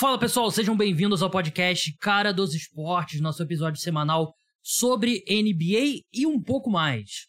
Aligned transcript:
Fala 0.00 0.18
pessoal, 0.18 0.50
sejam 0.50 0.74
bem-vindos 0.74 1.22
ao 1.22 1.30
podcast 1.30 1.94
Cara 1.98 2.32
dos 2.32 2.54
Esportes, 2.54 3.20
nosso 3.20 3.42
episódio 3.42 3.78
semanal 3.78 4.32
sobre 4.62 5.22
NBA 5.28 6.06
e 6.10 6.26
um 6.26 6.40
pouco 6.40 6.70
mais. 6.70 7.26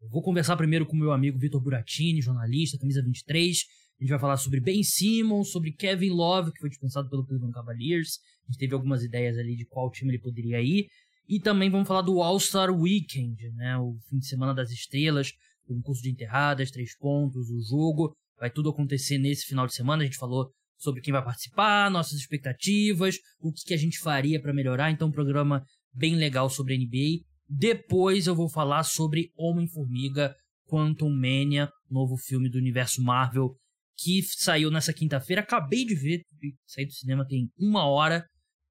Eu 0.00 0.08
vou 0.08 0.22
conversar 0.22 0.56
primeiro 0.56 0.86
com 0.86 0.94
meu 0.94 1.10
amigo 1.10 1.36
Vitor 1.36 1.60
Buratini, 1.60 2.22
jornalista, 2.22 2.78
camisa 2.78 3.02
23. 3.02 3.58
A 3.98 4.04
gente 4.04 4.10
vai 4.10 4.20
falar 4.20 4.36
sobre 4.36 4.60
Ben 4.60 4.84
Simmons, 4.84 5.50
sobre 5.50 5.72
Kevin 5.72 6.10
Love, 6.10 6.52
que 6.52 6.60
foi 6.60 6.68
dispensado 6.70 7.10
pelo 7.10 7.26
Cleveland 7.26 7.52
Cavaliers. 7.52 8.20
A 8.44 8.52
gente 8.52 8.60
teve 8.60 8.74
algumas 8.74 9.02
ideias 9.02 9.36
ali 9.36 9.56
de 9.56 9.66
qual 9.66 9.90
time 9.90 10.12
ele 10.12 10.22
poderia 10.22 10.62
ir. 10.62 10.86
E 11.28 11.40
também 11.40 11.68
vamos 11.68 11.88
falar 11.88 12.02
do 12.02 12.22
All-Star 12.22 12.70
Weekend, 12.72 13.50
né? 13.56 13.76
O 13.78 13.98
fim 14.08 14.18
de 14.18 14.28
semana 14.28 14.54
das 14.54 14.70
estrelas, 14.70 15.32
o 15.64 15.74
concurso 15.74 16.04
de 16.04 16.10
enterradas, 16.10 16.70
três 16.70 16.96
pontos, 16.96 17.50
o 17.50 17.60
jogo. 17.68 18.14
Vai 18.38 18.48
tudo 18.48 18.70
acontecer 18.70 19.18
nesse 19.18 19.44
final 19.44 19.66
de 19.66 19.74
semana. 19.74 20.04
A 20.04 20.06
gente 20.06 20.18
falou 20.18 20.52
sobre 20.76 21.00
quem 21.00 21.12
vai 21.12 21.24
participar, 21.24 21.90
nossas 21.90 22.18
expectativas, 22.18 23.16
o 23.40 23.52
que, 23.52 23.64
que 23.66 23.74
a 23.74 23.78
gente 23.78 23.98
faria 23.98 24.40
para 24.40 24.52
melhorar. 24.52 24.90
Então, 24.90 25.08
um 25.08 25.12
programa 25.12 25.64
bem 25.92 26.14
legal 26.14 26.48
sobre 26.50 26.76
NBA. 26.76 27.24
Depois 27.48 28.26
eu 28.26 28.34
vou 28.34 28.48
falar 28.48 28.82
sobre 28.82 29.30
Homem-Formiga, 29.36 30.34
Quantum 30.66 31.10
Mania, 31.10 31.70
novo 31.88 32.16
filme 32.16 32.50
do 32.50 32.58
universo 32.58 33.02
Marvel, 33.02 33.56
que 33.96 34.22
saiu 34.22 34.70
nessa 34.70 34.92
quinta-feira. 34.92 35.42
Acabei 35.42 35.84
de 35.84 35.94
ver, 35.94 36.22
saí 36.66 36.84
do 36.84 36.92
cinema 36.92 37.26
tem 37.26 37.48
uma 37.58 37.86
hora. 37.86 38.26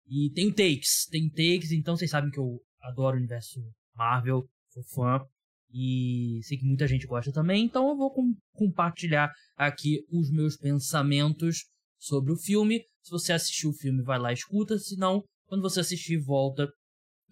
E 0.07 0.29
tem 0.35 0.53
takes, 0.53 1.05
tem 1.09 1.27
takes, 1.29 1.71
então 1.71 1.97
vocês 1.97 2.11
sabem 2.11 2.29
que 2.29 2.39
eu 2.39 2.59
adoro 2.83 3.15
o 3.15 3.19
universo 3.19 3.59
Marvel, 3.95 4.45
sou 4.69 4.83
fã. 4.83 5.25
E 5.71 6.39
sei 6.43 6.57
que 6.57 6.65
muita 6.65 6.87
gente 6.87 7.07
gosta 7.07 7.31
também, 7.31 7.65
então 7.65 7.89
eu 7.89 7.97
vou 7.97 8.13
com 8.13 8.33
compartilhar 8.53 9.29
aqui 9.57 10.05
os 10.11 10.31
meus 10.31 10.55
pensamentos 10.55 11.65
sobre 12.05 12.31
o 12.31 12.37
filme. 12.37 12.81
Se 13.01 13.09
você 13.09 13.33
assistiu 13.33 13.71
o 13.71 13.73
filme, 13.73 14.03
vai 14.03 14.19
lá 14.19 14.31
e 14.31 14.35
escuta. 14.35 14.77
Se 14.77 14.95
não, 14.95 15.23
quando 15.47 15.61
você 15.61 15.79
assistir, 15.79 16.17
volta 16.19 16.67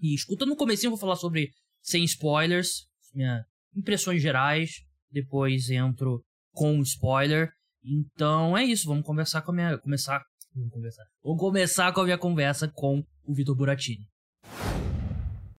e 0.02 0.14
escuta. 0.14 0.46
No 0.46 0.56
começo 0.56 0.86
eu 0.86 0.90
vou 0.90 1.00
falar 1.00 1.16
sobre, 1.16 1.50
sem 1.82 2.04
spoilers, 2.04 2.86
minhas 3.14 3.44
impressões 3.76 4.22
gerais. 4.22 4.72
Depois 5.12 5.70
entro 5.70 6.24
com 6.52 6.82
spoiler. 6.82 7.50
Então 7.84 8.58
é 8.58 8.64
isso, 8.64 8.88
vamos 8.88 9.06
conversar 9.06 9.42
com 9.44 9.52
a 9.52 9.56
minha. 9.56 9.78
Começar. 9.78 10.22
Vamos 10.56 10.72
conversar. 10.72 11.04
Vou 11.24 11.38
começar 11.38 11.92
com 11.94 12.02
a 12.02 12.06
minha 12.06 12.18
conversa 12.18 12.72
com 12.74 13.04
o 13.24 13.34
Vitor 13.34 13.56
Buratini. 13.56 14.08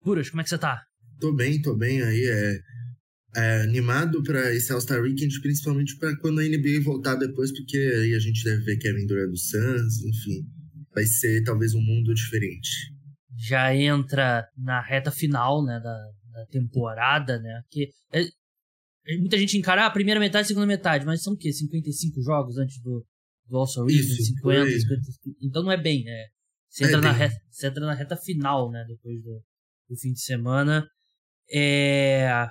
Buras, 0.02 0.28
como 0.28 0.40
é 0.40 0.44
que 0.44 0.50
você 0.50 0.58
tá? 0.58 0.82
Tô 1.20 1.32
bem, 1.34 1.60
tô 1.60 1.76
bem 1.76 2.02
aí. 2.02 2.24
É, 2.26 2.58
é, 3.36 3.62
animado 3.62 4.22
para 4.22 4.54
esse 4.54 4.72
All-Star 4.72 5.00
Weekend, 5.00 5.40
principalmente 5.40 5.96
para 5.96 6.16
quando 6.18 6.40
a 6.40 6.44
NBA 6.44 6.80
voltar 6.82 7.16
depois, 7.16 7.52
porque 7.52 7.76
aí 7.76 8.14
a 8.14 8.18
gente 8.18 8.44
deve 8.44 8.62
ver 8.64 8.76
Kevin 8.78 9.06
Durant 9.06 9.30
do 9.30 9.36
Suns, 9.36 10.02
enfim. 10.04 10.46
Vai 10.94 11.04
ser 11.04 11.42
talvez 11.42 11.74
um 11.74 11.80
mundo 11.80 12.14
diferente. 12.14 12.70
Já 13.36 13.74
entra 13.74 14.46
na 14.56 14.80
reta 14.80 15.10
final, 15.10 15.64
né, 15.64 15.80
da, 15.80 16.10
da 16.32 16.46
temporada, 16.46 17.40
né, 17.40 17.62
que 17.68 17.90
é, 18.12 18.22
é 18.22 19.18
muita 19.18 19.36
gente 19.36 19.58
encara 19.58 19.84
a 19.84 19.90
primeira 19.90 20.20
metade 20.20 20.44
e 20.44 20.46
a 20.46 20.48
segunda 20.48 20.66
metade, 20.66 21.04
mas 21.04 21.22
são 21.22 21.34
o 21.34 21.36
quê? 21.36 21.52
55 21.52 22.22
jogos 22.22 22.56
antes 22.56 22.80
do, 22.80 23.04
do 23.48 23.56
All-Star 23.56 23.84
Weekend? 23.84 24.06
Isso, 24.06 24.34
50, 24.34 24.70
50, 24.70 25.02
então 25.42 25.62
não 25.64 25.72
é 25.72 25.80
bem, 25.80 26.04
né? 26.04 26.26
Você 26.68 26.84
entra, 26.84 26.98
é 26.98 27.00
na, 27.00 27.12
reta, 27.12 27.36
você 27.50 27.66
entra 27.66 27.86
na 27.86 27.94
reta 27.94 28.16
final, 28.16 28.70
né, 28.70 28.84
depois 28.86 29.20
do, 29.22 29.42
do 29.88 29.96
fim 29.96 30.12
de 30.12 30.20
semana. 30.20 30.86
É, 31.52 32.48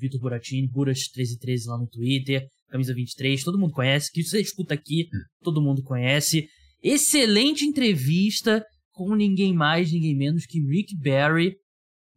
Vitor 0.00 0.20
Buratini, 0.20 0.68
Buras1313 0.68 1.66
lá 1.66 1.78
no 1.78 1.86
Twitter, 1.86 2.46
camisa 2.68 2.94
23, 2.94 3.42
todo 3.42 3.58
mundo 3.58 3.72
conhece, 3.72 4.10
que 4.10 4.22
você 4.22 4.40
escuta 4.40 4.74
aqui, 4.74 5.08
todo 5.42 5.62
mundo 5.62 5.82
conhece. 5.82 6.48
Excelente 6.82 7.64
entrevista 7.64 8.64
com 8.92 9.14
ninguém 9.14 9.54
mais, 9.54 9.92
ninguém 9.92 10.16
menos 10.16 10.46
que 10.46 10.60
Rick 10.60 10.96
Barry, 10.96 11.54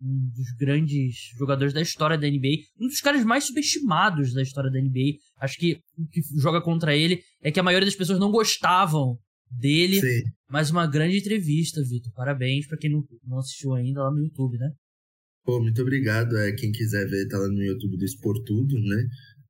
um 0.02 0.30
dos 0.30 0.52
grandes 0.58 1.16
jogadores 1.38 1.74
da 1.74 1.82
história 1.82 2.18
da 2.18 2.28
NBA, 2.28 2.58
um 2.80 2.88
dos 2.88 3.00
caras 3.00 3.24
mais 3.24 3.46
subestimados 3.46 4.34
da 4.34 4.42
história 4.42 4.72
da 4.72 4.80
NBA. 4.80 5.18
Acho 5.40 5.58
que 5.58 5.80
o 5.98 6.08
que 6.08 6.22
joga 6.40 6.62
contra 6.62 6.96
ele 6.96 7.22
é 7.42 7.52
que 7.52 7.60
a 7.60 7.64
maioria 7.64 7.86
das 7.86 7.96
pessoas 7.96 8.20
não 8.20 8.32
gostavam 8.32 9.18
dele, 9.50 10.02
Sim. 10.02 10.24
mas 10.50 10.72
uma 10.72 10.88
grande 10.88 11.18
entrevista, 11.18 11.82
Vitor. 11.84 12.12
Parabéns 12.14 12.68
para 12.68 12.78
quem 12.78 12.92
não, 12.92 13.04
não 13.26 13.40
assistiu 13.40 13.74
ainda 13.74 14.04
lá 14.04 14.12
no 14.12 14.22
YouTube, 14.22 14.58
né? 14.58 14.72
Pô, 15.46 15.62
muito 15.62 15.82
obrigado. 15.82 16.38
É, 16.38 16.52
quem 16.54 16.72
quiser 16.72 17.08
ver, 17.08 17.28
tá 17.28 17.38
lá 17.38 17.48
no 17.48 17.62
YouTube 17.64 17.98
do 17.98 18.06
Expor 18.06 18.42
Tudo, 18.44 18.80
né? 18.80 19.08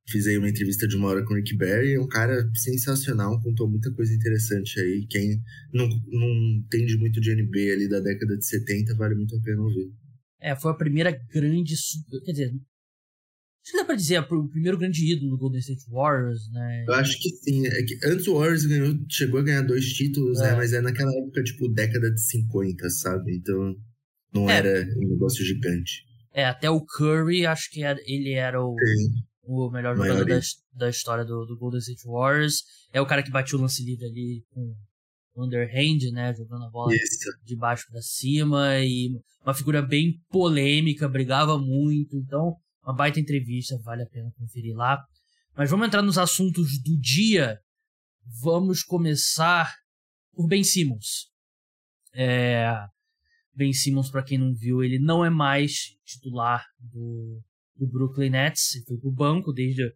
Fiz 0.10 0.28
aí 0.28 0.38
uma 0.38 0.50
entrevista 0.50 0.86
de 0.88 0.98
uma 0.98 1.08
hora 1.08 1.24
com 1.24 1.34
o 1.34 1.38
Rick 1.38 1.56
Barry, 1.56 1.94
é 1.94 2.00
um 2.00 2.08
cara 2.08 2.50
sensacional, 2.56 3.40
contou 3.42 3.70
muita 3.70 3.90
coisa 3.94 4.14
interessante 4.14 4.78
aí. 4.80 5.06
Quem 5.10 5.40
não, 5.74 5.88
não 5.88 6.30
entende 6.60 6.98
muito 6.98 7.22
de 7.22 7.34
NBA 7.34 7.72
ali 7.74 7.88
da 7.88 8.02
década 8.02 8.36
de 8.38 8.46
70, 8.46 8.96
vale 8.96 9.16
muito 9.16 9.36
a 9.36 9.42
pena 9.42 9.62
ouvir. 9.62 9.94
É, 10.42 10.56
foi 10.58 10.72
a 10.72 10.76
primeira 10.76 11.12
grande. 11.34 11.74
Quer 12.26 12.32
dizer, 12.34 12.48
acho 12.50 13.72
que 13.72 13.78
dá 13.78 13.86
pra 13.86 13.96
dizer, 13.96 14.20
o 14.20 14.50
primeiro 14.50 14.78
grande 14.78 15.10
ídolo 15.10 15.32
do 15.32 15.38
Golden 15.38 15.62
State 15.62 15.86
Warriors, 15.90 16.52
né? 16.52 16.84
Eu 16.86 16.94
acho 16.96 17.18
que 17.22 17.30
sim. 17.30 17.66
É 17.66 17.84
que 17.84 17.98
antes 18.06 18.28
o 18.28 18.34
Warriors 18.38 18.66
ganhou, 18.66 18.94
chegou 19.10 19.40
a 19.40 19.44
ganhar 19.44 19.62
dois 19.62 19.86
títulos, 19.94 20.38
É. 20.42 20.50
né? 20.52 20.56
Mas 20.58 20.74
é 20.74 20.82
naquela 20.82 21.12
época, 21.18 21.42
tipo, 21.44 21.70
década 21.70 22.12
de 22.12 22.22
50, 22.22 22.90
sabe? 22.90 23.38
Então 23.38 23.74
não 24.34 24.50
É. 24.50 24.58
era 24.58 24.86
um 24.98 25.08
negócio 25.10 25.44
gigante. 25.46 26.04
É, 26.34 26.46
até 26.46 26.70
o 26.70 26.84
Curry, 26.84 27.46
acho 27.46 27.70
que 27.72 27.84
era- 27.84 28.00
ele 28.06 28.32
era 28.34 28.60
o, 28.64 28.76
Sim. 28.80 29.24
o 29.44 29.70
melhor 29.70 29.96
Maior 29.96 30.18
jogador 30.18 30.40
da, 30.40 30.86
da 30.86 30.90
história 30.90 31.24
do, 31.24 31.46
do 31.46 31.58
Golden 31.58 31.80
State 31.80 32.04
Warriors. 32.08 32.64
É 32.92 33.00
o 33.00 33.06
cara 33.06 33.22
que 33.24 33.30
bateu 33.32 33.58
o 33.60 33.62
lance 33.62 33.84
livre 33.84 34.06
ali 34.06 34.44
com 34.50 34.76
underhand, 35.36 36.12
né? 36.12 36.34
Jogando 36.34 36.66
a 36.66 36.70
bola 36.70 36.94
Isso. 36.96 37.30
de 37.44 37.56
baixo 37.56 37.86
pra 37.92 38.02
cima 38.02 38.80
e 38.80 39.10
uma 39.44 39.54
figura 39.54 39.82
bem 39.82 40.20
polêmica, 40.30 41.08
brigava 41.08 41.58
muito. 41.60 42.16
Então, 42.18 42.56
uma 42.84 42.96
baita 42.96 43.20
entrevista, 43.20 43.78
vale 43.84 44.04
a 44.04 44.08
pena 44.08 44.32
conferir 44.38 44.76
lá. 44.76 45.04
Mas 45.56 45.70
vamos 45.70 45.86
entrar 45.88 46.02
nos 46.02 46.18
assuntos 46.18 46.82
do 46.82 47.00
dia. 47.00 47.60
Vamos 48.42 48.82
começar 48.84 49.72
por 50.34 50.48
Ben 50.48 50.64
Simmons. 50.64 51.28
É, 52.16 52.76
ben 53.56 53.72
Simmons, 53.72 54.10
para 54.10 54.24
quem 54.24 54.38
não 54.38 54.54
viu, 54.54 54.84
ele 54.84 55.00
não 55.00 55.24
é 55.24 55.30
mais 55.30 55.96
titular 56.04 56.66
do, 56.80 57.42
do 57.76 57.88
Brooklyn 57.88 58.32
Nets. 58.32 58.76
Ele 58.76 58.86
foi 58.86 58.98
pro 58.98 59.12
banco 59.12 59.54
desde, 59.54 59.92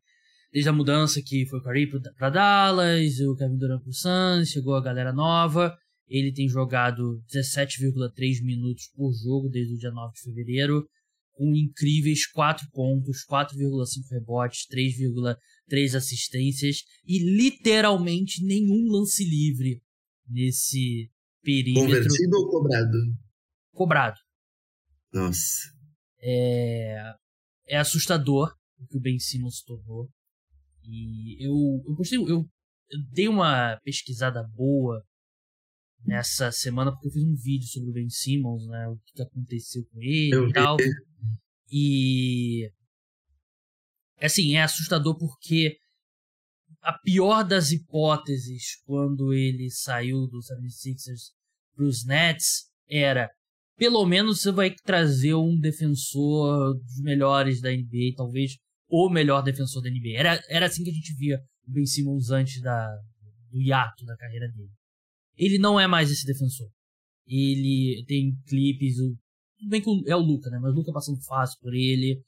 desde 0.52 0.70
a 0.70 0.74
mudança 0.74 1.22
que 1.22 1.46
foi 1.48 1.60
o 1.60 1.64
Curry 1.64 1.90
para 2.18 2.30
Dallas, 2.30 3.20
o 3.20 3.36
Kevin 3.36 3.58
Durant 3.58 3.82
pro 3.82 3.94
Suns, 3.94 4.50
chegou 4.50 4.76
a 4.76 4.82
galera 4.82 5.12
nova. 5.12 5.76
Ele 6.08 6.32
tem 6.32 6.48
jogado 6.48 7.22
17,3 7.34 8.44
minutos 8.44 8.90
por 8.96 9.12
jogo 9.14 9.50
desde 9.50 9.74
o 9.74 9.78
dia 9.78 9.92
9 9.92 10.14
de 10.14 10.22
fevereiro, 10.22 10.88
com 11.34 11.54
incríveis 11.54 12.26
4 12.28 12.66
pontos, 12.72 13.26
4,5 13.30 14.10
rebotes, 14.12 14.66
3,3 14.72 15.96
assistências 15.96 16.84
e 17.06 17.20
literalmente 17.20 18.44
nenhum 18.46 18.90
lance 18.90 19.24
livre 19.26 19.82
nesse 20.30 21.10
perímetro 21.44 21.88
Convertido 21.88 22.38
ou 22.38 22.50
cobrado? 22.50 23.27
Cobrado. 23.78 24.18
Nossa. 25.14 25.72
É, 26.20 27.14
é 27.68 27.78
assustador 27.78 28.54
o 28.80 28.88
que 28.88 28.98
o 28.98 29.02
Ben 29.02 29.20
Simmons 29.20 29.62
tornou. 29.62 30.10
E 30.84 31.38
eu, 31.46 31.54
eu 31.86 31.96
gostei, 31.96 32.18
eu, 32.18 32.28
eu 32.28 32.46
dei 33.12 33.28
uma 33.28 33.78
pesquisada 33.84 34.44
boa 34.56 35.04
nessa 36.06 36.52
semana 36.52 36.92
porque 36.92 37.08
eu 37.08 37.12
fiz 37.12 37.24
um 37.24 37.36
vídeo 37.36 37.68
sobre 37.68 37.90
o 37.90 37.94
Ben 37.94 38.10
Simmons, 38.10 38.66
né, 38.68 38.88
o 38.88 38.98
que 39.06 39.22
aconteceu 39.22 39.84
com 39.92 40.02
ele 40.02 40.34
Eu 40.34 40.44
e 40.44 40.48
vi. 40.48 40.54
tal. 40.54 40.78
E 41.70 42.72
assim, 44.22 44.56
é 44.56 44.64
assustador 44.64 45.18
porque 45.18 45.78
a 46.82 46.98
pior 47.00 47.44
das 47.44 47.72
hipóteses 47.72 48.82
quando 48.86 49.34
ele 49.34 49.70
saiu 49.70 50.28
do 50.28 50.40
76ers 50.40 51.34
pros 51.76 52.06
Nets 52.06 52.72
era 52.90 53.30
pelo 53.78 54.06
menos 54.06 54.42
você 54.42 54.52
vai 54.52 54.72
trazer 54.72 55.36
um 55.36 55.58
defensor 55.58 56.74
dos 56.74 57.00
melhores 57.02 57.62
da 57.62 57.72
NBA, 57.72 58.16
talvez 58.16 58.58
o 58.90 59.10
melhor 59.10 59.42
defensor 59.44 59.82
da 59.82 59.90
NBA. 59.90 60.18
Era, 60.18 60.42
era 60.50 60.66
assim 60.66 60.84
que 60.84 60.90
a 60.90 60.94
gente 60.94 61.16
via 61.16 61.40
o 61.68 61.72
Ben 61.72 61.86
Simmons 61.86 62.32
antes 62.32 62.62
da, 62.62 62.88
do 63.52 63.62
hiato 63.62 64.04
da 64.06 64.18
carreira 64.18 64.48
dele. 64.48 64.72
Ele 65.38 65.60
não 65.60 65.80
é 65.80 65.86
mais 65.86 66.10
esse 66.10 66.26
defensor. 66.26 66.68
Ele 67.28 68.04
tem 68.08 68.36
clipes, 68.48 68.96
tudo 68.96 69.70
bem 69.70 69.82
que 69.82 69.90
é 70.08 70.16
o 70.16 70.22
Luca, 70.22 70.50
né? 70.50 70.58
Mas 70.60 70.74
o 70.74 70.76
Luca 70.76 70.92
passando 70.92 71.22
fácil 71.24 71.60
por 71.60 71.74
ele, 71.74 72.20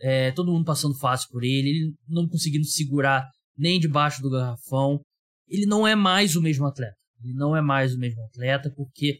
é, 0.00 0.32
todo 0.32 0.50
mundo 0.50 0.64
passando 0.64 0.96
fácil 0.98 1.28
por 1.30 1.44
ele, 1.44 1.68
ele 1.68 1.94
não 2.08 2.26
conseguindo 2.28 2.64
segurar 2.64 3.28
nem 3.56 3.78
debaixo 3.78 4.20
do 4.22 4.30
garrafão. 4.30 5.00
Ele 5.46 5.66
não 5.66 5.86
é 5.86 5.94
mais 5.94 6.34
o 6.34 6.42
mesmo 6.42 6.66
atleta. 6.66 6.96
Ele 7.22 7.34
não 7.34 7.56
é 7.56 7.60
mais 7.60 7.94
o 7.94 7.98
mesmo 7.98 8.22
atleta 8.24 8.72
porque 8.74 9.18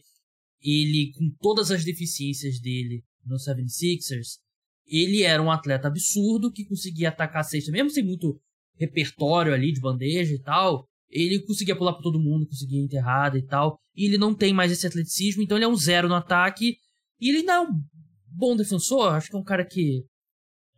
ele, 0.61 1.11
com 1.13 1.29
todas 1.39 1.71
as 1.71 1.83
deficiências 1.83 2.59
dele 2.59 3.03
no 3.25 3.35
76ers, 3.35 4.39
ele 4.85 5.23
era 5.23 5.41
um 5.41 5.51
atleta 5.51 5.87
absurdo 5.87 6.51
que 6.51 6.65
conseguia 6.65 7.09
atacar 7.09 7.41
a 7.41 7.43
cesta, 7.43 7.71
mesmo 7.71 7.89
sem 7.89 8.03
muito 8.03 8.39
repertório 8.75 9.53
ali 9.53 9.71
de 9.71 9.81
bandeja 9.81 10.33
e 10.33 10.41
tal. 10.41 10.85
ele 11.09 11.39
conseguia 11.41 11.75
pular 11.75 11.93
por 11.93 12.03
todo 12.03 12.19
mundo, 12.19 12.47
conseguia 12.47 12.81
enterrada 12.81 13.37
e 13.37 13.45
tal. 13.45 13.77
E 13.95 14.05
ele 14.05 14.17
não 14.17 14.33
tem 14.33 14.53
mais 14.53 14.71
esse 14.71 14.85
atleticismo, 14.85 15.41
então 15.41 15.57
ele 15.57 15.65
é 15.65 15.67
um 15.67 15.75
zero 15.75 16.07
no 16.07 16.15
ataque. 16.15 16.75
E 17.19 17.29
ele 17.29 17.39
ainda 17.39 17.53
é 17.53 17.59
um 17.61 17.81
bom 18.27 18.55
defensor, 18.55 19.13
acho 19.13 19.29
que 19.29 19.35
é 19.35 19.39
um 19.39 19.43
cara 19.43 19.65
que 19.65 20.03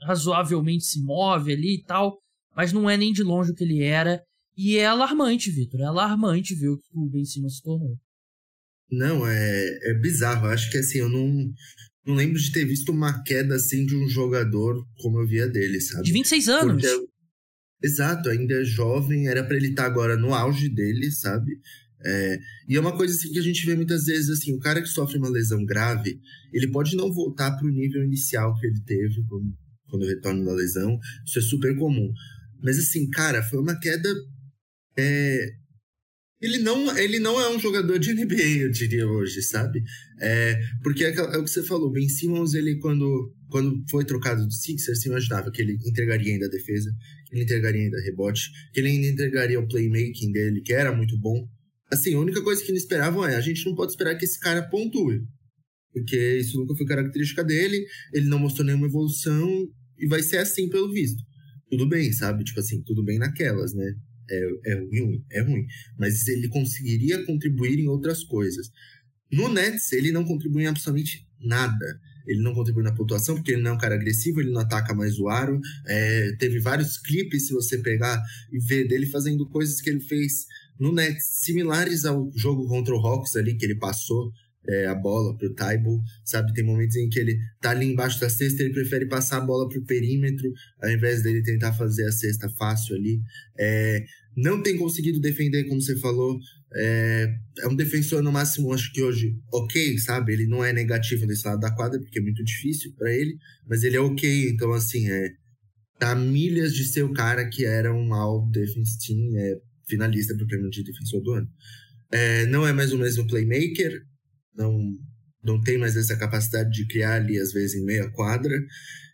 razoavelmente 0.02 0.86
se 0.86 1.04
move 1.04 1.54
ali 1.54 1.76
e 1.76 1.84
tal, 1.84 2.18
mas 2.56 2.74
não 2.74 2.90
é 2.90 2.98
nem 2.98 3.12
de 3.12 3.24
longe 3.24 3.52
o 3.52 3.56
que 3.56 3.64
ele 3.64 3.84
era. 3.84 4.24
E 4.58 4.78
é 4.78 4.86
alarmante, 4.86 5.52
Vitor. 5.52 5.80
É 5.82 5.86
alarmante 5.86 6.56
ver 6.56 6.70
o 6.70 6.78
que 6.78 6.88
o 6.94 7.10
Ben 7.10 7.24
Simmons 7.24 7.58
se 7.58 7.62
tornou. 7.62 7.98
Não, 8.92 9.26
é, 9.26 9.80
é 9.84 9.94
bizarro. 9.94 10.48
Acho 10.48 10.70
que 10.70 10.78
assim, 10.78 11.00
eu 11.00 11.10
não, 11.10 11.52
não 12.06 12.16
lembro 12.16 12.40
de 12.40 12.52
ter 12.52 12.66
visto 12.66 12.92
uma 12.92 13.24
queda 13.24 13.56
assim 13.56 13.86
de 13.86 13.96
um 13.96 14.08
jogador 14.08 14.86
como 14.98 15.20
eu 15.20 15.28
via 15.28 15.48
dele, 15.48 15.80
sabe? 15.80 16.04
De 16.04 16.12
26 16.12 16.50
anos. 16.50 16.82
Porque, 16.82 17.08
exato, 17.82 18.30
ainda 18.30 18.62
é 18.62 18.64
jovem, 18.64 19.28
era 19.28 19.44
para 19.44 19.56
ele 19.56 19.70
estar 19.70 19.84
tá 19.84 19.90
agora 19.90 20.18
no 20.18 20.34
auge 20.34 20.68
dele, 20.68 21.10
sabe? 21.12 21.52
É, 22.04 22.40
e 22.68 22.76
é 22.76 22.80
uma 22.80 22.96
coisa 22.98 23.14
assim 23.14 23.32
que 23.32 23.40
a 23.40 23.44
gente 23.44 23.66
vê 23.66 23.76
muitas 23.76 24.06
vezes 24.06 24.30
assim, 24.30 24.54
o 24.54 24.60
cara 24.60 24.82
que 24.82 24.88
sofre 24.88 25.18
uma 25.18 25.30
lesão 25.30 25.64
grave, 25.64 26.20
ele 26.52 26.68
pode 26.72 26.96
não 26.96 27.14
voltar 27.14 27.52
para 27.52 27.68
o 27.68 27.72
nível 27.72 28.04
inicial 28.04 28.58
que 28.60 28.66
ele 28.66 28.82
teve 28.84 29.24
quando, 29.28 29.54
quando 29.88 30.08
retorna 30.08 30.44
da 30.44 30.54
lesão, 30.54 31.00
isso 31.26 31.38
é 31.38 31.42
super 31.42 31.78
comum. 31.78 32.12
Mas 32.62 32.80
assim, 32.80 33.10
cara, 33.10 33.44
foi 33.44 33.60
uma 33.60 33.80
queda 33.80 34.10
é, 34.98 35.61
ele 36.42 36.58
não, 36.58 36.98
ele 36.98 37.20
não 37.20 37.40
é 37.40 37.50
um 37.56 37.60
jogador 37.60 38.00
de 38.00 38.14
NBA, 38.14 38.62
eu 38.62 38.72
diria 38.72 39.08
hoje, 39.08 39.42
sabe? 39.44 39.84
É, 40.20 40.60
porque 40.82 41.06
é, 41.06 41.16
é 41.16 41.38
o 41.38 41.44
que 41.44 41.50
você 41.50 41.64
falou, 41.64 41.92
Ben 41.92 42.10
Simmons, 42.10 42.54
ele 42.54 42.78
quando, 42.80 43.34
quando 43.50 43.84
foi 43.90 44.04
trocado 44.04 44.46
do 44.46 44.52
Sixers, 44.52 45.02
se 45.02 45.08
imaginava 45.08 45.52
que 45.52 45.62
ele 45.62 45.78
entregaria 45.86 46.34
ainda 46.34 46.48
a 46.48 46.50
defesa, 46.50 46.92
que 47.28 47.36
ele 47.36 47.44
entregaria 47.44 47.82
ainda 47.82 48.02
rebote, 48.02 48.50
que 48.74 48.80
ele 48.80 48.90
ainda 48.90 49.08
entregaria 49.08 49.60
o 49.60 49.68
playmaking 49.68 50.32
dele, 50.32 50.62
que 50.62 50.74
era 50.74 50.96
muito 50.96 51.18
bom. 51.20 51.48
Assim, 51.92 52.16
a 52.16 52.20
única 52.20 52.42
coisa 52.42 52.64
que 52.64 52.72
eles 52.72 52.84
esperavam 52.84 53.26
é, 53.26 53.36
a 53.36 53.42
gente 53.42 53.66
não 53.66 53.76
pode 53.76 53.92
esperar 53.92 54.16
que 54.16 54.26
esse 54.26 54.40
cara 54.40 54.64
pontue, 54.64 55.22
porque 55.94 56.38
isso 56.40 56.58
nunca 56.58 56.76
foi 56.76 56.86
característica 56.88 57.44
dele, 57.44 57.86
ele 58.14 58.28
não 58.28 58.40
mostrou 58.40 58.66
nenhuma 58.66 58.88
evolução, 58.88 59.68
e 60.02 60.08
vai 60.08 60.24
ser 60.24 60.38
assim 60.38 60.68
pelo 60.68 60.92
visto. 60.92 61.22
Tudo 61.70 61.88
bem, 61.88 62.12
sabe? 62.12 62.44
Tipo 62.44 62.60
assim, 62.60 62.82
tudo 62.84 63.04
bem 63.04 63.20
naquelas, 63.20 63.74
né? 63.74 63.94
É, 64.32 64.72
é 64.72 64.74
ruim, 64.76 65.24
é 65.32 65.42
ruim. 65.42 65.66
Mas 65.98 66.28
ele 66.28 66.48
conseguiria 66.48 67.26
contribuir 67.26 67.80
em 67.80 67.88
outras 67.88 68.24
coisas. 68.24 68.72
No 69.32 69.48
Nets, 69.48 69.92
ele 69.94 70.12
não 70.12 70.26
contribui 70.26 70.64
em 70.64 70.68
absolutamente 70.68 71.26
nada. 71.40 72.00
Ele 72.28 72.42
não 72.42 72.54
contribui 72.54 72.84
na 72.84 72.94
pontuação, 72.94 73.36
porque 73.36 73.52
ele 73.52 73.62
não 73.62 73.72
é 73.72 73.74
um 73.74 73.78
cara 73.78 73.96
agressivo, 73.96 74.42
ele 74.42 74.52
não 74.52 74.62
ataca 74.62 74.94
mais 74.94 75.20
o 75.20 75.28
aro. 75.28 75.60
É, 75.88 76.32
teve 76.38 76.60
vários 76.60 76.98
clipes, 76.98 77.48
se 77.48 77.54
você 77.54 77.78
pegar 77.80 78.22
e 78.52 78.60
ver 78.60 78.88
dele 78.88 79.08
fazendo 79.08 79.48
coisas 79.50 79.82
que 79.82 79.90
ele 79.90 80.02
fez 80.02 80.46
no 80.80 80.94
Nets, 80.94 81.26
similares 81.44 82.06
ao 82.06 82.32
jogo 82.36 82.68
contra 82.68 82.94
o 82.96 83.00
Hawks 83.00 83.36
ali, 83.36 83.56
que 83.56 83.66
ele 83.66 83.76
passou 83.76 84.32
é, 84.68 84.86
a 84.86 84.96
bola 84.96 85.36
pro 85.38 85.54
Taibo, 85.54 86.02
sabe? 86.24 86.54
Tem 86.54 86.64
momentos 86.64 86.96
em 86.96 87.10
que 87.10 87.20
ele 87.20 87.38
tá 87.60 87.72
ali 87.72 87.88
embaixo 87.88 88.20
da 88.20 88.30
cesta, 88.30 88.62
ele 88.62 88.74
prefere 88.74 89.08
passar 89.08 89.38
a 89.38 89.46
bola 89.46 89.68
pro 89.68 89.84
perímetro, 89.84 90.52
ao 90.82 90.90
invés 90.90 91.24
dele 91.24 91.44
tentar 91.44 91.74
fazer 91.74 92.06
a 92.06 92.12
cesta 92.12 92.50
fácil 92.50 92.96
ali. 92.96 93.20
É, 93.58 94.04
não 94.36 94.62
tem 94.62 94.78
conseguido 94.78 95.20
defender, 95.20 95.66
como 95.66 95.82
você 95.82 95.98
falou. 95.98 96.40
É, 96.74 97.38
é, 97.60 97.68
um 97.68 97.76
defensor, 97.76 98.22
no 98.22 98.32
máximo, 98.32 98.74
acho 98.74 98.92
que 98.94 99.02
hoje, 99.02 99.38
ok, 99.52 99.98
sabe? 100.00 100.34
Ele 100.34 100.48
não 100.48 100.64
é 100.64 100.72
negativo 100.72 101.26
nesse 101.26 101.46
lado 101.46 101.60
da 101.60 101.72
quadra, 101.72 102.00
porque 102.00 102.20
é 102.20 102.22
muito 102.22 102.44
difícil 102.44 102.94
para 102.98 103.14
ele, 103.14 103.38
mas 103.68 103.84
ele 103.84 103.98
é 103.98 104.00
ok. 104.00 104.50
Então, 104.50 104.72
assim, 104.72 105.10
é, 105.10 105.34
tá 106.00 106.16
milhas 106.16 106.74
de 106.74 106.86
ser 106.86 107.04
o 107.04 107.14
cara 107.14 107.48
que 107.48 107.66
era 107.66 107.94
um 107.94 108.14
All 108.14 108.50
Defense 108.50 108.98
Team, 109.06 109.38
é 109.38 109.58
finalista 109.88 110.36
pro 110.36 110.48
prêmio 110.48 110.70
de 110.70 110.84
defensor 110.84 111.22
do 111.22 111.34
ano. 111.34 111.50
É, 112.12 112.46
não 112.46 112.66
é 112.66 112.72
mais 112.72 112.94
o 112.94 112.98
mesmo 112.98 113.28
playmaker, 113.28 114.02
não, 114.56 114.98
não 115.44 115.62
tem 115.62 115.78
mais 115.78 115.96
essa 115.96 116.16
capacidade 116.16 116.72
de 116.72 116.88
criar 116.88 117.16
ali, 117.16 117.38
às 117.38 117.52
vezes, 117.52 117.76
em 117.76 117.86
meia 117.86 118.10
quadra. 118.10 118.58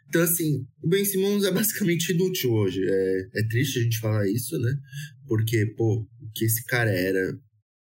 Então, 0.08 0.22
assim, 0.22 0.66
o 0.82 0.88
Ben 0.88 1.04
Simmons 1.04 1.44
é 1.44 1.52
basicamente 1.52 2.12
inútil 2.12 2.52
hoje. 2.52 2.82
É, 2.84 3.30
é 3.36 3.48
triste 3.48 3.80
a 3.80 3.84
gente 3.84 4.00
falar 4.00 4.28
isso, 4.30 4.58
né? 4.60 4.74
Porque, 5.28 5.66
pô, 5.78 6.08
o 6.22 6.32
que 6.34 6.46
esse 6.46 6.66
cara 6.66 6.92
era 6.92 7.38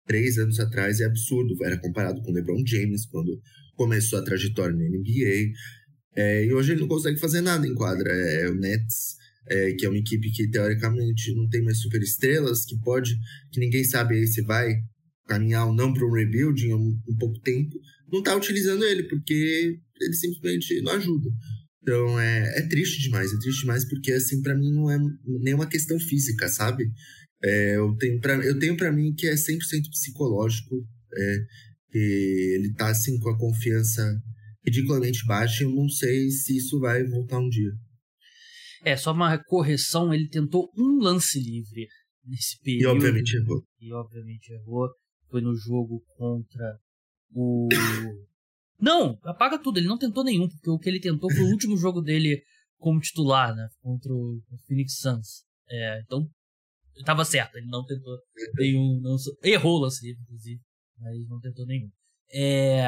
três 0.06 0.38
anos 0.38 0.60
atrás 0.60 1.02
é 1.02 1.06
absurdo. 1.06 1.56
Era 1.64 1.78
comparado 1.78 2.22
com 2.22 2.32
o 2.32 2.34
LeBron 2.34 2.64
James 2.66 3.06
quando 3.06 3.42
começou 3.76 4.20
a 4.20 4.24
trajetória 4.24 4.76
na 4.76 4.84
NBA. 4.84 5.52
É, 6.16 6.46
e 6.46 6.54
hoje 6.54 6.72
ele 6.72 6.82
não 6.82 6.88
consegue 6.88 7.20
fazer 7.20 7.42
nada 7.42 7.68
em 7.68 7.76
quadra. 7.76 8.10
É, 8.10 8.44
é 8.44 8.50
o 8.50 8.56
Nets, 8.56 9.18
é, 9.50 9.74
que 9.74 9.86
é 9.86 9.90
uma 9.90 10.00
equipe 10.00 10.32
que 10.32 10.50
teoricamente 10.50 11.34
não 11.36 11.48
tem 11.50 11.62
mais 11.62 11.80
super 11.80 12.02
estrelas, 12.02 12.66
que 12.66 12.80
pode, 12.80 13.18
que 13.52 13.60
ninguém 13.60 13.84
sabe 13.84 14.26
se 14.28 14.42
vai 14.42 14.74
caminhar 15.28 15.68
ou 15.68 15.74
não 15.74 15.94
para 15.94 16.06
um 16.06 16.12
rebuilding 16.12 16.74
um, 16.74 17.00
um 17.08 17.18
pouco 17.18 17.38
tempo, 17.42 17.78
não 18.12 18.20
está 18.20 18.34
utilizando 18.36 18.86
ele, 18.86 19.04
porque 19.04 19.78
ele 20.00 20.14
simplesmente 20.14 20.82
não 20.82 20.94
ajuda. 20.94 21.30
Então 21.88 22.20
é, 22.20 22.60
é 22.60 22.68
triste 22.68 23.02
demais, 23.02 23.32
é 23.32 23.38
triste 23.40 23.62
demais 23.62 23.88
porque 23.88 24.12
assim 24.12 24.42
para 24.42 24.54
mim 24.54 24.74
não 24.74 24.92
é 24.92 24.98
nenhuma 25.40 25.66
questão 25.66 25.98
física, 25.98 26.50
sabe? 26.50 26.84
É, 27.42 27.78
eu 27.78 27.96
tenho 27.96 28.20
para 28.20 28.34
eu 28.46 28.60
tenho 28.60 28.76
para 28.76 28.92
mim 28.92 29.14
que 29.14 29.26
é 29.26 29.34
100% 29.34 29.58
psicológico, 29.90 30.86
é, 31.16 31.38
que 31.90 32.56
ele 32.56 32.74
tá 32.74 32.90
assim 32.90 33.18
com 33.20 33.30
a 33.30 33.38
confiança 33.38 34.04
ridiculamente 34.66 35.26
baixa, 35.26 35.64
eu 35.64 35.72
não 35.72 35.88
sei 35.88 36.30
se 36.30 36.58
isso 36.58 36.78
vai 36.78 37.06
voltar 37.06 37.40
um 37.40 37.48
dia. 37.48 37.72
É, 38.84 38.98
só 38.98 39.14
uma 39.14 39.42
correção, 39.46 40.14
ele 40.14 40.28
tentou 40.28 40.70
um 40.78 41.00
lance 41.02 41.40
livre 41.40 41.88
nesse 42.26 42.60
período. 42.62 42.84
E 42.84 42.88
obviamente 42.88 43.38
errou. 43.38 43.64
E 43.80 43.94
obviamente 43.94 44.50
errou. 44.52 44.90
Foi 45.30 45.40
no 45.40 45.56
jogo 45.56 46.04
contra 46.18 46.78
o 47.32 47.70
não, 48.80 49.20
apaga 49.24 49.58
tudo. 49.58 49.78
Ele 49.78 49.88
não 49.88 49.98
tentou 49.98 50.24
nenhum, 50.24 50.48
porque 50.48 50.70
o 50.70 50.78
que 50.78 50.90
ele 50.90 51.00
tentou 51.00 51.32
foi 51.32 51.44
o 51.44 51.52
último 51.52 51.76
jogo 51.78 52.02
dele 52.02 52.42
como 52.78 53.00
titular, 53.00 53.56
né? 53.56 53.68
Contra 53.82 54.14
o 54.14 54.40
Phoenix 54.68 54.98
Suns. 55.00 55.44
É, 55.70 56.02
então, 56.02 56.30
tava 57.04 57.26
certo. 57.26 57.58
Ele 57.58 57.68
não 57.68 57.86
tentou 57.86 58.18
nenhum. 58.56 59.00
Não, 59.02 59.16
errou 59.44 59.78
o 59.78 59.82
lance 59.82 60.10
inclusive. 60.10 60.62
Mas 61.00 61.28
não 61.28 61.40
tentou 61.40 61.66
nenhum. 61.66 61.90
É, 62.32 62.88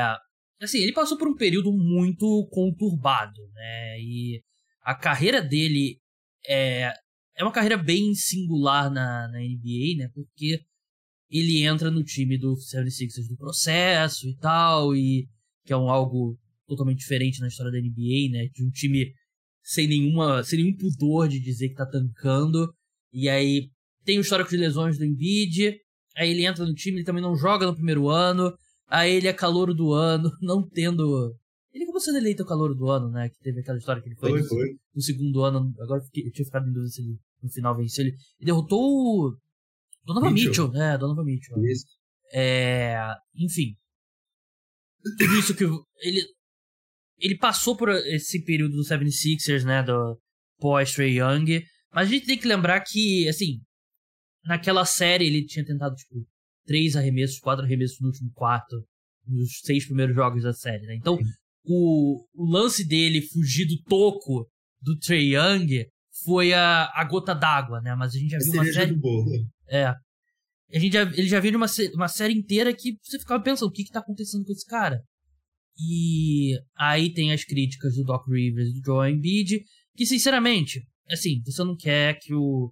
assim, 0.62 0.80
ele 0.80 0.94
passou 0.94 1.18
por 1.18 1.27
um 1.27 1.36
período 1.36 1.71
muito 1.71 2.47
conturbado, 2.51 3.42
né? 3.53 4.00
E 4.00 4.44
a 4.81 4.95
carreira 4.95 5.42
dele 5.42 6.00
é, 6.47 6.94
é 7.35 7.44
uma 7.44 7.51
carreira 7.51 7.77
bem 7.77 8.13
singular 8.13 8.92
na, 8.92 9.27
na 9.27 9.39
NBA, 9.39 9.97
né? 9.97 10.09
Porque 10.13 10.62
ele 11.30 11.63
entra 11.63 11.92
no 11.92 12.03
time 12.03 12.38
do 12.38 12.56
76ers 12.56 13.27
do 13.27 13.38
processo 13.38 14.28
e 14.28 14.35
tal, 14.37 14.95
e 14.95 15.28
que 15.69 15.73
é 15.73 15.78
um 15.78 15.88
algo 15.88 16.35
totalmente 16.68 16.97
diferente 16.97 17.40
na 17.40 17.47
história 17.47 17.71
da 17.71 17.78
NBA, 17.78 18.31
né? 18.31 18.47
De 18.52 18.66
um 18.66 18.71
time 18.71 19.14
sem 19.61 19.88
nenhuma, 19.88 20.44
sem 20.44 20.64
nenhum 20.64 20.76
pudor 20.76 21.28
de 21.28 21.40
dizer 21.40 21.69
que 21.69 21.76
tá 21.76 21.85
tancando. 21.85 22.73
E 23.14 23.30
aí 23.30 23.69
tem 24.04 24.18
o 24.18 24.21
histórico 24.21 24.49
de 24.49 24.57
lesões 24.57 24.97
do 24.97 25.06
Embiid, 25.06 25.78
aí 26.18 26.31
ele 26.31 26.44
entra 26.44 26.66
no 26.66 26.73
time, 26.73 26.97
ele 26.97 27.06
também 27.06 27.21
não 27.21 27.35
joga 27.35 27.68
no 27.68 27.76
primeiro 27.76 28.09
ano, 28.09 28.52
aí 28.88 29.14
ele 29.14 29.28
é 29.28 29.33
calor 29.33 29.71
do 29.76 29.94
ano, 29.94 30.31
não 30.42 30.68
tendo 30.68 31.35
ele 31.71 31.83
acabou 31.83 32.02
sendo 32.02 32.18
eleito 32.18 32.42
o 32.42 32.47
calor 32.47 32.73
do 32.73 32.90
ano, 32.90 33.11
né? 33.11 33.30
Que 33.30 33.40
teve 33.44 33.59
aquela 33.59 33.78
história 33.78 34.02
que 34.02 34.09
ele 34.09 34.16
foi, 34.16 34.31
foi, 34.31 34.42
no, 34.42 34.47
foi. 34.47 34.80
no, 34.95 35.02
segundo 35.04 35.44
ano. 35.44 35.71
Agora 35.80 36.02
eu 36.02 36.31
tinha 36.31 36.45
ficado 36.45 36.68
em 36.68 36.73
dúvida 36.73 36.90
se 36.90 37.04
ele 37.04 37.19
no 37.44 37.49
final 37.52 37.78
venceu. 37.78 38.06
Ele, 38.06 38.16
ele 38.40 38.45
derrotou 38.45 38.81
o 38.81 39.38
Donovan 40.04 40.31
Mitchell. 40.31 40.68
Mitchell. 40.68 40.81
É, 40.81 40.97
Donovan 40.97 41.26
Mitchell. 41.26 41.64
Isso. 41.64 41.85
É, 42.33 42.97
enfim, 43.35 43.76
tudo 45.18 45.35
isso 45.35 45.56
que 45.56 45.63
ele 46.01 46.23
ele 47.21 47.37
passou 47.37 47.75
por 47.75 47.89
esse 47.89 48.44
período 48.44 48.78
do 48.78 48.83
76ers, 48.83 49.63
né, 49.63 49.83
do 49.83 50.18
pós 50.57 50.94
Trey 50.94 51.19
Young, 51.19 51.61
mas 51.94 52.07
a 52.07 52.11
gente 52.11 52.25
tem 52.25 52.37
que 52.37 52.47
lembrar 52.47 52.80
que, 52.81 53.28
assim, 53.28 53.59
naquela 54.45 54.85
série 54.85 55.25
ele 55.25 55.45
tinha 55.45 55.66
tentado 55.66 55.95
tipo 55.95 56.25
três 56.66 56.95
arremessos, 56.95 57.39
quatro 57.39 57.66
arremessos 57.66 57.99
no 57.99 58.07
último 58.07 58.31
quarto, 58.33 58.75
nos 59.28 59.59
seis 59.63 59.85
primeiros 59.85 60.16
jogos 60.16 60.44
da 60.44 60.54
série, 60.54 60.85
né? 60.85 60.95
Então, 60.95 61.18
o, 61.66 62.25
o 62.33 62.51
lance 62.51 62.87
dele 62.87 63.21
fugir 63.21 63.66
do 63.66 63.81
toco 63.83 64.47
do 64.81 64.97
Trey 64.97 65.35
Young 65.35 65.85
foi 66.23 66.54
a, 66.54 66.89
a 66.94 67.04
gota 67.04 67.33
d'água, 67.33 67.81
né? 67.81 67.95
Mas 67.95 68.16
a 68.16 68.19
gente 68.19 68.31
já 68.31 68.37
viu 68.39 68.54
uma 68.54 68.66
série. 68.66 68.95
É, 69.68 69.94
a 70.71 70.80
gente 70.80 70.94
já, 70.94 71.02
ele 71.02 71.28
já 71.28 71.40
viu 71.40 71.56
uma, 71.56 71.68
uma 71.94 72.07
série 72.07 72.33
inteira 72.33 72.73
que 72.73 72.97
você 73.02 73.18
ficava 73.19 73.44
pensando, 73.44 73.69
o 73.69 73.71
que 73.71 73.83
que 73.83 73.92
tá 73.92 73.99
acontecendo 73.99 74.45
com 74.45 74.52
esse 74.52 74.66
cara? 74.66 75.02
E 75.80 76.59
aí 76.78 77.14
tem 77.14 77.31
as 77.31 77.44
críticas 77.44 77.95
do 77.95 78.04
Doc 78.04 78.28
Rivers 78.28 78.69
e 78.69 78.73
do 78.73 78.85
Joel 78.85 79.11
Embiid, 79.11 79.64
que 79.95 80.06
sinceramente, 80.06 80.85
assim, 81.09 81.42
você 81.44 81.64
não 81.64 81.76
quer 81.76 82.19
que 82.19 82.33
o... 82.33 82.71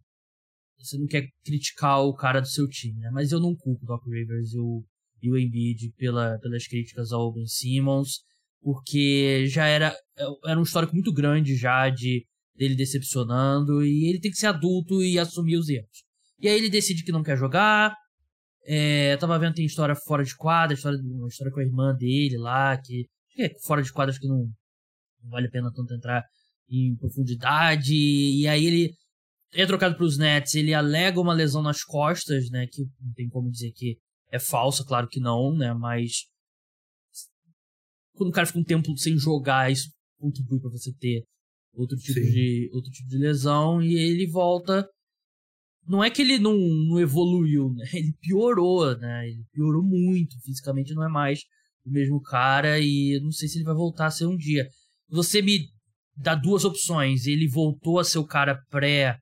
Você 0.79 0.97
não 0.97 1.07
quer 1.07 1.27
criticar 1.43 2.01
o 2.03 2.13
cara 2.13 2.39
do 2.39 2.47
seu 2.47 2.67
time, 2.67 2.99
né? 2.99 3.09
Mas 3.11 3.31
eu 3.31 3.39
não 3.39 3.55
culpo 3.55 3.83
o 3.83 3.87
Doc 3.87 4.05
Rivers 4.05 4.53
e 4.53 4.59
o, 4.59 4.85
e 5.23 5.31
o 5.31 5.37
Embiid 5.37 5.91
pela, 5.97 6.37
pelas 6.39 6.67
críticas 6.67 7.11
ao 7.11 7.33
Ben 7.33 7.47
Simmons, 7.47 8.19
porque 8.61 9.47
já 9.47 9.65
era, 9.65 9.95
era 10.45 10.59
um 10.59 10.63
histórico 10.63 10.93
muito 10.93 11.11
grande 11.11 11.55
já 11.55 11.89
de 11.89 12.25
dele 12.55 12.75
decepcionando, 12.75 13.83
e 13.83 14.09
ele 14.09 14.19
tem 14.19 14.31
que 14.31 14.37
ser 14.37 14.47
adulto 14.47 15.01
e 15.01 15.17
assumir 15.17 15.57
os 15.57 15.69
erros. 15.69 16.06
E 16.39 16.47
aí 16.47 16.55
ele 16.55 16.69
decide 16.69 17.03
que 17.03 17.11
não 17.11 17.23
quer 17.23 17.37
jogar. 17.37 17.95
É, 18.65 19.13
eu 19.13 19.17
tava 19.17 19.39
vendo 19.39 19.55
tem 19.55 19.65
história 19.65 19.95
fora 19.95 20.23
de 20.23 20.35
quadra, 20.35 20.75
história, 20.75 20.99
uma 20.99 21.27
história 21.29 21.53
com 21.53 21.59
a 21.59 21.63
irmã 21.63 21.95
dele 21.95 22.37
lá, 22.37 22.77
que, 22.77 23.05
que 23.31 23.43
é 23.43 23.49
fora 23.65 23.81
de 23.81 23.91
quadra, 23.91 24.11
acho 24.11 24.19
que 24.19 24.27
não, 24.27 24.49
não 25.23 25.29
vale 25.29 25.47
a 25.47 25.49
pena 25.51 25.71
tanto 25.73 25.93
entrar 25.93 26.23
em 26.69 26.95
profundidade. 26.97 27.93
E 27.93 28.47
aí 28.47 28.65
ele 28.65 28.91
é 29.53 29.65
trocado 29.65 29.95
para 29.95 30.05
os 30.05 30.17
Nets, 30.17 30.55
ele 30.55 30.73
alega 30.73 31.19
uma 31.19 31.33
lesão 31.33 31.61
nas 31.61 31.83
costas, 31.83 32.49
né? 32.49 32.67
Que 32.71 32.81
não 32.99 33.13
tem 33.13 33.29
como 33.29 33.49
dizer 33.49 33.71
que 33.73 33.97
é 34.31 34.39
falsa, 34.39 34.83
claro 34.85 35.07
que 35.07 35.19
não, 35.19 35.55
né? 35.55 35.73
Mas 35.73 36.25
quando 38.13 38.29
o 38.29 38.33
cara 38.33 38.47
fica 38.47 38.59
um 38.59 38.63
tempo 38.63 38.95
sem 38.97 39.17
jogar, 39.17 39.71
isso 39.71 39.89
contribui 40.19 40.59
para 40.59 40.71
você 40.71 40.91
ter 40.99 41.23
outro 41.73 41.95
tipo 41.97 42.19
de 42.19 42.69
outro 42.73 42.91
tipo 42.91 43.07
de 43.07 43.17
lesão 43.17 43.81
e 43.81 43.95
ele 43.95 44.27
volta 44.27 44.87
não 45.87 46.03
é 46.03 46.09
que 46.09 46.21
ele 46.21 46.37
não, 46.37 46.55
não 46.55 46.99
evoluiu, 46.99 47.73
né? 47.73 47.85
Ele 47.93 48.13
piorou, 48.21 48.97
né? 48.97 49.29
Ele 49.29 49.43
piorou 49.51 49.83
muito. 49.83 50.39
Fisicamente 50.41 50.93
não 50.93 51.03
é 51.03 51.09
mais 51.09 51.41
o 51.85 51.89
mesmo 51.89 52.21
cara 52.21 52.79
e 52.79 53.19
não 53.21 53.31
sei 53.31 53.47
se 53.47 53.57
ele 53.57 53.63
vai 53.65 53.73
voltar 53.73 54.07
a 54.07 54.11
ser 54.11 54.25
um 54.25 54.35
dia. 54.35 54.67
Você 55.09 55.41
me 55.41 55.69
dá 56.15 56.35
duas 56.35 56.65
opções. 56.65 57.25
Ele 57.25 57.47
voltou 57.47 57.99
a 57.99 58.03
ser 58.03 58.17
o 58.17 58.27
cara 58.27 58.61
pré 58.69 59.17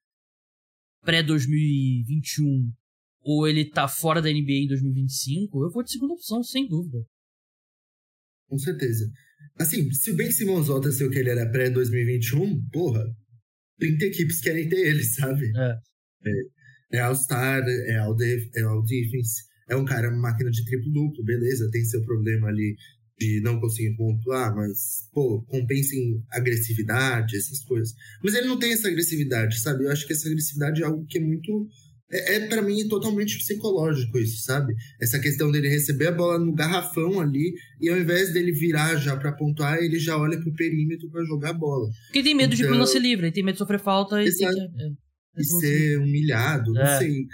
pré 1.03 1.22
2021 1.22 2.74
ou 3.22 3.48
ele 3.48 3.69
tá 3.69 3.88
fora 3.88 4.22
da 4.22 4.29
NBA 4.29 4.63
em 4.63 4.67
2025, 4.67 5.63
eu 5.63 5.72
vou 5.72 5.84
de 5.84 5.91
segunda 5.91 6.13
opção, 6.13 6.43
sem 6.43 6.67
dúvida. 6.67 7.03
Com 8.48 8.57
certeza. 8.57 9.10
Assim, 9.60 9.91
se 9.91 10.12
o 10.12 10.15
Ben 10.15 10.31
Simmons 10.31 10.67
volta 10.67 10.89
a 10.89 10.91
ser 10.91 11.05
o 11.05 11.10
que 11.10 11.17
ele 11.17 11.31
era 11.31 11.50
pré 11.50 11.72
2021, 11.72 12.69
porra, 12.69 13.03
30 13.79 14.05
equipes 14.05 14.39
querem 14.41 14.69
ter 14.69 14.77
ele, 14.77 15.03
sabe? 15.03 15.45
É. 15.57 15.75
é 16.25 16.55
é 16.91 17.00
All-Star, 17.00 17.63
é 17.67 17.98
All-Defense, 17.98 18.51
é, 18.55 18.62
all 18.62 18.84
é 19.70 19.75
um 19.75 19.86
cara 19.86 20.12
máquina 20.12 20.51
de 20.51 20.63
triplo-duplo, 20.65 21.24
beleza, 21.24 21.70
tem 21.72 21.84
seu 21.84 22.03
problema 22.05 22.48
ali 22.48 22.75
de 23.17 23.41
não 23.41 23.60
conseguir 23.60 23.96
pontuar, 23.96 24.53
mas, 24.55 25.10
pô, 25.13 25.41
compensa 25.48 25.96
em 25.96 26.22
agressividade, 26.32 27.38
essas 27.38 27.63
coisas. 27.63 27.94
Mas 28.24 28.36
ele 28.36 28.48
não 28.48 28.60
tem 28.60 28.74
essa 28.74 28.89
agressividade, 28.89 29.60
sabe? 29.62 29.86
Eu 29.86 29.91
acho 29.91 30.05
que 30.05 30.13
essa 30.13 30.27
agressividade 30.27 30.82
é 30.82 30.86
algo 30.86 31.05
que 31.05 31.17
é 31.17 31.22
muito. 31.22 31.67
É, 32.12 32.36
é 32.36 32.48
para 32.48 32.62
mim 32.62 32.88
totalmente 32.89 33.38
psicológico 33.38 34.20
isso, 34.20 34.44
sabe? 34.44 34.75
Essa 35.01 35.17
questão 35.17 35.50
dele 35.50 35.70
receber 35.70 36.08
a 36.08 36.12
bola 36.12 36.38
no 36.38 36.53
garrafão 36.53 37.20
ali 37.22 37.53
e 37.82 37.89
ao 37.89 37.98
invés 37.98 38.34
dele 38.34 38.51
virar 38.51 38.98
já 38.98 39.15
para 39.15 39.32
pontuar, 39.32 39.77
ele 39.77 39.98
já 39.98 40.17
olha 40.17 40.38
pro 40.38 40.53
perímetro 40.53 41.10
para 41.10 41.24
jogar 41.24 41.51
a 41.51 41.53
bola. 41.53 41.89
Porque 42.08 42.22
tem 42.22 42.36
medo 42.36 42.53
então... 42.53 42.70
de 42.72 42.77
lance 42.77 43.00
livre, 43.00 43.27
ele 43.27 43.34
tem 43.34 43.44
medo 43.44 43.55
de 43.55 43.60
sofrer 43.60 43.79
falta 43.79 44.22
e 44.22 44.25
tem 44.25 44.48
que... 44.50 44.60
É 44.60 45.04
e 45.38 45.44
ser 45.44 46.00
humilhado, 46.00 46.72
não 46.74 46.82
é. 46.82 47.00
sei. 47.00 47.25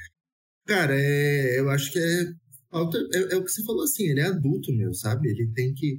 Cara, 0.67 0.93
é, 0.96 1.60
eu 1.60 1.70
acho 1.70 1.91
que 1.91 2.00
é, 2.00 2.22
é, 2.22 3.34
é, 3.34 3.36
o 3.36 3.43
que 3.43 3.51
você 3.51 3.63
falou 3.63 3.84
assim, 3.84 4.10
ele 4.10 4.20
é 4.20 4.27
adulto 4.27 4.74
meu, 4.74 4.93
sabe? 4.93 5.29
Ele 5.29 5.48
tem 5.53 5.74
que 5.74 5.98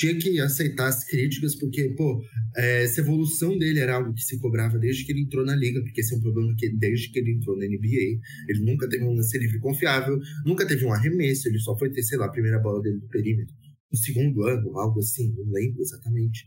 tinha 0.00 0.16
que 0.16 0.40
aceitar 0.40 0.88
as 0.88 1.04
críticas, 1.04 1.54
porque, 1.54 1.90
pô, 1.90 2.22
é, 2.56 2.84
essa 2.84 3.02
evolução 3.02 3.58
dele 3.58 3.80
era 3.80 3.96
algo 3.96 4.14
que 4.14 4.22
se 4.22 4.38
cobrava 4.38 4.78
desde 4.78 5.04
que 5.04 5.12
ele 5.12 5.20
entrou 5.20 5.44
na 5.44 5.54
liga, 5.54 5.82
porque 5.82 6.00
esse 6.00 6.14
é 6.14 6.16
um 6.16 6.22
problema 6.22 6.54
que 6.56 6.70
desde 6.70 7.10
que 7.10 7.18
ele 7.18 7.32
entrou 7.32 7.54
na 7.58 7.66
NBA, 7.66 8.18
ele 8.48 8.60
nunca 8.60 8.88
teve 8.88 9.04
um 9.04 9.12
lance 9.12 9.38
livre 9.38 9.58
confiável, 9.58 10.18
nunca 10.46 10.66
teve 10.66 10.86
um 10.86 10.92
arremesso, 10.92 11.48
ele 11.48 11.58
só 11.58 11.78
foi 11.78 11.90
ter, 11.90 12.02
sei 12.02 12.16
lá, 12.16 12.26
a 12.26 12.30
primeira 12.30 12.58
bola 12.58 12.80
dele 12.80 12.98
do 12.98 13.08
perímetro 13.08 13.54
no 13.92 13.98
segundo 13.98 14.44
ano, 14.44 14.78
algo 14.78 15.00
assim, 15.00 15.34
não 15.36 15.52
lembro 15.52 15.82
exatamente. 15.82 16.46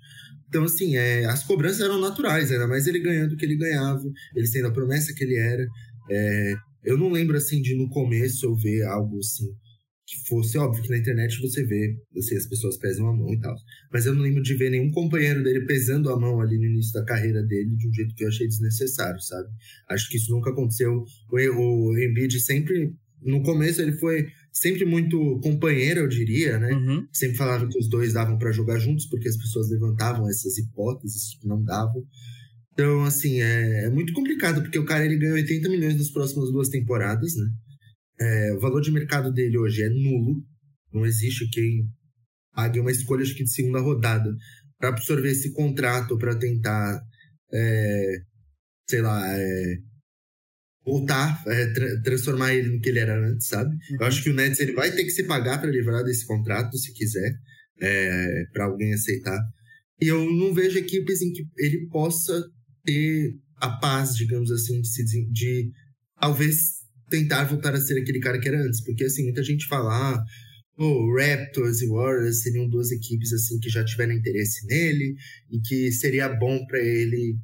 Então, 0.53 0.65
assim, 0.65 0.95
é, 0.95 1.25
as 1.25 1.43
cobranças 1.43 1.81
eram 1.81 1.99
naturais, 1.99 2.51
ainda 2.51 2.67
mais 2.67 2.85
ele 2.85 2.99
ganhando 2.99 3.33
o 3.33 3.35
que 3.35 3.43
ele 3.43 3.57
ganhava, 3.57 4.03
ele 4.35 4.45
sendo 4.45 4.67
a 4.67 4.71
promessa 4.71 5.11
que 5.11 5.23
ele 5.23 5.35
era. 5.35 5.65
É, 6.11 6.53
eu 6.83 6.95
não 6.95 7.11
lembro, 7.11 7.35
assim, 7.35 7.59
de 7.59 7.75
no 7.75 7.89
começo 7.89 8.45
eu 8.45 8.55
ver 8.55 8.83
algo 8.83 9.17
assim, 9.17 9.47
que 10.05 10.27
fosse 10.27 10.55
óbvio 10.59 10.83
que 10.83 10.91
na 10.91 10.97
internet 10.99 11.41
você 11.41 11.65
vê, 11.65 11.95
assim, 12.15 12.35
as 12.35 12.45
pessoas 12.45 12.77
pesam 12.77 13.07
a 13.07 13.17
mão 13.17 13.33
e 13.33 13.39
tal. 13.39 13.55
Mas 13.91 14.05
eu 14.05 14.13
não 14.13 14.21
lembro 14.21 14.43
de 14.43 14.53
ver 14.53 14.69
nenhum 14.69 14.91
companheiro 14.91 15.41
dele 15.43 15.65
pesando 15.65 16.11
a 16.11 16.19
mão 16.19 16.39
ali 16.39 16.55
no 16.55 16.65
início 16.65 16.93
da 16.93 17.03
carreira 17.03 17.41
dele 17.41 17.75
de 17.75 17.87
um 17.87 17.93
jeito 17.93 18.13
que 18.13 18.23
eu 18.23 18.27
achei 18.27 18.47
desnecessário, 18.47 19.19
sabe? 19.21 19.49
Acho 19.89 20.07
que 20.07 20.17
isso 20.17 20.31
nunca 20.31 20.51
aconteceu. 20.51 21.03
O, 21.31 21.35
o 21.35 21.97
Embiid 21.97 22.39
sempre, 22.39 22.93
no 23.23 23.41
começo 23.41 23.81
ele 23.81 23.93
foi 23.93 24.27
sempre 24.53 24.85
muito 24.85 25.39
companheiro, 25.41 26.01
eu 26.01 26.07
diria, 26.07 26.59
né? 26.59 26.71
Uhum. 26.71 27.07
Sempre 27.11 27.37
falava 27.37 27.67
que 27.67 27.77
os 27.77 27.89
dois 27.89 28.13
davam 28.13 28.37
para 28.37 28.51
jogar 28.51 28.77
juntos, 28.77 29.07
porque 29.07 29.27
as 29.27 29.35
pessoas 29.35 29.71
levantavam 29.71 30.29
essas 30.29 30.57
hipóteses 30.59 31.35
que 31.39 31.47
não 31.47 31.61
davam. 31.63 32.05
Então, 32.71 33.03
assim, 33.03 33.41
é, 33.41 33.85
é, 33.85 33.89
muito 33.89 34.13
complicado, 34.13 34.61
porque 34.61 34.77
o 34.77 34.85
cara 34.85 35.05
ele 35.05 35.17
ganha 35.17 35.33
80 35.33 35.69
milhões 35.69 35.97
nas 35.97 36.09
próximas 36.09 36.51
duas 36.51 36.69
temporadas, 36.69 37.35
né? 37.35 37.49
É, 38.21 38.53
o 38.53 38.59
valor 38.59 38.81
de 38.81 38.91
mercado 38.91 39.33
dele 39.33 39.57
hoje 39.57 39.81
é 39.81 39.89
nulo. 39.89 40.43
Não 40.93 41.05
existe 41.05 41.49
quem 41.49 41.89
pague 42.53 42.79
uma 42.79 42.91
escolha, 42.91 43.23
acho 43.23 43.35
que 43.35 43.43
de 43.43 43.51
segunda 43.51 43.79
rodada, 43.79 44.31
para 44.77 44.89
absorver 44.89 45.31
esse 45.31 45.51
contrato, 45.51 46.17
para 46.17 46.35
tentar, 46.35 47.01
é, 47.51 48.21
sei 48.87 49.01
lá, 49.01 49.27
é, 49.35 49.77
voltar, 50.85 51.41
é, 51.47 51.67
tra 51.67 52.01
transformar 52.01 52.53
ele 52.53 52.69
no 52.69 52.81
que 52.81 52.89
ele 52.89 52.99
era 52.99 53.17
antes, 53.17 53.47
sabe? 53.47 53.73
Uhum. 53.73 53.97
Eu 54.01 54.05
acho 54.05 54.23
que 54.23 54.29
o 54.29 54.33
Nets 54.33 54.59
ele 54.59 54.73
vai 54.73 54.91
ter 54.91 55.03
que 55.03 55.11
se 55.11 55.23
pagar 55.23 55.59
para 55.59 55.69
livrar 55.69 56.03
desse 56.03 56.25
contrato, 56.25 56.77
se 56.77 56.93
quiser, 56.93 57.33
é, 57.81 58.45
para 58.51 58.65
alguém 58.65 58.93
aceitar. 58.93 59.39
E 60.01 60.07
eu 60.07 60.29
não 60.31 60.53
vejo 60.53 60.77
equipes 60.77 61.21
em 61.21 61.31
que 61.31 61.45
ele 61.57 61.87
possa 61.87 62.43
ter 62.83 63.35
a 63.57 63.69
paz, 63.69 64.15
digamos 64.15 64.51
assim, 64.51 64.81
de, 64.81 64.87
se, 64.87 65.03
de 65.31 65.71
talvez 66.19 66.83
tentar 67.09 67.45
voltar 67.45 67.73
a 67.73 67.79
ser 67.79 67.97
aquele 67.97 68.19
cara 68.19 68.39
que 68.39 68.47
era 68.47 68.61
antes. 68.61 68.83
Porque, 68.83 69.05
assim, 69.05 69.23
muita 69.23 69.43
gente 69.43 69.65
fala, 69.67 69.93
ah, 69.93 70.23
oh, 70.77 71.15
Raptors 71.15 71.81
e 71.81 71.87
Warriors 71.87 72.41
seriam 72.41 72.67
duas 72.67 72.91
equipes, 72.91 73.31
assim, 73.31 73.57
que 73.59 73.69
já 73.69 73.85
tiveram 73.85 74.13
interesse 74.13 74.65
nele 74.67 75.15
e 75.49 75.59
que 75.61 75.91
seria 75.91 76.27
bom 76.27 76.65
para 76.65 76.79
ele 76.79 77.37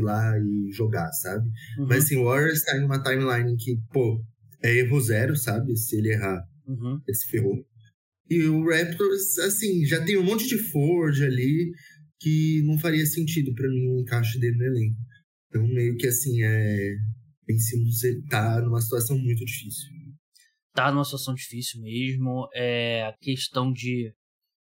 ir 0.00 0.02
lá 0.02 0.38
e 0.38 0.72
jogar, 0.72 1.10
sabe? 1.12 1.46
Uhum. 1.78 1.86
Mas 1.88 2.04
assim, 2.04 2.16
o 2.16 2.24
Warriors 2.24 2.62
tá 2.62 2.76
em 2.76 2.84
uma 2.84 3.02
timeline 3.02 3.56
que, 3.56 3.76
pô, 3.92 4.24
é 4.62 4.78
erro 4.78 5.00
zero, 5.00 5.36
sabe? 5.36 5.76
Se 5.76 5.96
ele 5.96 6.12
errar, 6.12 6.42
uhum. 6.66 7.00
ele 7.06 7.16
se 7.16 7.26
ferrou. 7.26 7.56
E 8.30 8.44
o 8.44 8.68
Raptors, 8.68 9.38
assim, 9.38 9.84
já 9.84 10.02
tem 10.04 10.16
um 10.16 10.24
monte 10.24 10.46
de 10.46 10.56
Ford 10.56 11.20
ali 11.22 11.72
que 12.18 12.62
não 12.64 12.78
faria 12.78 13.04
sentido 13.04 13.52
para 13.54 13.68
mim 13.68 13.88
o 13.88 14.00
encaixe 14.00 14.38
dele 14.38 14.56
no 14.56 14.64
elenco. 14.64 14.96
Então, 15.48 15.66
meio 15.66 15.96
que 15.96 16.06
assim, 16.06 16.42
é. 16.42 16.96
Ben 17.44 17.58
Simmons 17.58 18.04
ele 18.04 18.22
tá 18.28 18.60
numa 18.62 18.80
situação 18.80 19.18
muito 19.18 19.44
difícil. 19.44 19.90
Tá 20.72 20.92
numa 20.92 21.04
situação 21.04 21.34
difícil 21.34 21.82
mesmo. 21.82 22.48
É 22.54 23.02
a 23.02 23.12
questão 23.20 23.72
de, 23.72 24.14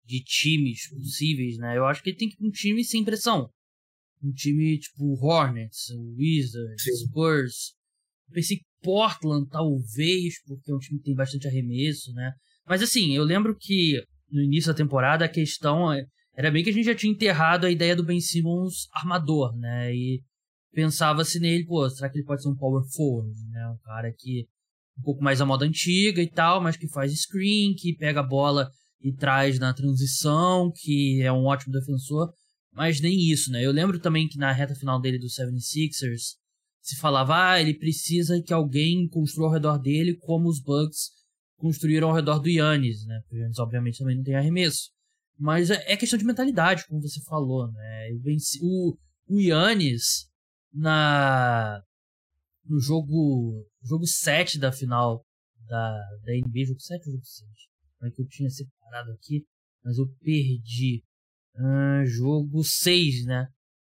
de 0.06 0.22
times 0.22 0.88
possíveis, 0.88 1.58
né? 1.58 1.76
Eu 1.76 1.84
acho 1.84 2.00
que 2.02 2.10
ele 2.10 2.16
tem 2.16 2.28
que 2.28 2.36
ir 2.42 2.46
um 2.46 2.50
time 2.50 2.84
sem 2.84 3.04
pressão 3.04 3.50
um 4.22 4.32
time 4.32 4.78
tipo 4.78 5.14
Hornets, 5.24 5.88
Wizards, 6.16 6.82
Sim. 6.82 7.06
Spurs. 7.06 7.74
Eu 8.28 8.34
pensei 8.34 8.60
Portland, 8.82 9.48
talvez, 9.48 10.42
porque 10.46 10.70
é 10.70 10.74
um 10.74 10.78
time 10.78 10.98
que 10.98 11.04
tem 11.04 11.14
bastante 11.14 11.46
arremesso, 11.46 12.12
né? 12.12 12.32
Mas 12.66 12.82
assim, 12.82 13.14
eu 13.14 13.24
lembro 13.24 13.56
que 13.58 14.02
no 14.30 14.42
início 14.42 14.72
da 14.72 14.76
temporada 14.76 15.24
a 15.24 15.28
questão 15.28 15.92
é, 15.92 16.04
era 16.34 16.50
bem 16.50 16.62
que 16.62 16.70
a 16.70 16.72
gente 16.72 16.86
já 16.86 16.94
tinha 16.94 17.12
enterrado 17.12 17.66
a 17.66 17.70
ideia 17.70 17.96
do 17.96 18.04
Ben 18.04 18.20
Simmons 18.20 18.88
armador, 18.92 19.56
né? 19.56 19.94
E 19.94 20.22
pensava-se 20.72 21.40
nele, 21.40 21.66
pô, 21.66 21.88
será 21.90 22.08
que 22.08 22.18
ele 22.18 22.24
pode 22.24 22.42
ser 22.42 22.48
um 22.48 22.56
power 22.56 22.82
forward, 22.94 23.36
né? 23.50 23.68
Um 23.68 23.78
cara 23.78 24.12
que 24.16 24.46
um 24.98 25.02
pouco 25.02 25.22
mais 25.22 25.40
a 25.40 25.46
moda 25.46 25.64
antiga 25.64 26.22
e 26.22 26.30
tal, 26.30 26.60
mas 26.60 26.76
que 26.76 26.88
faz 26.88 27.12
screen, 27.12 27.74
que 27.74 27.96
pega 27.96 28.20
a 28.20 28.26
bola 28.26 28.70
e 29.00 29.12
traz 29.12 29.58
na 29.58 29.72
transição, 29.72 30.70
que 30.74 31.22
é 31.22 31.32
um 31.32 31.44
ótimo 31.44 31.72
defensor. 31.72 32.32
Mas 32.72 33.00
nem 33.00 33.30
isso, 33.30 33.50
né? 33.50 33.64
Eu 33.64 33.72
lembro 33.72 33.98
também 33.98 34.28
que 34.28 34.38
na 34.38 34.52
reta 34.52 34.74
final 34.74 35.00
dele 35.00 35.18
do 35.18 35.26
76ers 35.26 36.36
se 36.80 36.96
falava, 36.96 37.50
ah, 37.50 37.60
ele 37.60 37.74
precisa 37.74 38.40
que 38.42 38.52
alguém 38.52 39.08
construa 39.08 39.48
ao 39.48 39.52
redor 39.52 39.78
dele 39.78 40.16
como 40.16 40.48
os 40.48 40.60
Bucks 40.60 41.10
construíram 41.56 42.08
ao 42.08 42.14
redor 42.14 42.38
do 42.38 42.48
Yannis, 42.48 43.04
né? 43.06 43.20
Porque 43.22 43.36
o 43.36 43.38
Yannis, 43.38 43.58
obviamente, 43.58 43.98
também 43.98 44.16
não 44.16 44.24
tem 44.24 44.34
arremesso. 44.34 44.90
Mas 45.38 45.70
é, 45.70 45.92
é 45.92 45.96
questão 45.96 46.18
de 46.18 46.24
mentalidade, 46.24 46.86
como 46.86 47.00
você 47.00 47.20
falou, 47.22 47.70
né? 47.72 48.08
O, 48.62 48.96
o 49.28 49.40
Yannis, 49.40 50.28
na, 50.72 51.82
no 52.64 52.80
jogo, 52.80 53.66
jogo 53.82 54.06
7 54.06 54.58
da 54.58 54.72
final 54.72 55.24
da, 55.66 55.92
da 56.24 56.32
NBA, 56.32 56.66
jogo 56.66 56.80
7 56.80 57.06
ou 57.06 57.12
jogo 57.12 57.24
6? 57.24 57.50
Como 57.98 58.10
é 58.10 58.14
que 58.14 58.22
eu 58.22 58.26
tinha 58.28 58.50
separado 58.50 59.12
aqui? 59.12 59.44
Mas 59.84 59.98
eu 59.98 60.06
perdi. 60.22 61.02
Uh, 61.56 62.06
jogo 62.06 62.62
6, 62.62 63.24
né? 63.26 63.46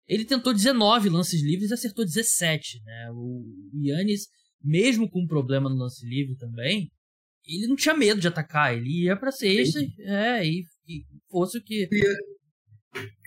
Ele 0.08 0.24
tentou 0.24 0.54
19 0.54 1.10
lances 1.10 1.42
livres 1.42 1.70
e 1.70 1.74
acertou 1.74 2.06
17, 2.06 2.82
né? 2.84 3.12
O 3.12 3.44
Yannis, 3.74 4.28
mesmo 4.64 5.10
com 5.10 5.22
um 5.22 5.28
problema 5.28 5.70
no 5.70 5.76
lance 5.76 6.06
livre 6.08 6.36
também, 6.38 6.90
ele 7.46 7.68
não 7.68 7.76
tinha 7.76 7.96
medo 7.96 8.20
de 8.20 8.28
atacar, 8.28 8.76
ele 8.76 9.04
ia 9.04 9.16
pra 9.16 9.32
sexta, 9.32 9.80
é, 10.00 10.46
e, 10.46 10.64
e 10.88 11.06
fosse 11.30 11.58
o 11.58 11.64
que. 11.64 11.90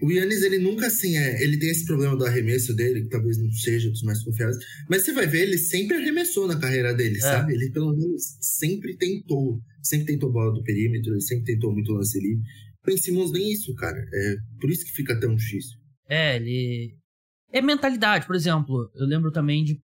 O 0.02 0.10
Yannis, 0.10 0.42
ele 0.42 0.58
nunca 0.58 0.87
assim 0.87 1.16
é. 1.16 1.42
Ele 1.42 1.58
tem 1.58 1.70
esse 1.70 1.84
problema 1.84 2.16
do 2.16 2.25
arremesso 2.25 2.75
dele, 2.75 3.02
que 3.02 3.08
talvez 3.08 3.38
não 3.38 3.50
seja 3.52 3.90
dos 3.90 4.02
mais 4.02 4.22
confiáveis. 4.22 4.58
Mas 4.88 5.02
você 5.02 5.12
vai 5.12 5.26
ver, 5.26 5.42
ele 5.42 5.58
sempre 5.58 5.96
arremessou 5.96 6.49
na 6.49 6.58
carreira 6.58 6.92
dele, 6.94 7.18
é. 7.18 7.20
sabe? 7.20 7.54
Ele 7.54 7.70
pelo 7.70 7.94
menos 7.96 8.37
sempre 8.40 8.96
tentou. 8.96 9.60
Sempre 9.82 10.06
tentou 10.06 10.32
bola 10.32 10.52
do 10.52 10.62
perímetro, 10.62 11.12
ele 11.12 11.20
sempre 11.20 11.54
tentou 11.54 11.72
muito 11.72 11.92
lance 11.92 12.18
livre. 12.18 12.42
Ben 12.90 12.97
Simmons 12.97 13.30
nem 13.30 13.52
isso, 13.52 13.73
cara. 13.76 13.97
É 13.99 14.37
por 14.61 14.70
isso 14.70 14.85
que 14.85 14.92
fica 14.92 15.18
tão 15.18 15.35
difícil. 15.35 15.78
É, 16.09 16.37
ele. 16.37 16.97
É 17.52 17.62
mentalidade, 17.62 18.26
por 18.26 18.35
exemplo. 18.35 18.90
Eu 18.94 19.06
lembro 19.06 19.30
também 19.30 19.62
de 19.62 19.80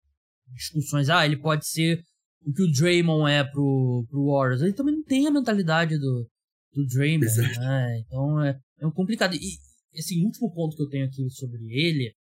discussões. 0.53 1.09
Ah, 1.09 1.25
ele 1.25 1.38
pode 1.38 1.67
ser 1.67 2.01
o 2.41 2.51
que 2.51 2.63
o 2.63 2.71
Draymond 2.71 3.31
é 3.31 3.43
pro, 3.43 4.05
pro 4.09 4.31
Warriors. 4.31 4.62
Ele 4.62 4.74
também 4.74 4.95
não 4.95 5.03
tem 5.03 5.27
a 5.27 5.31
mentalidade 5.31 5.97
do, 5.97 6.27
do 6.74 6.85
Draymond, 6.88 7.27
né? 7.59 8.00
Então 8.00 8.43
é, 8.43 8.59
é 8.79 8.91
complicado. 8.91 9.35
E 9.35 9.57
esse 9.93 10.19
último 10.24 10.51
ponto 10.53 10.75
que 10.75 10.83
eu 10.83 10.89
tenho 10.89 11.05
aqui 11.05 11.29
sobre 11.29 11.59
ele. 11.71 12.13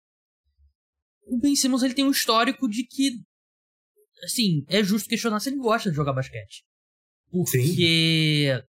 O 1.27 1.39
Ben 1.39 1.57
Simmons 1.57 1.83
ele 1.83 1.95
tem 1.95 2.05
um 2.05 2.11
histórico 2.11 2.69
de 2.69 2.87
que. 2.87 3.13
Assim, 4.23 4.65
é 4.69 4.83
justo 4.83 5.09
questionar 5.09 5.41
se 5.41 5.49
ele 5.49 5.57
gosta 5.57 5.91
de 5.91 5.97
jogar 5.97 6.13
basquete. 6.13 6.63
Porque. 7.31 8.53
Sim. 8.55 8.74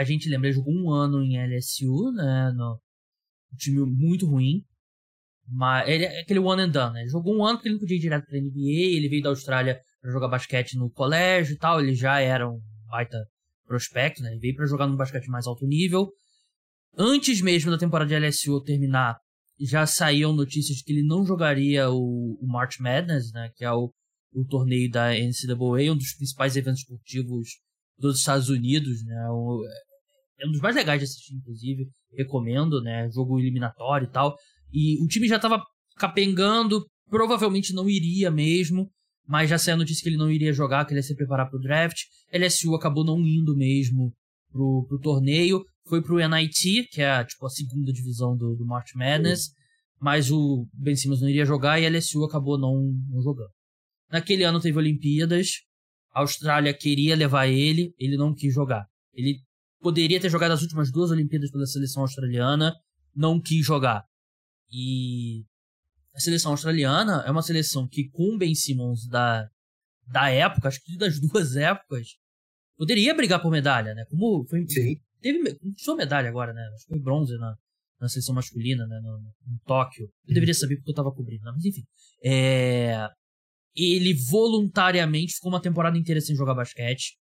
A 0.00 0.04
gente 0.04 0.30
lembra, 0.30 0.50
jogou 0.50 0.72
um 0.72 0.90
ano 0.90 1.22
em 1.22 1.36
LSU, 1.36 2.10
né? 2.12 2.50
No, 2.56 2.80
um 3.52 3.56
time 3.56 3.84
muito 3.84 4.26
ruim. 4.26 4.64
Mas 5.46 5.88
ele 5.88 6.04
é 6.04 6.20
aquele 6.20 6.38
one 6.38 6.62
and 6.62 6.70
done, 6.70 6.94
né? 6.94 7.00
Ele 7.02 7.10
jogou 7.10 7.36
um 7.36 7.44
ano 7.44 7.58
porque 7.58 7.68
ele 7.68 7.74
não 7.74 7.80
podia 7.80 7.96
ir 7.96 8.00
direto 8.00 8.24
pra 8.24 8.38
NBA, 8.38 8.96
ele 8.96 9.08
veio 9.08 9.22
da 9.22 9.28
Austrália 9.28 9.78
para 10.00 10.10
jogar 10.10 10.28
basquete 10.28 10.78
no 10.78 10.90
colégio 10.90 11.54
e 11.54 11.58
tal, 11.58 11.80
ele 11.80 11.94
já 11.94 12.18
era 12.18 12.48
um 12.48 12.58
baita 12.88 13.18
prospecto, 13.66 14.22
né? 14.22 14.30
Ele 14.30 14.40
veio 14.40 14.56
para 14.56 14.66
jogar 14.66 14.86
no 14.86 14.96
basquete 14.96 15.28
mais 15.28 15.46
alto 15.46 15.66
nível. 15.66 16.10
Antes 16.96 17.42
mesmo 17.42 17.70
da 17.70 17.76
temporada 17.76 18.08
de 18.08 18.26
LSU 18.26 18.62
terminar, 18.62 19.18
já 19.60 19.84
saíam 19.86 20.32
notícias 20.32 20.78
de 20.78 20.84
que 20.84 20.92
ele 20.92 21.06
não 21.06 21.26
jogaria 21.26 21.90
o, 21.90 22.38
o 22.40 22.46
March 22.46 22.78
Madness, 22.78 23.30
né? 23.32 23.50
Que 23.54 23.64
é 23.64 23.72
o, 23.72 23.92
o 24.32 24.44
torneio 24.46 24.90
da 24.90 25.10
NCAA, 25.10 25.92
um 25.92 25.96
dos 25.96 26.14
principais 26.14 26.56
eventos 26.56 26.80
esportivos 26.80 27.48
dos 27.98 28.18
Estados 28.18 28.48
Unidos, 28.48 29.04
né? 29.04 29.28
O, 29.28 29.62
é 30.40 30.46
um 30.46 30.52
dos 30.52 30.60
mais 30.60 30.74
legais 30.74 31.00
de 31.00 31.04
assistir, 31.04 31.34
inclusive. 31.34 31.88
Recomendo, 32.16 32.82
né? 32.82 33.08
Jogo 33.10 33.38
eliminatório 33.38 34.06
e 34.06 34.10
tal. 34.10 34.34
E 34.72 35.02
o 35.02 35.06
time 35.06 35.28
já 35.28 35.38
tava 35.38 35.62
capengando, 35.96 36.84
provavelmente 37.08 37.72
não 37.72 37.88
iria 37.88 38.30
mesmo 38.30 38.90
mas 39.30 39.48
já 39.48 39.56
saiu 39.56 39.76
a 39.76 39.78
notícia 39.78 40.02
que 40.02 40.08
ele 40.08 40.16
não 40.16 40.28
iria 40.28 40.52
jogar, 40.52 40.84
que 40.84 40.92
ele 40.92 40.98
ia 40.98 41.04
se 41.04 41.14
preparar 41.14 41.48
para 41.48 41.56
o 41.56 41.62
draft. 41.62 42.00
LSU 42.32 42.74
acabou 42.74 43.04
não 43.04 43.20
indo 43.20 43.56
mesmo 43.56 44.12
pro, 44.50 44.84
pro 44.88 44.98
torneio, 44.98 45.64
foi 45.86 46.02
pro 46.02 46.18
NIT, 46.18 46.88
que 46.90 47.00
é 47.00 47.22
tipo, 47.24 47.46
a 47.46 47.48
segunda 47.48 47.92
divisão 47.92 48.36
do, 48.36 48.56
do 48.56 48.66
March 48.66 48.92
Madness, 48.96 49.50
mas 50.00 50.32
o 50.32 50.66
Ben 50.74 50.96
Simmons 50.96 51.20
não 51.20 51.28
iria 51.28 51.44
jogar 51.44 51.80
e 51.80 51.88
LSU 51.88 52.24
acabou 52.24 52.58
não, 52.58 52.92
não 53.08 53.22
jogando. 53.22 53.52
Naquele 54.10 54.42
ano 54.42 54.58
teve 54.58 54.76
Olimpíadas, 54.76 55.60
a 56.12 56.22
Austrália 56.22 56.74
queria 56.74 57.14
levar 57.14 57.46
ele, 57.46 57.94
ele 58.00 58.16
não 58.16 58.34
quis 58.34 58.52
jogar. 58.52 58.84
Ele 59.14 59.38
poderia 59.80 60.20
ter 60.20 60.30
jogado 60.30 60.52
as 60.52 60.62
últimas 60.62 60.90
duas 60.90 61.10
Olimpíadas 61.10 61.50
pela 61.50 61.66
seleção 61.66 62.02
australiana, 62.02 62.74
não 63.14 63.40
quis 63.40 63.64
jogar. 63.64 64.04
E 64.70 65.44
a 66.14 66.20
seleção 66.20 66.52
australiana 66.52 67.24
é 67.26 67.30
uma 67.30 67.42
seleção 67.42 67.88
que, 67.88 68.08
com 68.10 68.34
o 68.34 68.38
Ben 68.38 68.54
Simmons 68.54 69.06
da, 69.08 69.48
da 70.06 70.30
época, 70.30 70.68
acho 70.68 70.80
que 70.82 70.96
das 70.96 71.18
duas 71.20 71.56
épocas, 71.56 72.08
poderia 72.76 73.14
brigar 73.14 73.40
por 73.42 73.50
medalha, 73.50 73.94
né? 73.94 74.04
Como 74.08 74.46
foi. 74.48 74.66
Sim. 74.68 75.00
Teve. 75.20 75.54
Conquistou 75.56 75.96
medalha 75.96 76.28
agora, 76.28 76.52
né? 76.52 76.62
Acho 76.74 76.84
que 76.84 76.94
foi 76.94 77.00
bronze 77.00 77.36
na, 77.36 77.54
na 78.00 78.08
seleção 78.08 78.34
masculina, 78.34 78.86
né? 78.86 79.00
No, 79.02 79.18
no, 79.18 79.58
Tóquio. 79.66 80.08
Eu 80.26 80.34
deveria 80.34 80.54
saber 80.54 80.76
porque 80.76 80.90
eu 80.90 80.94
tava 80.94 81.12
cobrindo, 81.12 81.44
né? 81.44 81.52
mas 81.54 81.64
enfim. 81.64 81.82
É, 82.24 83.08
ele 83.76 84.14
voluntariamente 84.14 85.34
ficou 85.34 85.50
uma 85.50 85.60
temporada 85.60 85.98
inteira 85.98 86.20
sem 86.20 86.34
jogar 86.34 86.54
basquete. 86.54 87.18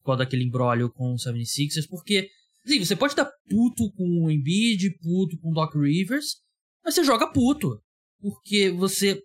Por 0.00 0.06
causa 0.06 0.24
daquele 0.24 0.44
embrólio 0.44 0.90
com 0.90 1.12
o 1.12 1.16
76ers, 1.16 1.88
porque. 1.88 2.28
Assim, 2.64 2.84
você 2.84 2.94
pode 2.94 3.12
estar 3.12 3.30
puto 3.48 3.90
com 3.92 4.24
o 4.24 4.30
Embiid, 4.30 4.90
puto 4.98 5.38
com 5.38 5.50
o 5.50 5.54
Doc 5.54 5.74
Rivers, 5.74 6.36
mas 6.84 6.94
você 6.94 7.02
joga 7.04 7.32
puto. 7.32 7.80
Porque 8.20 8.70
você. 8.70 9.22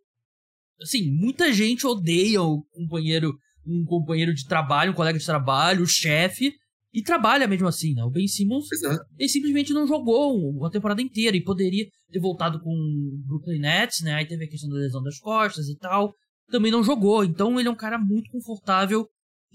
Assim, 0.81 1.11
muita 1.11 1.51
gente 1.51 1.85
odeia 1.85 2.41
o 2.41 2.63
companheiro, 2.71 3.33
um 3.65 3.83
companheiro 3.85 4.33
de 4.33 4.45
trabalho, 4.45 4.91
um 4.91 4.95
colega 4.95 5.19
de 5.19 5.25
trabalho, 5.25 5.83
o 5.83 5.87
chefe, 5.87 6.53
e 6.95 7.03
trabalha 7.03 7.45
mesmo 7.45 7.67
assim, 7.67 7.93
né? 7.93 8.05
O 8.05 8.09
Ben 8.09 8.25
Simmons, 8.25 8.71
Exato. 8.71 9.03
ele 9.19 9.27
simplesmente 9.27 9.73
não 9.73 9.85
jogou 9.85 10.37
uma 10.37 10.71
temporada 10.71 11.01
inteira 11.01 11.35
e 11.35 11.43
poderia 11.43 11.85
ter 12.09 12.19
voltado 12.19 12.57
com 12.61 12.71
o 12.71 13.17
Brooklyn 13.27 13.59
Nets, 13.59 14.01
né? 14.01 14.13
Aí 14.13 14.25
teve 14.25 14.45
a 14.45 14.49
questão 14.49 14.69
da 14.69 14.77
lesão 14.77 15.03
das 15.03 15.19
costas 15.19 15.67
e 15.67 15.77
tal. 15.77 16.13
Também 16.49 16.71
não 16.71 16.81
jogou. 16.81 17.25
Então 17.25 17.59
ele 17.59 17.67
é 17.67 17.71
um 17.71 17.75
cara 17.75 17.97
muito 17.97 18.31
confortável 18.31 19.05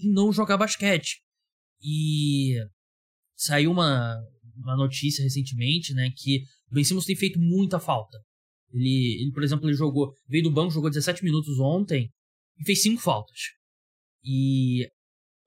não 0.09 0.31
jogar 0.31 0.57
basquete. 0.57 1.21
E 1.81 2.55
saiu 3.35 3.71
uma, 3.71 4.17
uma 4.55 4.75
notícia 4.75 5.23
recentemente, 5.23 5.93
né? 5.93 6.11
Que 6.15 6.43
o 6.69 6.75
Ben 6.75 6.83
Simmons 6.83 7.05
tem 7.05 7.15
feito 7.15 7.39
muita 7.39 7.79
falta. 7.79 8.17
Ele, 8.73 9.21
ele, 9.21 9.31
por 9.31 9.43
exemplo, 9.43 9.67
ele 9.67 9.75
jogou, 9.75 10.13
veio 10.27 10.43
do 10.43 10.51
banco, 10.51 10.71
jogou 10.71 10.89
17 10.89 11.23
minutos 11.23 11.59
ontem 11.59 12.09
e 12.57 12.63
fez 12.63 12.81
5 12.81 13.01
faltas. 13.01 13.39
E 14.23 14.87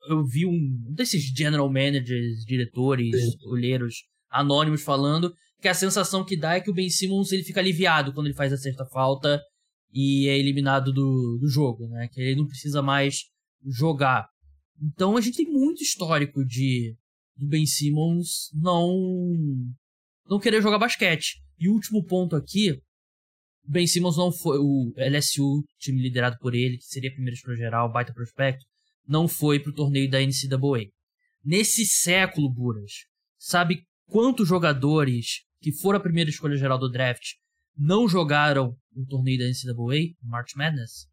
eu 0.08 0.24
vi 0.24 0.44
um, 0.46 0.92
desses 0.94 1.22
general 1.34 1.70
managers, 1.72 2.44
diretores, 2.46 3.10
Sim. 3.16 3.48
olheiros 3.48 3.94
anônimos 4.30 4.82
falando 4.82 5.32
que 5.60 5.68
a 5.68 5.74
sensação 5.74 6.24
que 6.24 6.36
dá 6.36 6.56
é 6.56 6.60
que 6.60 6.70
o 6.70 6.74
Ben 6.74 6.90
Simmons 6.90 7.32
ele 7.32 7.44
fica 7.44 7.60
aliviado 7.60 8.12
quando 8.12 8.26
ele 8.26 8.34
faz 8.34 8.52
a 8.52 8.56
sexta 8.56 8.84
falta 8.84 9.40
e 9.92 10.28
é 10.28 10.36
eliminado 10.36 10.92
do, 10.92 11.38
do 11.40 11.48
jogo, 11.48 11.86
né? 11.88 12.08
Que 12.12 12.20
ele 12.20 12.36
não 12.36 12.46
precisa 12.46 12.82
mais 12.82 13.20
jogar. 13.64 14.28
Então 14.80 15.16
a 15.16 15.20
gente 15.20 15.37
tem 15.37 15.46
muito 15.46 15.82
histórico 15.82 16.44
de 16.44 16.96
do 17.37 17.48
Ben 17.48 17.66
Simmons 17.66 18.50
não 18.54 18.94
não 20.28 20.38
querer 20.38 20.62
jogar 20.62 20.78
basquete. 20.78 21.42
E 21.58 21.68
o 21.68 21.72
último 21.72 22.04
ponto 22.04 22.34
aqui, 22.34 22.80
Ben 23.66 23.87
Simmons 23.87 24.16
não 24.16 24.32
foi, 24.32 24.58
o 24.58 24.92
LSU, 24.96 25.64
time 25.78 26.02
liderado 26.02 26.37
por 26.38 26.54
ele, 26.54 26.78
que 26.78 26.84
seria 26.84 27.12
primeiro 27.12 27.34
escolha 27.34 27.56
geral, 27.56 27.92
baita 27.92 28.12
prospecto, 28.12 28.64
não 29.06 29.28
foi 29.28 29.60
pro 29.60 29.74
torneio 29.74 30.10
da 30.10 30.20
NCAA. 30.20 30.90
Nesse 31.44 31.87
século, 31.87 32.50
Buras, 32.50 32.92
sabe 33.38 33.82
quantos 34.06 34.48
jogadores 34.48 35.42
que 35.60 35.72
foram 35.72 35.98
a 35.98 36.02
primeira 36.02 36.30
escolha 36.30 36.56
geral 36.56 36.78
do 36.78 36.90
draft 36.90 37.34
não 37.76 38.08
jogaram 38.08 38.76
o 38.94 39.06
torneio 39.06 39.38
da 39.38 39.44
NCAA, 39.44 40.14
March 40.22 40.54
Madness? 40.56 41.06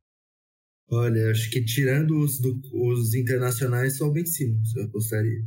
Olha, 0.92 1.32
acho 1.32 1.50
que 1.50 1.64
tirando 1.64 2.20
os, 2.20 2.38
do, 2.38 2.60
os 2.74 3.14
internacionais, 3.14 3.98
só 3.98 4.08
o 4.08 4.12
Ben 4.12 4.26
Simmons, 4.26 4.76
eu 4.76 4.84
apostaria. 4.86 5.40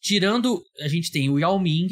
Tirando, 0.00 0.62
a 0.80 0.88
gente 0.88 1.10
tem 1.10 1.28
o 1.28 1.38
Yao 1.38 1.60
Ming, 1.60 1.88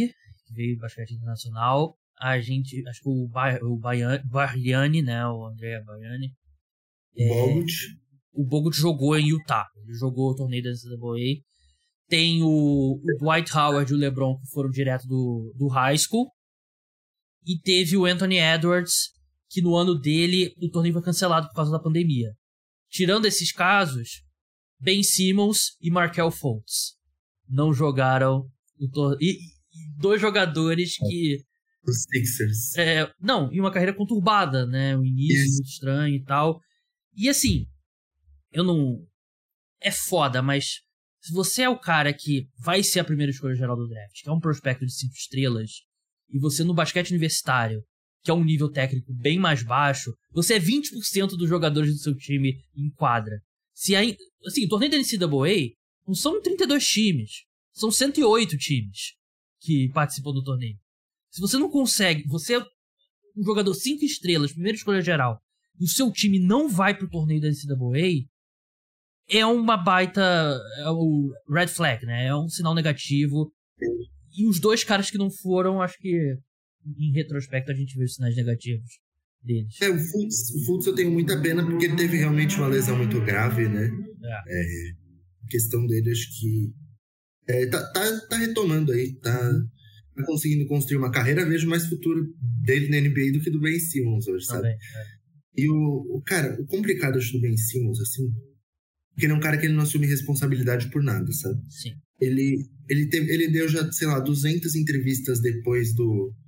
veio 0.51 0.79
basquete 0.79 1.13
internacional. 1.13 1.99
A 2.19 2.41
gente, 2.41 2.83
acho 2.89 3.03
que 3.03 3.09
o, 3.09 3.29
ba 3.29 3.59
o 3.63 3.79
Barriani, 4.25 5.03
né? 5.03 5.27
O 5.27 5.47
André 5.47 5.83
Barriani. 5.83 6.33
É, 7.15 7.29
Bogut. 7.29 7.73
O 8.33 8.47
Bogut 8.47 8.77
jogou 8.77 9.19
em 9.19 9.29
Utah. 9.29 9.67
Ele 9.77 9.93
jogou 9.99 10.31
o 10.31 10.35
torneio 10.35 10.63
da 10.63 10.71
NCAA. 10.71 11.43
Tem 12.09 12.43
o, 12.43 12.47
o 12.47 13.19
Dwight 13.19 13.55
Howard 13.55 13.93
e 13.93 13.95
o 13.95 13.99
LeBron 13.99 14.39
que 14.39 14.47
foram 14.51 14.71
direto 14.71 15.07
do, 15.07 15.53
do 15.59 15.69
high 15.69 15.99
school. 15.99 16.31
E 17.45 17.59
teve 17.59 17.97
o 17.99 18.07
Anthony 18.07 18.39
Edwards, 18.39 19.11
que 19.51 19.61
no 19.61 19.77
ano 19.77 19.95
dele 19.95 20.55
o 20.63 20.71
torneio 20.71 20.95
foi 20.95 21.03
cancelado 21.03 21.49
por 21.49 21.55
causa 21.55 21.71
da 21.71 21.79
pandemia. 21.79 22.33
Tirando 22.95 23.27
esses 23.27 23.51
casos, 23.51 24.23
Ben 24.79 25.03
Simmons 25.03 25.77
e 25.81 25.91
Markel 25.91 26.31
Fultz 26.31 26.95
não 27.49 27.73
jogaram 27.73 28.49
o 28.79 28.89
torneio 28.89 29.37
dois 29.99 30.21
jogadores 30.21 30.95
é. 31.03 31.09
que. 31.09 31.45
Os 31.85 32.03
Sixers. 32.03 32.77
É, 32.79 33.13
não, 33.21 33.53
e 33.53 33.61
uma 33.61 33.73
carreira 33.73 33.93
conturbada, 33.93 34.65
né? 34.65 34.97
O 34.97 35.05
início 35.05 35.43
Isso. 35.43 35.55
muito 35.55 35.69
estranho 35.69 36.15
e 36.15 36.23
tal. 36.23 36.61
E 37.17 37.29
assim, 37.29 37.67
eu 38.53 38.63
não. 38.63 39.05
É 39.81 39.91
foda, 39.91 40.41
mas 40.41 40.83
se 41.21 41.33
você 41.33 41.63
é 41.63 41.69
o 41.69 41.79
cara 41.79 42.15
que 42.15 42.49
vai 42.57 42.81
ser 42.85 43.01
a 43.01 43.05
primeira 43.05 43.33
escolha 43.33 43.57
geral 43.57 43.77
do 43.77 43.89
draft, 43.89 44.23
que 44.23 44.31
é 44.31 44.33
um 44.33 44.39
prospecto 44.39 44.87
de 44.87 44.95
cinco 44.95 45.15
estrelas, 45.15 45.71
e 46.31 46.39
você 46.39 46.63
no 46.63 46.73
basquete 46.73 47.11
universitário, 47.11 47.83
que 48.25 48.31
é 48.31 48.35
um 48.35 48.43
nível 48.43 48.71
técnico 48.71 49.13
bem 49.13 49.39
mais 49.39 49.63
baixo, 49.63 50.11
você 50.33 50.55
é 50.55 50.59
20% 50.59 51.37
dos 51.37 51.49
jogadores 51.49 51.93
do 51.93 51.99
seu 51.99 52.17
time 52.17 52.57
em 52.75 52.91
quadra. 52.91 53.39
Se 53.75 53.95
aí, 53.95 54.17
assim, 54.47 54.65
o 54.65 54.69
torneio 54.69 54.91
da 54.91 54.99
NCAA 54.99 55.73
não 56.07 56.15
são 56.15 56.41
32 56.41 56.85
times, 56.87 57.31
são 57.73 57.91
108 57.91 58.57
times 58.57 59.13
que 59.61 59.91
participou 59.93 60.33
do 60.33 60.43
torneio. 60.43 60.77
Se 61.31 61.41
você 61.41 61.59
não 61.59 61.71
consegue, 61.71 62.27
você 62.27 62.55
é 62.55 62.61
um 62.61 63.45
jogador 63.45 63.75
5 63.75 64.03
estrelas, 64.05 64.53
primeira 64.53 64.77
escolha 64.77 65.03
geral, 65.03 65.39
e 65.79 65.85
o 65.85 65.89
seu 65.89 66.11
time 66.11 66.39
não 66.39 66.69
vai 66.69 66.97
pro 66.97 67.11
torneio 67.11 67.43
da 67.43 67.49
NCAA, 67.49 68.27
é 69.29 69.45
uma 69.45 69.77
baita. 69.77 70.23
É 70.79 70.89
o 70.91 71.31
red 71.49 71.69
flag, 71.69 72.05
né? 72.07 72.27
É 72.27 72.37
um 72.37 72.49
sinal 72.49 72.75
negativo. 72.75 73.53
e 74.37 74.47
os 74.47 74.61
dois 74.61 74.83
caras 74.83 75.11
que 75.11 75.19
não 75.19 75.31
foram, 75.31 75.83
acho 75.83 75.99
que 75.99 76.39
em 76.99 77.13
retrospecto 77.13 77.71
a 77.71 77.75
gente 77.75 77.97
vê 77.97 78.05
os 78.05 78.15
sinais 78.15 78.37
negativos 78.37 78.99
deles. 79.43 79.81
É, 79.81 79.89
o 79.91 79.99
Fultz, 79.99 80.51
o 80.55 80.65
Fultz 80.67 80.87
eu 80.87 80.95
tenho 80.95 81.11
muita 81.11 81.41
pena 81.41 81.65
porque 81.65 81.87
ele 81.87 81.97
teve 81.97 82.17
realmente 82.17 82.57
uma 82.57 82.69
lesão 82.69 82.97
muito 82.97 83.21
grave, 83.21 83.69
né? 83.69 83.91
É. 84.23 84.61
é 84.61 84.91
a 85.45 85.47
questão 85.49 85.87
dele, 85.87 86.11
acho 86.11 86.29
que 86.41 86.73
é, 87.47 87.67
tá, 87.67 87.93
tá, 87.93 88.21
tá 88.29 88.37
retomando 88.39 88.93
aí, 88.93 89.15
tá, 89.17 89.39
tá 90.17 90.25
conseguindo 90.25 90.67
construir 90.67 90.97
uma 90.97 91.11
carreira. 91.11 91.47
Vejo 91.47 91.69
mais 91.69 91.87
futuro 91.87 92.27
dele 92.65 92.89
na 92.89 93.01
NBA 93.01 93.33
do 93.33 93.41
que 93.41 93.51
do 93.51 93.61
Ben 93.61 93.79
Simmons 93.79 94.27
hoje, 94.27 94.47
sabe? 94.47 94.63
Também, 94.63 94.75
é. 94.75 95.15
E 95.57 95.69
o, 95.69 96.17
o, 96.17 96.23
cara, 96.23 96.61
o 96.61 96.67
complicado 96.67 97.19
acho 97.19 97.33
do 97.33 97.41
Ben 97.41 97.57
Simmons, 97.57 98.01
assim, 98.01 98.29
porque 99.13 99.27
ele 99.27 99.33
é 99.33 99.37
um 99.37 99.41
cara 99.41 99.57
que 99.57 99.67
ele 99.67 99.75
não 99.75 99.85
assume 99.85 100.07
responsabilidade 100.07 100.91
por 100.91 101.03
nada, 101.03 101.31
sabe? 101.33 101.61
Sim. 101.69 101.93
Ele, 102.21 102.67
ele, 102.89 103.09
teve, 103.09 103.33
ele 103.33 103.49
deu 103.49 103.69
já, 103.69 103.91
sei 103.93 104.09
lá, 104.09 104.19
200 104.19 104.75
entrevistas 104.75 105.41
depois 105.41 105.95
do, 105.95 106.33
do 106.35 106.44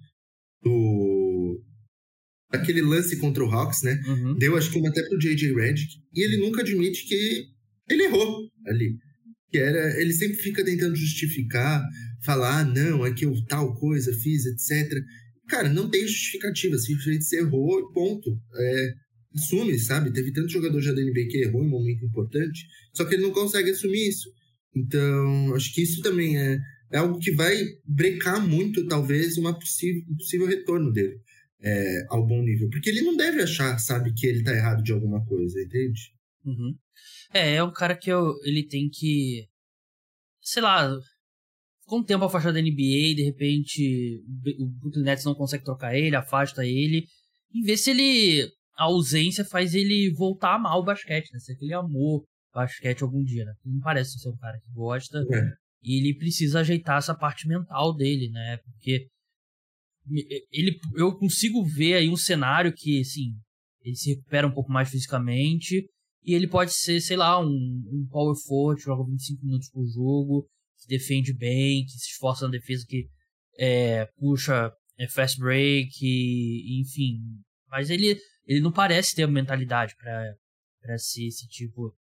aquele 2.51 2.83
lance 2.83 3.17
contra 3.17 3.45
o 3.45 3.51
Hawks, 3.51 3.83
né? 3.83 4.01
Uhum. 4.07 4.37
Deu, 4.37 4.57
acho 4.57 4.71
que 4.71 4.79
uma 4.79 4.89
até 4.89 5.03
pro 5.03 5.19
J.J. 5.19 5.55
Redick. 5.55 5.95
E 6.15 6.23
ele 6.23 6.39
nunca 6.39 6.61
admite 6.61 7.07
que 7.07 7.47
ele 7.89 8.05
errou 8.05 8.49
ali. 8.67 8.97
Que 9.51 9.59
era, 9.59 10.01
ele 10.01 10.13
sempre 10.13 10.37
fica 10.37 10.65
tentando 10.65 10.97
justificar, 10.97 11.83
falar, 12.25 12.61
ah, 12.61 12.65
não, 12.65 13.05
é 13.05 13.13
que 13.13 13.25
eu 13.25 13.35
tal 13.49 13.75
coisa 13.75 14.13
fiz, 14.13 14.47
etc. 14.47 15.01
Cara, 15.49 15.69
não 15.69 15.89
tem 15.89 16.07
justificativa. 16.07 16.79
Simplesmente 16.79 17.25
você 17.25 17.41
errou 17.41 17.81
e 17.81 17.93
ponto. 17.93 18.31
É, 18.55 18.95
assume, 19.35 19.79
sabe? 19.79 20.13
Teve 20.13 20.33
tanto 20.33 20.53
jogador 20.53 20.81
já 20.81 20.93
da 20.93 21.03
NBA 21.03 21.29
que 21.29 21.43
errou 21.43 21.63
em 21.63 21.67
um 21.67 21.71
momento 21.71 22.05
importante, 22.05 22.67
só 22.95 23.05
que 23.05 23.15
ele 23.15 23.23
não 23.23 23.33
consegue 23.33 23.71
assumir 23.71 24.09
isso. 24.09 24.31
Então, 24.75 25.55
acho 25.55 25.73
que 25.75 25.83
isso 25.83 26.03
também 26.03 26.39
é, 26.39 26.59
é 26.93 26.99
algo 26.99 27.19
que 27.19 27.31
vai 27.31 27.63
brecar 27.87 28.47
muito, 28.47 28.87
talvez, 28.87 29.37
uma 29.37 29.59
possível, 29.59 30.03
um 30.11 30.17
possível 30.17 30.47
retorno 30.47 30.93
dele 30.93 31.17
é, 31.61 32.05
ao 32.09 32.27
bom 32.27 32.43
nível. 32.43 32.69
Porque 32.71 32.91
ele 32.91 33.03
não 33.03 33.17
deve 33.17 33.43
achar, 33.43 33.79
sabe, 33.79 34.13
que 34.13 34.27
ele 34.27 34.43
tá 34.43 34.53
errado 34.53 34.83
de 34.83 34.93
alguma 34.93 35.25
coisa, 35.25 35.61
entende? 35.61 36.13
Uhum. 36.45 36.77
É, 37.33 37.55
é 37.57 37.63
um 37.63 37.73
cara 37.73 37.97
que 37.97 38.11
eu, 38.11 38.35
ele 38.45 38.67
tem 38.67 38.89
que. 38.89 39.47
Sei 40.41 40.63
lá. 40.63 40.91
Com 41.87 42.01
o 42.01 42.05
tempo 42.05 42.25
afastado 42.25 42.55
da 42.55 42.61
NBA, 42.61 43.15
de 43.15 43.23
repente 43.23 44.21
o 44.59 44.67
Brooklyn 44.67 45.05
Nets 45.05 45.25
não 45.25 45.37
consegue 45.37 45.63
trocar 45.63 45.95
ele, 45.95 46.17
afasta 46.17 46.67
ele. 46.67 47.07
E 47.53 47.63
ver 47.63 47.77
se 47.77 47.91
ele. 47.91 48.51
A 48.77 48.85
ausência 48.85 49.45
faz 49.45 49.75
ele 49.75 50.13
voltar 50.13 50.51
a 50.51 50.55
amar 50.57 50.77
o 50.77 50.85
basquete, 50.85 51.33
né? 51.33 51.39
Se 51.39 51.57
ele 51.61 51.73
amou 51.73 52.25
basquete 52.53 53.03
algum 53.03 53.23
dia, 53.23 53.45
né? 53.45 53.53
Ele 53.65 53.75
não 53.75 53.81
parece 53.81 54.19
ser 54.19 54.29
um 54.29 54.37
cara 54.37 54.59
que 54.59 54.71
gosta. 54.73 55.19
É. 55.33 55.53
E 55.83 55.99
ele 56.01 56.19
precisa 56.19 56.61
ajeitar 56.61 56.99
essa 56.99 57.15
parte 57.15 57.47
mental 57.47 57.95
dele, 57.95 58.29
né? 58.31 58.59
Porque 58.65 59.07
ele, 60.53 60.79
eu 60.95 61.17
consigo 61.17 61.65
ver 61.65 61.95
aí 61.95 62.09
um 62.09 62.17
cenário 62.17 62.73
que, 62.73 63.01
assim, 63.01 63.35
ele 63.83 63.97
se 63.97 64.11
recupera 64.15 64.47
um 64.47 64.53
pouco 64.53 64.71
mais 64.71 64.91
fisicamente 64.91 65.89
e 66.25 66.35
ele 66.35 66.49
pode 66.49 66.73
ser, 66.73 67.01
sei 67.01 67.17
lá, 67.17 67.41
um, 67.41 67.47
um 67.47 68.07
power 68.11 68.35
forward, 68.47 68.83
joga 68.83 69.09
25 69.09 69.45
minutos 69.45 69.71
por 69.71 69.87
jogo, 69.87 70.49
que 70.79 70.89
defende 70.89 71.33
bem, 71.33 71.85
que 71.85 71.93
se 71.93 72.11
esforça 72.11 72.47
na 72.47 72.51
defesa, 72.51 72.85
que 72.87 73.09
é, 73.59 74.07
puxa 74.19 74.73
é, 74.99 75.09
fast 75.09 75.39
break, 75.39 75.91
e, 76.03 76.81
enfim. 76.81 77.21
Mas 77.69 77.91
ele, 77.91 78.19
ele 78.45 78.61
não 78.61 78.73
parece 78.73 79.15
ter 79.15 79.23
a 79.23 79.29
mentalidade 79.29 79.95
para 79.97 80.99
ser 80.99 81.27
esse 81.27 81.47
tipo 81.47 81.95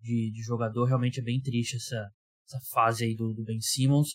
de, 0.00 0.30
de 0.30 0.42
jogador. 0.42 0.84
Realmente 0.84 1.20
é 1.20 1.22
bem 1.22 1.40
triste 1.40 1.76
essa, 1.76 2.10
essa 2.46 2.60
fase 2.72 3.04
aí 3.04 3.14
do, 3.14 3.32
do 3.32 3.44
Ben 3.44 3.60
Simmons. 3.60 4.10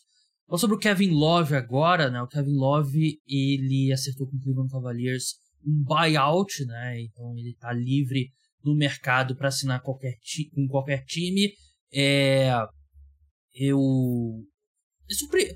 Então, 0.45 0.57
sobre 0.57 0.75
o 0.75 0.79
Kevin 0.79 1.09
Love 1.09 1.55
agora, 1.55 2.09
né? 2.09 2.21
O 2.21 2.27
Kevin 2.27 2.55
Love, 2.55 3.19
ele 3.27 3.91
acertou 3.91 4.27
com 4.27 4.37
o 4.37 4.39
Cleveland 4.39 4.71
Cavaliers 4.71 5.35
um 5.65 5.83
buyout, 5.83 6.63
né? 6.65 7.01
Então 7.01 7.35
ele 7.35 7.55
tá 7.59 7.73
livre 7.73 8.31
no 8.63 8.75
mercado 8.75 9.35
para 9.35 9.47
assinar 9.47 9.81
qualquer 9.81 10.15
com 10.53 10.67
qualquer 10.67 11.03
time. 11.05 11.51
É, 11.91 12.51
eu 13.53 13.79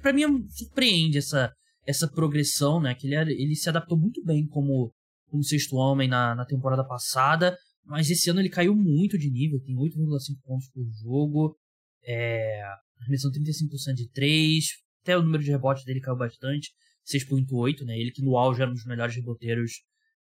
para 0.02 0.14
mim 0.14 0.24
surpreende 0.50 1.18
essa 1.20 1.54
essa 1.86 2.08
progressão, 2.08 2.82
né? 2.82 2.96
Que 2.96 3.08
ele, 3.08 3.34
ele 3.34 3.56
se 3.56 3.70
adaptou 3.70 3.98
muito 3.98 4.24
bem 4.24 4.48
como 4.48 4.92
como 5.28 5.44
sexto 5.44 5.76
homem 5.76 6.08
na, 6.08 6.34
na 6.34 6.46
temporada 6.46 6.84
passada, 6.84 7.56
mas 7.86 8.10
esse 8.10 8.32
ano 8.32 8.40
ele 8.40 8.50
caiu 8.50 8.76
muito 8.76 9.16
de 9.16 9.30
nível, 9.30 9.62
tem 9.62 9.76
8,5 9.76 9.96
pontos 10.44 10.68
por 10.70 10.84
jogo, 11.04 11.56
é, 12.04 12.64
arremessando 13.02 13.40
35% 13.40 13.96
de 13.96 14.10
3, 14.10 14.66
até 15.02 15.18
o 15.18 15.22
número 15.22 15.44
de 15.44 15.52
rebotes 15.52 15.84
dele 15.84 16.02
caiu 16.02 16.18
bastante, 16.18 16.72
6.8, 17.08 17.86
né? 17.86 17.98
Ele 17.98 18.12
que 18.12 18.24
no 18.24 18.38
auge 18.38 18.62
era 18.62 18.70
um 18.70 18.74
dos 18.74 18.86
melhores 18.86 19.16
reboteiros 19.16 19.72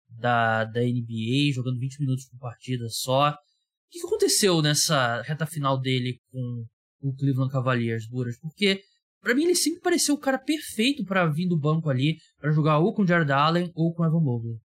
da, 0.10 0.64
da 0.66 0.82
NBA, 0.82 1.54
jogando 1.54 1.80
20 1.80 2.00
minutos 2.00 2.26
por 2.30 2.40
partida 2.40 2.88
só. 2.90 3.32
O 3.32 3.36
que 3.92 4.00
aconteceu 4.06 4.62
nessa 4.62 5.22
reta 5.22 5.46
final 5.46 5.80
dele 5.80 6.20
com 6.32 6.66
o 7.02 7.16
Cleveland 7.16 7.52
Cavaliers, 7.52 8.08
Buras? 8.08 8.38
Porque 8.40 8.82
para 9.22 9.36
mim 9.36 9.44
ele 9.44 9.56
sempre 9.56 9.82
pareceu 9.82 10.16
o 10.16 10.20
cara 10.20 10.38
perfeito 10.38 11.04
para 11.04 11.26
vir 11.28 11.48
do 11.48 11.60
banco 11.60 11.90
ali, 11.90 12.18
para 12.40 12.52
jogar 12.52 12.80
ou 12.80 12.94
com 12.94 13.06
Jared 13.06 13.32
Allen 13.32 13.72
ou 13.76 13.94
com 13.94 14.06
Evan 14.06 14.22
Mobley. 14.22 14.58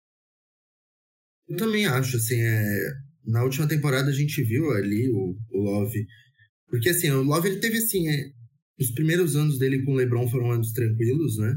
Eu 1.49 1.57
também 1.57 1.87
acho, 1.87 2.17
assim, 2.17 2.41
é... 2.41 2.91
na 3.25 3.43
última 3.43 3.67
temporada 3.67 4.09
a 4.09 4.15
gente 4.15 4.43
viu 4.45 4.71
ali 4.71 5.11
o, 5.11 5.37
o 5.51 5.59
Love 5.59 6.07
porque, 6.73 6.89
assim, 6.89 7.11
o 7.11 7.23
Love, 7.23 7.51
ele 7.51 7.61
teve, 7.61 7.77
assim, 7.77 8.09
é, 8.09 8.31
os 8.81 8.91
primeiros 8.93 9.37
anos 9.37 9.59
dele 9.59 9.83
com 9.83 9.93
o 9.93 9.95
LeBron 9.95 10.27
foram 10.27 10.53
anos 10.53 10.73
tranquilos, 10.73 11.37
né? 11.37 11.55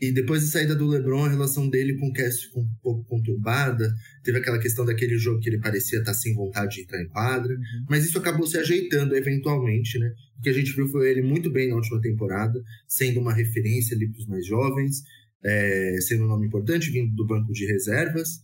E 0.00 0.12
depois 0.12 0.42
da 0.42 0.48
saída 0.52 0.76
do 0.76 0.86
LeBron, 0.86 1.24
a 1.24 1.28
relação 1.28 1.68
dele 1.68 1.98
com 1.98 2.06
o 2.06 2.12
Cass 2.12 2.42
ficou 2.42 2.62
um 2.62 2.68
pouco 2.80 3.04
conturbada. 3.06 3.92
Teve 4.22 4.38
aquela 4.38 4.60
questão 4.60 4.84
daquele 4.84 5.18
jogo 5.18 5.40
que 5.40 5.48
ele 5.48 5.58
parecia 5.58 5.98
estar 5.98 6.14
sem 6.14 6.32
vontade 6.32 6.76
de 6.76 6.82
entrar 6.82 7.02
em 7.02 7.08
quadra. 7.08 7.52
Uhum. 7.52 7.86
Mas 7.90 8.04
isso 8.04 8.18
acabou 8.18 8.46
se 8.46 8.56
ajeitando 8.56 9.16
eventualmente, 9.16 9.98
né? 9.98 10.12
O 10.38 10.42
que 10.42 10.48
a 10.48 10.52
gente 10.52 10.72
viu 10.76 10.86
foi 10.86 11.10
ele 11.10 11.22
muito 11.22 11.50
bem 11.50 11.68
na 11.68 11.74
última 11.74 12.00
temporada, 12.00 12.62
sendo 12.86 13.18
uma 13.18 13.34
referência 13.34 13.96
ali 13.96 14.08
para 14.08 14.20
os 14.20 14.28
mais 14.28 14.46
jovens, 14.46 15.02
é, 15.44 15.96
sendo 16.02 16.22
um 16.22 16.28
nome 16.28 16.46
importante, 16.46 16.88
vindo 16.88 17.12
do 17.16 17.26
banco 17.26 17.52
de 17.52 17.66
reservas. 17.66 18.38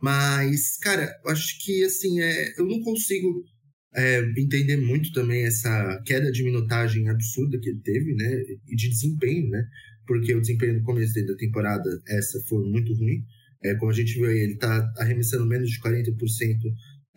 Mas, 0.00 0.76
cara, 0.78 1.12
acho 1.26 1.58
que, 1.64 1.82
assim, 1.82 2.20
é, 2.20 2.54
eu 2.56 2.66
não 2.66 2.80
consigo 2.82 3.42
é, 3.94 4.20
entender 4.36 4.76
muito 4.76 5.12
também 5.12 5.44
essa 5.44 6.00
queda 6.04 6.30
de 6.30 6.42
minutagem 6.42 7.08
absurda 7.08 7.58
que 7.58 7.70
ele 7.70 7.80
teve, 7.80 8.14
né? 8.14 8.42
E 8.68 8.76
de 8.76 8.88
desempenho, 8.88 9.50
né? 9.50 9.64
Porque 10.06 10.34
o 10.34 10.40
desempenho 10.40 10.74
no 10.74 10.82
começo 10.82 11.14
da 11.26 11.36
temporada, 11.36 11.88
essa 12.08 12.40
foi 12.48 12.68
muito 12.68 12.94
ruim. 12.94 13.24
É, 13.62 13.74
como 13.74 13.90
a 13.90 13.94
gente 13.94 14.14
viu 14.14 14.26
aí, 14.26 14.38
ele 14.38 14.54
está 14.54 14.92
arremessando 14.98 15.46
menos 15.46 15.70
de 15.70 15.80
40% 15.80 16.14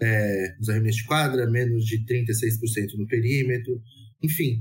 é, 0.02 0.56
nos 0.58 0.70
arremessos 0.70 1.02
de 1.02 1.08
quadra, 1.08 1.50
menos 1.50 1.86
de 1.86 2.04
36% 2.06 2.98
no 2.98 3.08
perímetro. 3.08 3.82
Enfim, 4.22 4.60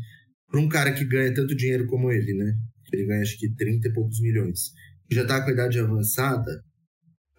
para 0.48 0.60
um 0.60 0.68
cara 0.68 0.92
que 0.92 1.04
ganha 1.04 1.32
tanto 1.32 1.56
dinheiro 1.56 1.86
como 1.86 2.10
ele, 2.10 2.34
né? 2.34 2.54
Ele 2.92 3.06
ganha 3.06 3.22
acho 3.22 3.38
que 3.38 3.48
30 3.54 3.88
e 3.88 3.92
poucos 3.92 4.20
milhões. 4.20 4.72
Já 5.10 5.22
está 5.22 5.42
com 5.42 5.50
a 5.50 5.52
idade 5.52 5.78
avançada, 5.78 6.62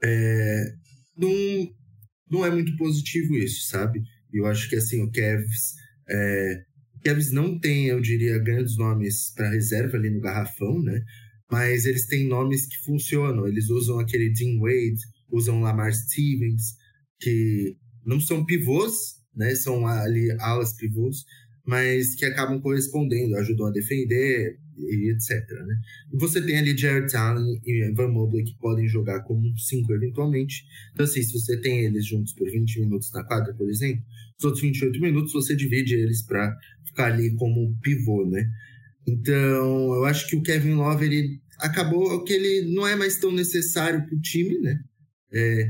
é, 0.03 0.73
não, 1.17 1.31
não 2.29 2.45
é 2.45 2.51
muito 2.51 2.75
positivo 2.75 3.35
isso, 3.35 3.67
sabe? 3.69 4.01
Eu 4.33 4.45
acho 4.47 4.69
que 4.69 4.75
assim, 4.75 5.03
o 5.03 5.11
Kevs. 5.11 5.75
É, 6.09 6.63
Kevs 7.03 7.31
não 7.31 7.59
tem, 7.59 7.87
eu 7.87 8.01
diria, 8.01 8.39
grandes 8.39 8.77
nomes 8.77 9.31
para 9.35 9.51
reserva 9.51 9.97
ali 9.97 10.09
no 10.09 10.21
garrafão, 10.21 10.81
né? 10.81 11.03
Mas 11.51 11.85
eles 11.85 12.07
têm 12.07 12.27
nomes 12.27 12.65
que 12.65 12.77
funcionam. 12.83 13.47
Eles 13.47 13.69
usam 13.69 13.99
aquele 13.99 14.31
Dean 14.31 14.59
Wade, 14.59 14.99
usam 15.29 15.61
Lamar 15.61 15.93
Stevens, 15.93 16.75
que 17.19 17.75
não 18.05 18.19
são 18.19 18.45
pivôs, 18.45 18.93
né? 19.35 19.53
São 19.55 19.85
ali 19.85 20.31
alas 20.39 20.75
pivôs, 20.75 21.23
mas 21.65 22.15
que 22.15 22.25
acabam 22.25 22.59
correspondendo, 22.59 23.35
ajudam 23.35 23.67
a 23.67 23.71
defender, 23.71 24.57
e 24.77 25.11
etc. 25.11 25.29
Né? 25.65 25.75
Você 26.13 26.41
tem 26.41 26.57
ali 26.57 26.77
Jared 26.77 27.15
Allen 27.15 27.59
e 27.65 27.91
Van 27.93 28.09
Mobley 28.09 28.43
que 28.43 28.57
podem 28.57 28.87
jogar 28.87 29.21
como 29.21 29.57
cinco 29.57 29.93
eventualmente. 29.93 30.65
Então, 30.93 31.05
assim, 31.05 31.21
se 31.21 31.33
você 31.33 31.59
tem 31.59 31.85
eles 31.85 32.05
juntos 32.05 32.33
por 32.33 32.49
20 32.49 32.81
minutos 32.81 33.11
na 33.11 33.23
quadra, 33.23 33.53
por 33.53 33.69
exemplo, 33.69 34.03
os 34.37 34.45
outros 34.45 34.61
28 34.61 34.99
minutos 34.99 35.33
você 35.33 35.55
divide 35.55 35.95
eles 35.95 36.23
para 36.23 36.55
ficar 36.85 37.13
ali 37.13 37.33
como 37.35 37.77
pivô, 37.81 38.25
né? 38.25 38.49
Então, 39.07 39.93
eu 39.93 40.05
acho 40.05 40.27
que 40.27 40.35
o 40.35 40.41
Kevin 40.41 40.75
Love, 40.75 41.05
ele 41.05 41.41
acabou 41.59 42.23
que 42.23 42.33
ele 42.33 42.73
não 42.73 42.87
é 42.87 42.95
mais 42.95 43.17
tão 43.17 43.31
necessário 43.31 44.05
para 44.05 44.15
o 44.15 44.21
time, 44.21 44.59
né? 44.59 44.79
É, 45.35 45.67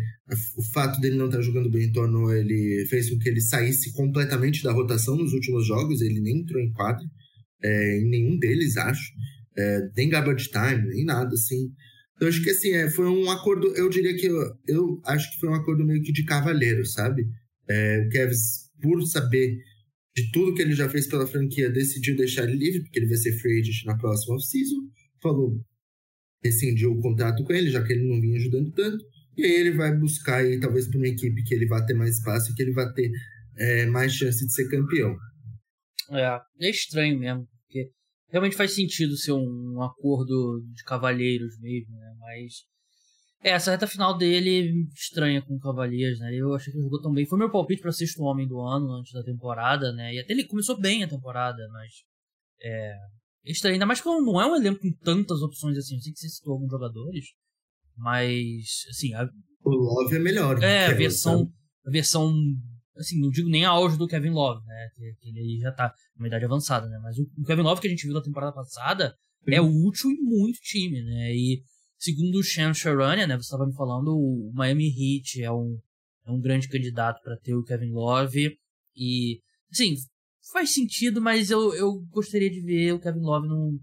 o 0.58 0.64
fato 0.74 1.00
dele 1.00 1.16
não 1.16 1.28
estar 1.28 1.38
tá 1.38 1.44
jogando 1.44 1.70
bem 1.70 1.90
tornou 1.90 2.34
ele 2.34 2.86
fez 2.90 3.10
com 3.10 3.18
que 3.18 3.30
ele 3.30 3.40
saísse 3.40 3.94
completamente 3.94 4.62
da 4.62 4.74
rotação 4.74 5.16
nos 5.16 5.32
últimos 5.32 5.66
jogos, 5.66 6.02
ele 6.02 6.20
nem 6.20 6.40
entrou 6.40 6.62
em 6.62 6.72
quadra 6.74 7.06
é, 7.64 8.00
em 8.00 8.10
nenhum 8.10 8.38
deles, 8.38 8.78
acho. 8.78 9.14
É, 9.58 9.90
nem 9.96 10.10
garbage 10.10 10.50
time, 10.50 10.88
nem 10.90 11.06
nada, 11.06 11.34
assim. 11.34 11.72
Então, 12.16 12.28
acho 12.28 12.44
que, 12.44 12.50
assim, 12.50 12.72
é, 12.72 12.90
foi 12.90 13.08
um 13.08 13.30
acordo, 13.30 13.68
eu 13.76 13.90
diria 13.90 14.16
que, 14.16 14.28
eu, 14.28 14.58
eu 14.68 15.02
acho 15.06 15.32
que 15.32 15.40
foi 15.40 15.50
um 15.50 15.56
acordo 15.56 15.86
meio 15.86 16.02
que 16.02 16.12
de 16.12 16.24
cavaleiro, 16.24 16.86
sabe? 16.86 17.28
É, 17.70 18.06
o 18.06 18.10
Kevs, 18.10 18.70
por 18.82 19.02
saber 19.04 19.58
de 20.16 20.32
tudo 20.32 20.54
que 20.54 20.62
ele 20.62 20.74
já 20.74 20.88
fez 20.90 21.08
pela 21.08 21.26
franquia, 21.28 21.70
decidiu 21.70 22.16
deixar 22.16 22.44
ele 22.44 22.58
livre, 22.58 22.82
porque 22.82 23.00
ele 23.00 23.08
vai 23.08 23.18
ser 23.18 23.38
free 23.40 23.60
agent 23.60 23.86
na 23.86 23.98
próxima 23.98 24.36
off-season. 24.36 24.90
Falou, 25.22 25.60
rescindiu 26.44 26.92
o 26.92 27.02
contrato 27.02 27.44
com 27.44 27.54
ele, 27.54 27.70
já 27.70 27.84
que 27.84 27.94
ele 27.94 28.08
não 28.08 28.22
vinha 28.22 28.38
ajudando 28.38 28.72
tanto. 28.72 29.04
E 29.36 29.44
aí 29.44 29.54
ele 29.54 29.72
vai 29.72 29.96
buscar 29.98 30.44
aí, 30.44 30.60
talvez 30.60 30.88
para 30.88 30.98
uma 30.98 31.08
equipe 31.08 31.44
que 31.44 31.54
ele 31.54 31.66
vai 31.66 31.84
ter 31.86 31.96
mais 31.96 32.18
espaço 32.18 32.54
que 32.54 32.62
ele 32.62 32.74
vai 32.74 32.92
ter 32.94 33.12
é, 33.58 33.86
mais 33.88 34.14
chance 34.14 34.46
de 34.46 34.54
ser 34.54 34.70
campeão. 34.70 35.16
É, 36.12 36.40
é 36.60 36.70
estranho 36.70 37.20
mesmo, 37.20 37.48
realmente 38.34 38.58
faz 38.58 38.74
sentido 38.74 39.16
ser 39.16 39.32
um, 39.32 39.82
acordo 39.84 40.60
de 40.74 40.84
cavalheiros 40.84 41.60
mesmo, 41.60 41.96
né? 41.96 42.16
Mas 42.20 42.64
é, 43.44 43.52
essa 43.52 43.70
reta 43.70 43.86
final 43.86 44.18
dele 44.18 44.88
estranha 44.92 45.40
com 45.44 45.54
o 45.54 45.60
Cavaliers, 45.60 46.18
né? 46.18 46.34
Eu 46.34 46.56
achei 46.56 46.72
que 46.72 46.80
ele 46.80 46.86
jogou 46.86 47.00
tão 47.00 47.14
bem. 47.14 47.28
Foi 47.28 47.38
meu 47.38 47.52
palpite 47.52 47.84
para 47.84 47.92
sexto 47.92 48.24
homem 48.24 48.48
do 48.48 48.60
ano 48.60 48.92
antes 48.94 49.14
da 49.14 49.22
temporada, 49.22 49.94
né? 49.94 50.16
E 50.16 50.20
até 50.20 50.34
ele 50.34 50.48
começou 50.48 50.80
bem 50.80 51.04
a 51.04 51.08
temporada, 51.08 51.62
mas 51.72 51.92
é 52.64 52.96
estranho. 53.46 53.74
Ainda 53.74 53.86
mais 53.86 54.02
que 54.02 54.08
não 54.08 54.42
é 54.42 54.48
um 54.48 54.56
elenco 54.56 54.82
com 54.82 54.92
tantas 55.04 55.44
opções 55.44 55.78
assim. 55.78 55.96
Eu 55.96 56.02
sei 56.02 56.12
que 56.12 56.20
você 56.20 56.30
citou 56.30 56.54
alguns 56.54 56.72
jogadores, 56.72 57.26
mas 57.96 58.86
assim, 58.90 59.14
a... 59.14 59.30
o 59.64 59.70
Love 59.70 60.16
é 60.16 60.20
melhor. 60.20 60.64
É, 60.64 60.88
a 60.88 60.94
versão, 60.94 61.48
a 61.86 61.92
versão 61.92 62.34
assim, 62.96 63.20
não 63.20 63.30
digo 63.30 63.50
nem 63.50 63.66
a 63.66 63.70
auge 63.70 63.98
do 63.98 64.08
Kevin 64.08 64.32
Love, 64.32 64.66
né? 64.66 64.90
Que, 64.96 65.30
ele 65.30 65.60
já 65.60 65.72
tá 65.72 65.94
numa 66.16 66.28
idade 66.28 66.46
avançada, 66.46 66.88
né? 66.88 67.00
Mas 67.02 67.18
o, 67.18 67.30
o 67.38 67.44
Kevin 67.44 67.62
Love 67.62 67.82
que 67.82 67.88
a 67.88 67.90
gente 67.90 68.06
viu 68.06 68.14
na 68.14 68.22
temporada 68.22 68.54
passada 68.54 69.16
Sim. 69.46 69.56
é 69.56 69.62
útil 69.62 70.12
em 70.12 70.22
muito 70.22 70.60
time, 70.60 71.02
né? 71.02 71.36
E 71.36 71.64
segundo 71.98 72.38
o 72.38 72.44
Shan 72.44 72.74
Sharania, 72.74 73.26
né? 73.26 73.36
Você 73.36 73.44
estava 73.44 73.66
me 73.66 73.74
falando, 73.74 74.10
o 74.10 74.52
Miami 74.54 74.88
Heat 74.88 75.42
é 75.42 75.52
um, 75.52 75.80
é 76.26 76.32
um 76.32 76.40
grande 76.40 76.68
candidato 76.68 77.22
para 77.24 77.38
ter 77.38 77.56
o 77.56 77.64
Kevin 77.64 77.92
Love. 77.92 78.58
E, 78.96 79.40
assim, 79.72 79.96
faz 80.52 80.74
sentido, 80.74 81.22
mas 81.22 81.50
eu, 81.50 81.74
eu 81.74 82.02
gostaria 82.10 82.50
de 82.50 82.62
ver 82.62 82.94
o 82.94 83.00
Kevin 83.00 83.22
Love 83.22 83.48
num, 83.48 83.80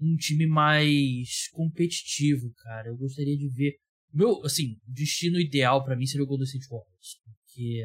num 0.00 0.16
time 0.16 0.46
mais 0.46 1.48
competitivo, 1.52 2.52
cara. 2.62 2.88
Eu 2.88 2.96
gostaria 2.96 3.36
de 3.36 3.48
ver. 3.48 3.76
Meu, 4.12 4.44
assim, 4.44 4.76
destino 4.86 5.38
ideal 5.38 5.84
para 5.84 5.96
mim 5.96 6.06
seria 6.06 6.24
o 6.24 6.26
Golden 6.26 6.46
State 6.46 6.66
Warriors. 6.68 7.20
Porque 7.24 7.84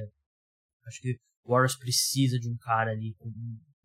Acho 0.85 1.01
que 1.01 1.17
o 1.43 1.51
Warriors 1.51 1.77
precisa 1.77 2.39
de 2.39 2.49
um 2.49 2.55
cara 2.57 2.91
ali 2.91 3.13
com 3.17 3.29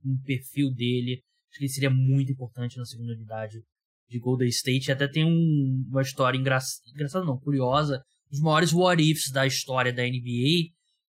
um 0.05 0.19
perfil 0.25 0.73
dele. 0.73 1.23
Acho 1.51 1.59
que 1.59 1.65
ele 1.65 1.73
seria 1.73 1.91
muito 1.91 2.33
importante 2.33 2.79
na 2.79 2.85
segunda 2.85 3.13
unidade 3.13 3.63
de 4.09 4.19
Golden 4.19 4.49
State. 4.49 4.89
E 4.89 4.93
até 4.93 5.07
tem 5.09 5.25
um, 5.25 5.87
uma 5.89 6.03
história 6.03 6.39
engra... 6.39 6.59
engraçada, 6.95 7.25
não, 7.25 7.39
curiosa. 7.39 8.03
Os 8.31 8.41
maiores 8.41 8.73
what 8.73 9.03
ifs 9.03 9.31
da 9.33 9.47
história 9.47 9.93
da 9.93 10.03
NBA 10.03 10.71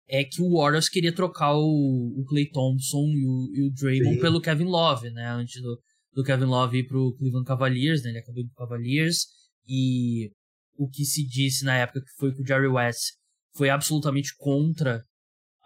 é 0.08 0.24
que 0.24 0.42
o 0.42 0.58
Warriors 0.58 0.88
queria 0.88 1.14
trocar 1.14 1.54
o, 1.54 2.14
o 2.18 2.24
Clay 2.26 2.50
Thompson 2.50 3.06
e 3.14 3.26
o, 3.26 3.50
e 3.54 3.62
o 3.62 3.70
Draymond 3.72 4.16
Sim. 4.16 4.20
pelo 4.20 4.40
Kevin 4.40 4.64
Love, 4.64 5.10
né? 5.10 5.28
Antes 5.30 5.60
do, 5.62 5.80
do 6.14 6.24
Kevin 6.24 6.44
Love 6.44 6.78
ir 6.78 6.86
pro 6.86 7.14
Cleveland 7.16 7.46
Cavaliers, 7.46 8.02
né? 8.02 8.10
Ele 8.10 8.18
acabou 8.18 8.42
indo 8.42 8.50
pro 8.54 8.66
Cavaliers. 8.66 9.26
E 9.66 10.30
o 10.76 10.88
que 10.88 11.04
se 11.04 11.24
disse 11.26 11.64
na 11.64 11.76
época 11.76 12.00
que 12.00 12.12
foi 12.18 12.34
que 12.34 12.42
o 12.42 12.46
Jerry 12.46 12.66
West 12.66 13.14
foi 13.54 13.70
absolutamente 13.70 14.34
contra 14.36 15.04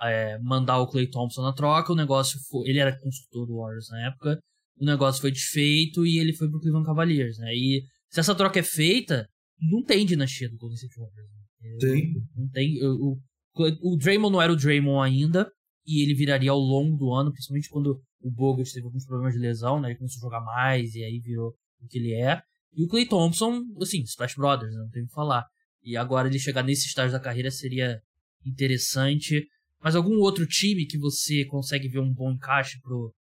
é, 0.03 0.39
mandar 0.41 0.79
o 0.79 0.87
Clay 0.89 1.09
Thompson 1.09 1.43
na 1.43 1.53
troca, 1.53 1.93
o 1.93 1.97
negócio 1.97 2.39
foi. 2.49 2.69
Ele 2.69 2.79
era 2.79 2.99
consultor 2.99 3.47
do 3.47 3.57
Warriors 3.59 3.89
na 3.91 4.07
época, 4.09 4.39
o 4.79 4.85
negócio 4.85 5.21
foi 5.21 5.31
desfeito 5.31 6.07
e 6.07 6.19
ele 6.19 6.35
foi 6.35 6.49
pro 6.49 6.61
Cleveland 6.61 6.87
Cavaliers, 6.87 7.39
né? 7.39 7.55
E 7.55 7.83
se 8.11 8.21
essa 8.21 8.35
troca 8.35 8.61
é 8.61 8.63
feita, 8.63 9.27
não 9.61 9.83
tem 9.83 10.05
dinastia 10.05 10.49
do 10.49 10.57
Golden 10.57 10.77
State 10.77 10.99
Warriors. 10.99 11.31
Né? 11.31 11.79
Sim. 11.81 12.15
Não 12.37 12.49
tem. 12.51 12.85
O, 12.85 13.19
o, 13.55 13.95
o 13.95 13.97
Draymond 13.97 14.33
não 14.33 14.43
era 14.43 14.53
o 14.53 14.57
Draymond 14.57 15.07
ainda, 15.07 15.51
e 15.87 16.03
ele 16.03 16.15
viraria 16.15 16.51
ao 16.51 16.59
longo 16.59 16.97
do 16.97 17.13
ano, 17.13 17.33
principalmente 17.33 17.71
quando 17.71 18.01
o 18.21 18.31
Bogut 18.31 18.71
teve 18.73 18.85
alguns 18.85 19.07
problemas 19.07 19.35
de 19.35 19.41
lesão, 19.41 19.81
né? 19.81 19.89
Ele 19.89 19.99
começou 19.99 20.19
a 20.19 20.27
jogar 20.27 20.45
mais 20.45 20.95
e 20.95 21.05
aí 21.05 21.21
virou 21.21 21.55
o 21.81 21.87
que 21.87 21.99
ele 21.99 22.13
é. 22.13 22.41
E 22.75 22.85
o 22.85 22.89
Clay 22.89 23.07
Thompson, 23.07 23.63
assim, 23.81 24.03
Splash 24.03 24.35
Brothers, 24.35 24.75
né? 24.75 24.81
não 24.81 24.91
tem 24.91 25.03
o 25.03 25.07
que 25.07 25.13
falar. 25.13 25.47
E 25.83 25.97
agora 25.97 26.29
ele 26.29 26.39
chegar 26.39 26.63
nesse 26.63 26.89
estágio 26.89 27.13
da 27.13 27.21
carreira 27.21 27.51
seria 27.51 28.01
interessante. 28.45 29.47
Mas 29.87 29.95
algum 29.95 30.19
outro 30.19 30.45
time 30.49 30.85
que 30.85 30.99
você 30.99 31.45
consegue 31.45 31.87
ver 31.87 32.01
um 32.01 32.13
bom 32.13 32.33
encaixe 32.33 32.81
pro, 32.81 33.15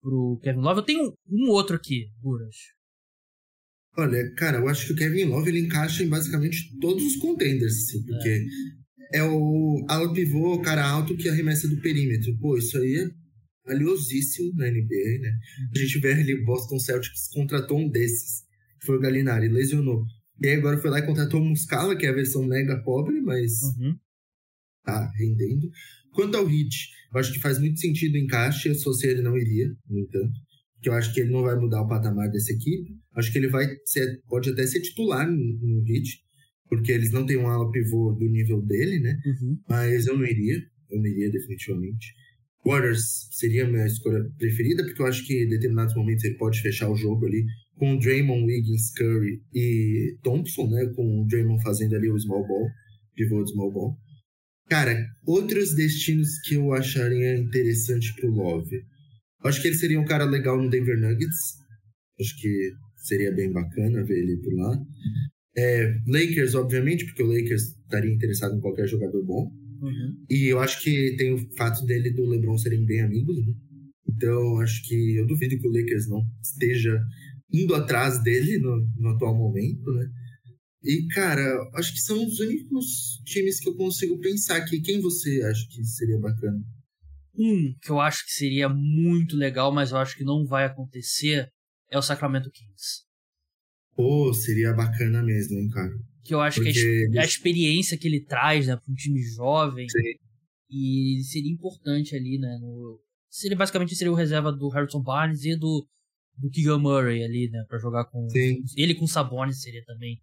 pro 0.00 0.40
Kevin 0.42 0.58
Love? 0.58 0.80
Eu 0.80 0.84
tenho 0.84 1.14
um 1.30 1.48
outro 1.50 1.76
aqui, 1.76 2.08
Buras. 2.20 2.56
Olha, 3.96 4.34
cara, 4.34 4.58
eu 4.58 4.68
acho 4.68 4.84
que 4.84 4.94
o 4.94 4.96
Kevin 4.96 5.26
Love 5.26 5.50
ele 5.50 5.60
encaixa 5.60 6.02
em 6.02 6.08
basicamente 6.08 6.76
todos 6.80 7.04
os 7.04 7.14
contenders, 7.18 7.72
assim, 7.84 8.04
porque 8.04 8.48
é, 9.12 9.18
é 9.18 9.22
o 9.22 9.86
ala 9.88 10.12
pivô, 10.12 10.54
o 10.54 10.60
cara 10.60 10.84
alto 10.84 11.16
que 11.16 11.28
arremessa 11.28 11.68
do 11.68 11.80
perímetro. 11.80 12.36
Pô, 12.38 12.58
isso 12.58 12.76
aí 12.78 12.96
é 12.96 13.08
valiosíssimo 13.64 14.52
na 14.56 14.68
NBA, 14.68 15.20
né? 15.20 15.32
A 15.72 15.78
gente 15.78 16.00
vê 16.00 16.14
ali 16.14 16.34
o 16.34 16.44
Boston 16.44 16.80
Celtics 16.80 17.28
contratou 17.32 17.78
um 17.78 17.88
desses, 17.88 18.42
foi 18.84 18.96
o 18.96 19.00
Galinari, 19.00 19.46
lesionou. 19.46 20.04
E 20.40 20.48
aí 20.48 20.56
agora 20.56 20.78
foi 20.78 20.90
lá 20.90 20.98
e 20.98 21.06
contratou 21.06 21.40
o 21.40 21.44
Muscala, 21.44 21.94
que 21.94 22.06
é 22.06 22.08
a 22.08 22.12
versão 22.12 22.44
mega 22.44 22.82
pobre, 22.82 23.20
mas 23.20 23.52
uhum 23.78 23.96
tá 24.84 25.10
rendendo. 25.16 25.70
Quanto 26.12 26.36
ao 26.36 26.46
Hit, 26.46 26.88
eu 27.12 27.20
acho 27.20 27.32
que 27.32 27.40
faz 27.40 27.58
muito 27.58 27.80
sentido 27.80 28.14
o 28.14 28.18
encaixe, 28.18 28.74
se 28.74 29.06
ele 29.06 29.22
não 29.22 29.36
iria, 29.36 29.68
no 29.88 29.98
entanto, 29.98 30.32
porque 30.74 30.88
eu 30.88 30.94
acho 30.94 31.14
que 31.14 31.20
ele 31.20 31.30
não 31.30 31.42
vai 31.42 31.56
mudar 31.56 31.82
o 31.82 31.88
patamar 31.88 32.28
dessa 32.30 32.52
equipe. 32.52 32.90
Acho 33.14 33.30
que 33.30 33.38
ele 33.38 33.48
vai 33.48 33.66
ser, 33.84 34.20
pode 34.28 34.50
até 34.50 34.66
ser 34.66 34.80
titular 34.80 35.30
no, 35.30 35.82
Hit, 35.84 36.18
porque 36.68 36.90
eles 36.90 37.12
não 37.12 37.24
têm 37.24 37.36
um 37.36 37.46
ala 37.46 37.70
pivô 37.70 38.12
do 38.12 38.28
nível 38.28 38.60
dele, 38.62 38.98
né? 38.98 39.16
Uhum. 39.24 39.58
Mas 39.68 40.06
eu 40.06 40.16
não 40.16 40.24
iria, 40.24 40.58
eu 40.90 40.98
não 40.98 41.06
iria 41.06 41.30
definitivamente. 41.30 42.12
Warriors 42.64 43.28
seria 43.32 43.64
a 43.64 43.68
minha 43.68 43.86
escolha 43.86 44.24
preferida, 44.38 44.84
porque 44.84 45.02
eu 45.02 45.06
acho 45.06 45.26
que 45.26 45.44
em 45.44 45.48
determinados 45.48 45.94
momentos 45.94 46.24
ele 46.24 46.36
pode 46.36 46.60
fechar 46.60 46.88
o 46.90 46.96
jogo 46.96 47.26
ali 47.26 47.44
com 47.76 47.94
o 47.94 47.98
Draymond, 47.98 48.44
Wiggins, 48.44 48.92
Curry 48.92 49.42
e 49.52 50.16
Thompson, 50.22 50.68
né? 50.68 50.86
Com 50.94 51.22
o 51.22 51.26
Draymond 51.26 51.62
fazendo 51.62 51.96
ali 51.96 52.10
o 52.10 52.18
small 52.18 52.46
ball, 52.46 52.68
pivô 53.14 53.42
de 53.42 53.50
small 53.50 53.72
ball. 53.72 53.96
Cara, 54.72 55.06
outros 55.26 55.74
destinos 55.74 56.40
que 56.46 56.54
eu 56.54 56.72
acharia 56.72 57.36
interessante 57.36 58.10
pro 58.14 58.30
Love. 58.30 58.82
Acho 59.44 59.60
que 59.60 59.68
ele 59.68 59.76
seria 59.76 60.00
um 60.00 60.04
cara 60.06 60.24
legal 60.24 60.56
no 60.56 60.70
Denver 60.70 60.98
Nuggets. 60.98 61.58
Acho 62.18 62.40
que 62.40 62.70
seria 62.96 63.30
bem 63.32 63.52
bacana 63.52 64.02
ver 64.02 64.20
ele 64.20 64.38
por 64.38 64.54
lá. 64.54 64.78
É, 65.58 65.94
Lakers, 66.08 66.54
obviamente, 66.54 67.04
porque 67.04 67.22
o 67.22 67.26
Lakers 67.26 67.64
estaria 67.82 68.14
interessado 68.14 68.56
em 68.56 68.60
qualquer 68.62 68.88
jogador 68.88 69.22
bom. 69.26 69.52
Uhum. 69.82 70.16
E 70.30 70.46
eu 70.46 70.58
acho 70.58 70.82
que 70.82 71.16
tem 71.18 71.34
o 71.34 71.54
fato 71.54 71.84
dele 71.84 72.08
e 72.08 72.14
do 72.14 72.24
LeBron 72.24 72.56
serem 72.56 72.86
bem 72.86 73.02
amigos, 73.02 73.46
né? 73.46 73.52
Então, 74.08 74.58
acho 74.58 74.88
que 74.88 75.16
eu 75.16 75.26
duvido 75.26 75.58
que 75.58 75.68
o 75.68 75.70
Lakers 75.70 76.08
não 76.08 76.22
esteja 76.42 76.98
indo 77.52 77.74
atrás 77.74 78.22
dele 78.22 78.56
no, 78.56 78.88
no 78.96 79.10
atual 79.10 79.36
momento, 79.36 79.92
né? 79.92 80.08
E, 80.84 81.06
cara, 81.08 81.70
acho 81.74 81.92
que 81.92 82.00
são 82.00 82.24
os 82.24 82.40
únicos 82.40 83.20
times 83.24 83.60
que 83.60 83.68
eu 83.68 83.76
consigo 83.76 84.18
pensar 84.18 84.56
aqui. 84.56 84.80
Quem 84.80 85.00
você 85.00 85.42
acha 85.42 85.66
que 85.68 85.84
seria 85.84 86.18
bacana? 86.18 86.60
Um 87.38 87.74
que 87.80 87.90
eu 87.90 88.00
acho 88.00 88.24
que 88.26 88.32
seria 88.32 88.68
muito 88.68 89.36
legal, 89.36 89.72
mas 89.72 89.92
eu 89.92 89.98
acho 89.98 90.16
que 90.16 90.24
não 90.24 90.44
vai 90.44 90.64
acontecer, 90.64 91.48
é 91.88 91.96
o 91.96 92.02
Sacramento 92.02 92.50
Kings. 92.50 93.04
Pô, 93.94 94.34
seria 94.34 94.72
bacana 94.72 95.22
mesmo, 95.22 95.58
hein, 95.58 95.68
cara? 95.68 95.92
Que 96.24 96.34
eu 96.34 96.40
acho 96.40 96.60
Porque 96.60 96.72
que 96.72 97.18
a, 97.18 97.22
a, 97.22 97.24
experiência 97.24 97.96
que 97.96 98.08
ele 98.08 98.24
traz, 98.24 98.66
né, 98.66 98.76
para 98.76 98.92
um 98.92 98.94
time 98.94 99.22
jovem. 99.22 99.88
Sim. 99.88 100.14
E 100.70 101.22
seria 101.24 101.52
importante 101.52 102.16
ali, 102.16 102.38
né? 102.38 102.58
No, 102.60 103.00
seria 103.28 103.56
basicamente 103.56 103.94
seria 103.94 104.12
o 104.12 104.16
reserva 104.16 104.50
do 104.50 104.68
Harrison 104.68 105.02
Barnes 105.02 105.44
e 105.44 105.54
do, 105.56 105.86
do 106.38 106.50
Keegan 106.50 106.78
Murray 106.78 107.22
ali, 107.22 107.50
né? 107.50 107.64
Pra 107.68 107.78
jogar 107.78 108.06
com. 108.06 108.28
Sim. 108.30 108.62
Ele 108.76 108.94
com 108.94 109.06
Sabonis 109.06 109.60
seria 109.60 109.84
também 109.84 110.20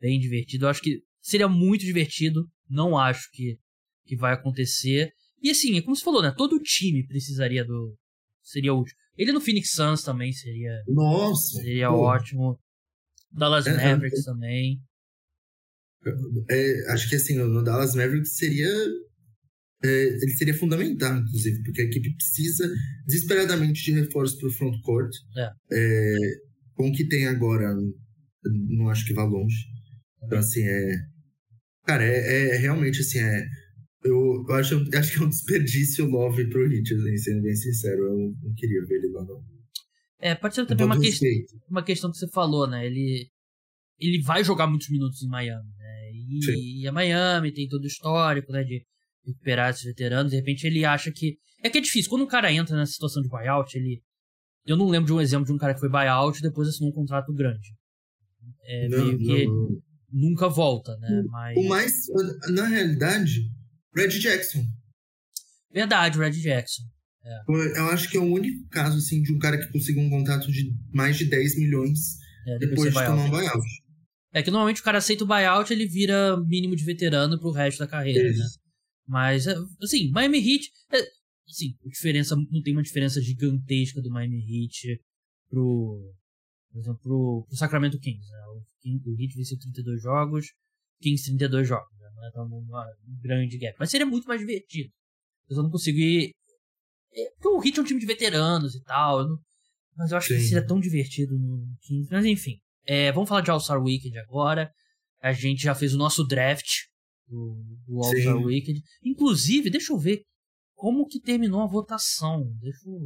bem 0.00 0.18
divertido. 0.18 0.64
Eu 0.64 0.70
acho 0.70 0.82
que 0.82 1.02
seria 1.20 1.48
muito 1.48 1.84
divertido. 1.84 2.48
Não 2.68 2.96
acho 2.96 3.28
que, 3.32 3.58
que 4.06 4.16
vai 4.16 4.32
acontecer. 4.32 5.12
E 5.42 5.50
assim, 5.50 5.76
é 5.76 5.82
como 5.82 5.96
você 5.96 6.04
falou, 6.04 6.22
né? 6.22 6.32
Todo 6.36 6.60
time 6.60 7.06
precisaria 7.06 7.64
do. 7.64 7.96
Seria 8.42 8.74
útil. 8.74 8.94
Ele 9.16 9.32
no 9.32 9.40
Phoenix 9.40 9.70
Suns 9.72 10.02
também 10.02 10.32
seria. 10.32 10.82
Nossa! 10.88 11.60
Seria 11.60 11.88
pô. 11.88 11.96
ótimo. 11.96 12.58
Dallas 13.32 13.66
é, 13.66 13.70
é 13.70 13.74
Mavericks 13.74 14.20
é, 14.20 14.24
também. 14.24 14.80
É, 16.48 16.92
acho 16.92 17.08
que 17.08 17.16
assim, 17.16 17.36
no 17.36 17.62
Dallas 17.62 17.94
Mavericks 17.94 18.36
seria. 18.36 18.68
É, 19.82 20.04
ele 20.04 20.32
seria 20.36 20.54
fundamental, 20.54 21.16
inclusive, 21.16 21.62
porque 21.62 21.80
a 21.80 21.84
equipe 21.84 22.14
precisa 22.14 22.70
desesperadamente 23.06 23.82
de 23.82 23.92
reforços 23.92 24.38
para 24.38 24.48
o 24.48 24.52
frontcourt. 24.52 25.10
É. 25.36 26.16
com 26.74 26.88
o 26.88 26.92
que 26.92 27.08
tem 27.08 27.26
agora, 27.26 27.74
não 28.44 28.90
acho 28.90 29.06
que 29.06 29.14
vá 29.14 29.24
longe. 29.24 29.56
Então, 30.24 30.38
assim, 30.38 30.62
é. 30.62 30.94
Cara, 31.86 32.04
é, 32.04 32.54
é 32.54 32.56
realmente 32.56 33.00
assim, 33.00 33.18
é. 33.18 33.46
Eu, 34.02 34.44
eu 34.48 34.54
acho, 34.54 34.76
acho 34.94 35.12
que 35.12 35.18
é 35.18 35.26
um 35.26 35.28
desperdício 35.28 36.06
Love 36.06 36.48
pro 36.48 36.66
Hit, 36.68 36.94
assim, 36.94 37.16
sendo 37.16 37.42
bem 37.42 37.54
sincero. 37.54 38.02
Eu 38.02 38.34
não 38.42 38.54
queria 38.54 38.84
ver 38.86 38.96
ele 38.96 39.12
lá, 39.12 39.24
não. 39.24 39.42
É, 40.18 40.34
pode 40.34 40.54
ser 40.54 40.66
também 40.66 40.86
uma, 40.86 40.98
que, 41.00 41.10
uma 41.68 41.82
questão 41.82 42.10
que 42.10 42.18
você 42.18 42.28
falou, 42.28 42.68
né? 42.68 42.86
Ele, 42.86 43.28
ele 43.98 44.22
vai 44.22 44.44
jogar 44.44 44.66
muitos 44.66 44.88
minutos 44.90 45.22
em 45.22 45.28
Miami, 45.28 45.68
né? 45.78 46.10
E, 46.12 46.82
e 46.82 46.88
a 46.88 46.92
Miami 46.92 47.52
tem 47.52 47.68
todo 47.68 47.84
o 47.84 47.86
histórico, 47.86 48.52
né? 48.52 48.62
De, 48.62 48.84
recuperar 49.26 49.70
esses 49.70 49.84
veteranos. 49.84 50.30
De 50.30 50.36
repente 50.36 50.66
ele 50.66 50.84
acha 50.84 51.10
que. 51.10 51.38
É 51.62 51.68
que 51.68 51.78
é 51.78 51.80
difícil. 51.80 52.10
Quando 52.10 52.22
um 52.22 52.28
cara 52.28 52.52
entra 52.52 52.76
nessa 52.76 52.92
situação 52.92 53.22
de 53.22 53.28
buyout, 53.28 53.76
ele. 53.76 54.02
Eu 54.66 54.76
não 54.76 54.88
lembro 54.88 55.06
de 55.06 55.12
um 55.12 55.20
exemplo 55.20 55.46
de 55.46 55.52
um 55.52 55.58
cara 55.58 55.74
que 55.74 55.80
foi 55.80 55.88
buyout 55.88 56.38
e 56.38 56.42
depois 56.42 56.68
assinou 56.68 56.90
um 56.90 56.94
contrato 56.94 57.32
grande. 57.32 57.74
É 58.64 58.88
Não, 58.88 59.04
meio 59.04 59.18
que 59.18 59.46
não, 59.46 59.54
não. 59.54 59.82
Nunca 60.12 60.48
volta, 60.48 60.96
né? 60.98 61.22
Mas. 61.28 61.56
O 61.56 61.68
mais, 61.68 61.92
na 62.50 62.66
realidade, 62.66 63.50
Red 63.94 64.08
Jackson. 64.18 64.64
Verdade, 65.72 66.18
Red 66.18 66.32
Jackson. 66.32 66.82
Eu 67.76 67.86
acho 67.86 68.10
que 68.10 68.16
é 68.16 68.20
o 68.20 68.24
único 68.32 68.66
caso, 68.70 68.96
assim, 68.96 69.22
de 69.22 69.32
um 69.32 69.38
cara 69.38 69.58
que 69.58 69.70
conseguiu 69.70 70.02
um 70.02 70.10
contrato 70.10 70.50
de 70.50 70.74
mais 70.92 71.18
de 71.18 71.26
10 71.26 71.58
milhões 71.58 72.16
É, 72.46 72.58
depois 72.58 72.92
de 72.92 72.98
ser 72.98 73.04
tomar 73.04 73.24
um 73.24 73.30
buyout. 73.30 73.52
buyout. 73.52 73.66
É 74.32 74.42
que 74.42 74.50
normalmente 74.50 74.80
o 74.80 74.84
cara 74.84 74.98
aceita 74.98 75.24
o 75.24 75.26
buyout 75.26 75.72
ele 75.72 75.86
vira 75.86 76.36
mínimo 76.46 76.74
de 76.74 76.84
veterano 76.84 77.38
pro 77.38 77.50
resto 77.50 77.80
da 77.80 77.86
carreira, 77.86 78.22
né? 78.22 78.30
Isso. 78.30 78.58
Mas, 79.06 79.46
é, 79.46 79.54
assim, 79.82 80.10
Miami 80.12 80.38
Heat. 80.38 80.70
É, 80.92 80.98
assim, 81.48 81.74
diferença, 81.86 82.34
não 82.36 82.62
tem 82.62 82.72
uma 82.72 82.82
diferença 82.82 83.20
gigantesca 83.20 84.00
do 84.00 84.10
Miami 84.10 84.38
Heat 84.38 85.00
pro. 85.50 86.00
Por 86.72 86.78
exemplo, 86.78 87.00
pro, 87.02 87.44
pro 87.48 87.56
Sacramento 87.56 87.98
Kings. 87.98 88.30
Né? 88.30 88.38
O, 88.46 89.10
o 89.10 89.20
Heat 89.20 89.34
venceu 89.36 89.58
32 89.58 90.02
jogos, 90.02 90.46
Kings 91.00 91.24
32 91.24 91.66
jogos. 91.68 91.98
Né? 91.98 92.10
Não 92.14 92.26
é 92.26 92.30
tão 92.30 92.46
uma 92.46 92.86
grande 93.22 93.58
gap. 93.58 93.76
Mas 93.78 93.90
seria 93.90 94.06
muito 94.06 94.26
mais 94.26 94.40
divertido. 94.40 94.90
Eu 95.48 95.56
só 95.56 95.62
não 95.62 95.70
consigo 95.70 95.98
ir. 95.98 96.30
É, 97.12 97.30
porque 97.32 97.48
o 97.48 97.64
Heat 97.64 97.78
é 97.78 97.82
um 97.82 97.86
time 97.86 98.00
de 98.00 98.06
veteranos 98.06 98.74
e 98.74 98.82
tal. 98.82 99.20
eu 99.20 99.28
não- 99.28 99.38
mas 99.96 100.12
eu 100.12 100.16
acho 100.18 100.28
que 100.28 100.38
Sim. 100.38 100.46
seria 100.46 100.66
tão 100.66 100.78
divertido 100.80 101.36
no 101.38 101.66
Kings. 101.82 102.08
Mas 102.10 102.24
enfim. 102.24 102.58
É, 102.86 103.12
vamos 103.12 103.28
falar 103.28 103.40
de 103.42 103.50
All-Star 103.50 103.82
Weekend 103.82 104.16
agora. 104.18 104.70
A 105.20 105.32
gente 105.32 105.62
já 105.62 105.74
fez 105.74 105.92
o 105.94 105.98
nosso 105.98 106.24
draft 106.24 106.68
do, 107.26 107.62
do 107.86 107.96
All-Star. 108.02 108.36
Weekend. 108.38 108.82
Inclusive, 109.04 109.68
deixa 109.68 109.92
eu 109.92 109.98
ver 109.98 110.22
como 110.74 111.06
que 111.06 111.20
terminou 111.20 111.60
a 111.60 111.66
votação. 111.66 112.50
Deixa 112.60 112.88
eu 112.88 112.98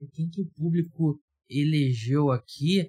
ver 0.00 0.08
quem 0.12 0.28
que 0.28 0.40
o 0.40 0.46
público 0.50 1.18
elegeu 1.48 2.30
aqui. 2.30 2.88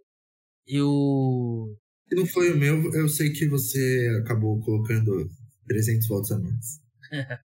Eu. 0.68 1.76
Se 2.10 2.16
não 2.16 2.26
foi 2.26 2.52
o 2.54 2.58
meu, 2.58 2.84
eu 2.94 3.08
sei 3.10 3.32
que 3.32 3.48
você 3.48 4.08
acabou 4.24 4.60
colocando 4.62 5.30
300 5.68 6.08
votos 6.08 6.32
a 6.32 6.40
mais. 6.40 6.80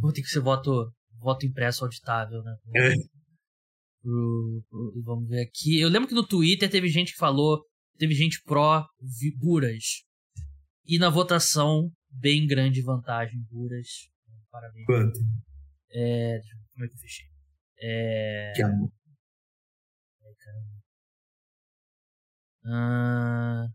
Vou 0.00 0.12
ter 0.12 0.20
que 0.22 0.28
ser 0.28 0.40
voto, 0.40 0.92
voto 1.18 1.46
impresso 1.46 1.82
auditável, 1.84 2.42
né? 2.42 2.56
É. 2.76 2.92
Pro- 4.02 4.62
pro- 4.68 5.02
vamos 5.02 5.28
ver 5.28 5.42
aqui. 5.42 5.80
Eu 5.80 5.88
lembro 5.88 6.08
que 6.08 6.14
no 6.14 6.26
Twitter 6.26 6.68
teve 6.70 6.88
gente 6.88 7.12
que 7.12 7.18
falou, 7.18 7.62
teve 7.98 8.14
gente 8.14 8.42
pró 8.44 8.84
vi- 9.00 9.34
Buras. 9.36 10.04
E 10.84 10.98
na 10.98 11.08
votação, 11.10 11.90
bem 12.10 12.46
grande 12.46 12.82
vantagem, 12.82 13.40
Buras. 13.50 13.88
Parabéns. 14.50 14.86
Quanto? 14.86 15.18
É, 15.90 16.38
como 16.74 16.84
é 16.84 16.88
que 16.88 16.94
eu 16.94 16.98
fechei? 16.98 17.26
É. 17.80 18.52
Que 18.56 18.62
amor. 18.62 18.90
Ah, 22.68 23.66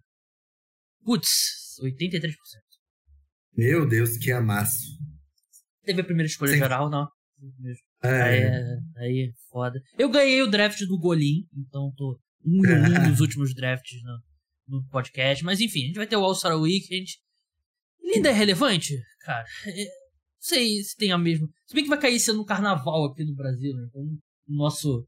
Putz, 1.03 1.75
83%. 1.83 2.33
Meu 3.55 3.87
Deus, 3.87 4.17
que 4.17 4.31
amasso. 4.31 4.97
Teve 5.83 6.01
a 6.01 6.03
primeira 6.03 6.27
escolha 6.27 6.53
Sim. 6.53 6.59
geral, 6.59 6.89
não. 6.89 7.07
Aí 8.01 8.11
É, 8.11 8.47
é, 8.47 8.77
aí 8.97 9.29
é 9.29 9.33
foda. 9.49 9.81
Eu 9.97 10.09
ganhei 10.09 10.41
o 10.41 10.49
draft 10.49 10.79
do 10.85 10.97
Golim, 10.97 11.45
então 11.55 11.91
tô 11.95 12.17
um 12.45 12.59
um 12.59 12.63
dos 13.11 13.19
últimos 13.19 13.53
drafts 13.53 14.01
no, 14.01 14.79
no 14.79 14.87
podcast. 14.87 15.43
Mas 15.43 15.59
enfim, 15.59 15.83
a 15.83 15.87
gente 15.87 15.95
vai 15.97 16.07
ter 16.07 16.15
o 16.15 16.23
All-Star 16.23 16.57
Weekend. 16.57 17.17
Ele 18.01 18.15
ainda 18.15 18.29
é 18.29 18.33
relevante? 18.33 18.97
Cara, 19.21 19.45
é, 19.67 19.83
não 19.83 19.91
sei 20.39 20.81
se 20.83 20.95
tem 20.95 21.11
a 21.11 21.17
mesma. 21.17 21.47
Se 21.65 21.75
bem 21.75 21.83
que 21.83 21.89
vai 21.89 21.99
cair 21.99 22.19
sendo 22.19 22.45
carnaval 22.45 23.05
aqui 23.05 23.25
no 23.25 23.35
Brasil, 23.35 23.73
né? 23.75 23.85
Então 23.89 24.01
o 24.01 24.55
nosso, 24.55 25.05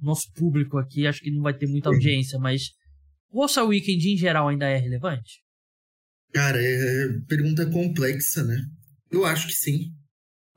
nosso 0.00 0.32
público 0.32 0.76
aqui 0.78 1.06
acho 1.06 1.20
que 1.20 1.30
não 1.30 1.42
vai 1.42 1.56
ter 1.56 1.68
muita 1.68 1.88
audiência, 1.88 2.38
mas 2.38 2.70
o 3.30 3.42
All-Star 3.42 3.66
Weekend 3.66 4.12
em 4.12 4.16
geral 4.16 4.48
ainda 4.48 4.66
é 4.66 4.76
relevante? 4.76 5.42
Cara, 6.32 6.58
é 6.60 7.08
pergunta 7.28 7.70
complexa, 7.70 8.44
né? 8.44 8.60
Eu 9.10 9.24
acho 9.24 9.46
que 9.46 9.54
sim. 9.54 9.92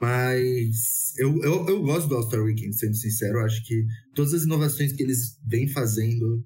Mas 0.01 1.13
eu, 1.17 1.37
eu, 1.43 1.67
eu 1.67 1.81
gosto 1.81 2.07
do 2.07 2.15
All-Star 2.15 2.41
Weekend, 2.41 2.73
sendo 2.73 2.95
sincero. 2.95 3.39
Eu 3.39 3.45
acho 3.45 3.63
que 3.65 3.85
todas 4.15 4.33
as 4.33 4.43
inovações 4.43 4.93
que 4.93 5.03
eles 5.03 5.37
vêm 5.45 5.67
fazendo 5.67 6.45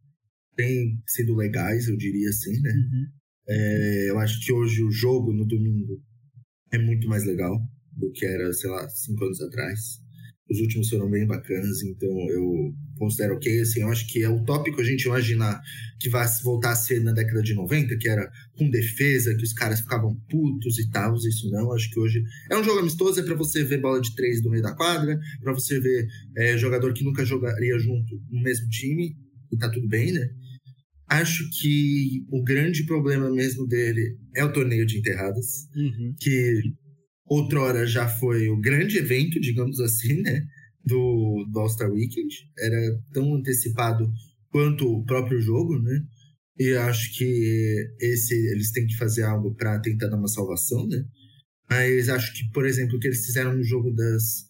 têm 0.55 1.01
sido 1.07 1.35
legais, 1.35 1.87
eu 1.87 1.97
diria 1.97 2.29
assim, 2.29 2.59
né? 2.61 2.71
Uhum. 2.71 3.05
É, 3.47 4.09
eu 4.09 4.19
acho 4.19 4.43
que 4.43 4.51
hoje 4.51 4.83
o 4.83 4.91
jogo 4.91 5.33
no 5.33 5.45
domingo 5.45 6.01
é 6.71 6.77
muito 6.77 7.07
mais 7.07 7.25
legal 7.25 7.59
do 7.91 8.11
que 8.11 8.25
era, 8.25 8.51
sei 8.53 8.69
lá, 8.69 8.89
cinco 8.89 9.23
anos 9.25 9.41
atrás. 9.41 10.02
Os 10.49 10.59
últimos 10.59 10.89
foram 10.89 11.09
bem 11.09 11.25
bacanas, 11.25 11.81
então 11.83 12.09
eu 12.29 12.75
considero 12.97 13.35
ok. 13.35 13.61
Assim, 13.61 13.81
eu 13.81 13.87
acho 13.87 14.05
que 14.07 14.21
é 14.23 14.29
utópico 14.29 14.81
a 14.81 14.83
gente 14.83 15.05
imaginar 15.05 15.61
que 15.99 16.09
vai 16.09 16.27
voltar 16.43 16.71
a 16.71 16.75
ser 16.75 17.01
na 17.01 17.13
década 17.13 17.41
de 17.41 17.53
90, 17.53 17.95
que 17.97 18.09
era 18.09 18.29
com 18.57 18.69
defesa, 18.69 19.33
que 19.35 19.43
os 19.43 19.53
caras 19.53 19.79
ficavam 19.79 20.15
putos 20.29 20.77
e 20.79 20.89
tal. 20.89 21.15
Isso 21.15 21.49
não. 21.49 21.71
Acho 21.71 21.89
que 21.89 21.99
hoje 21.99 22.21
é 22.51 22.57
um 22.57 22.63
jogo 22.63 22.79
amistoso, 22.79 23.19
é 23.19 23.23
pra 23.23 23.35
você 23.35 23.63
ver 23.63 23.79
bola 23.81 24.01
de 24.01 24.13
três 24.15 24.43
no 24.43 24.51
meio 24.51 24.61
da 24.61 24.75
quadra, 24.75 25.17
pra 25.41 25.53
você 25.53 25.79
ver 25.79 26.07
é, 26.35 26.57
jogador 26.57 26.93
que 26.93 27.05
nunca 27.05 27.23
jogaria 27.25 27.79
junto 27.79 28.21
no 28.29 28.41
mesmo 28.41 28.67
time, 28.69 29.15
e 29.51 29.57
tá 29.57 29.69
tudo 29.71 29.87
bem, 29.87 30.11
né? 30.11 30.29
Acho 31.07 31.47
que 31.61 32.25
o 32.29 32.43
grande 32.43 32.85
problema 32.85 33.29
mesmo 33.31 33.65
dele 33.67 34.17
é 34.35 34.43
o 34.43 34.51
torneio 34.51 34.85
de 34.85 34.97
enterradas, 34.97 35.67
Uhum. 35.75 36.13
que 36.19 36.61
outrora 37.25 37.85
já 37.85 38.07
foi 38.07 38.49
o 38.49 38.59
grande 38.59 38.97
evento, 38.97 39.39
digamos 39.39 39.79
assim, 39.79 40.21
né? 40.21 40.45
Do, 40.85 41.45
do 41.51 41.59
All-Star 41.59 41.91
Weekend. 41.91 42.49
Era 42.57 42.99
tão 43.13 43.35
antecipado 43.35 44.11
quanto 44.49 44.87
o 44.87 45.05
próprio 45.05 45.41
jogo, 45.41 45.79
né? 45.79 46.01
E 46.59 46.73
acho 46.75 47.15
que 47.17 47.95
esse 47.99 48.33
eles 48.51 48.71
têm 48.71 48.85
que 48.85 48.97
fazer 48.97 49.23
algo 49.23 49.55
para 49.55 49.79
tentar 49.79 50.07
dar 50.07 50.17
uma 50.17 50.27
salvação, 50.27 50.87
né? 50.87 51.03
Mas 51.69 52.09
acho 52.09 52.33
que, 52.33 52.49
por 52.51 52.65
exemplo, 52.65 52.97
o 52.97 52.99
que 52.99 53.07
eles 53.07 53.25
fizeram 53.25 53.55
no 53.55 53.63
jogo 53.63 53.91
das, 53.91 54.45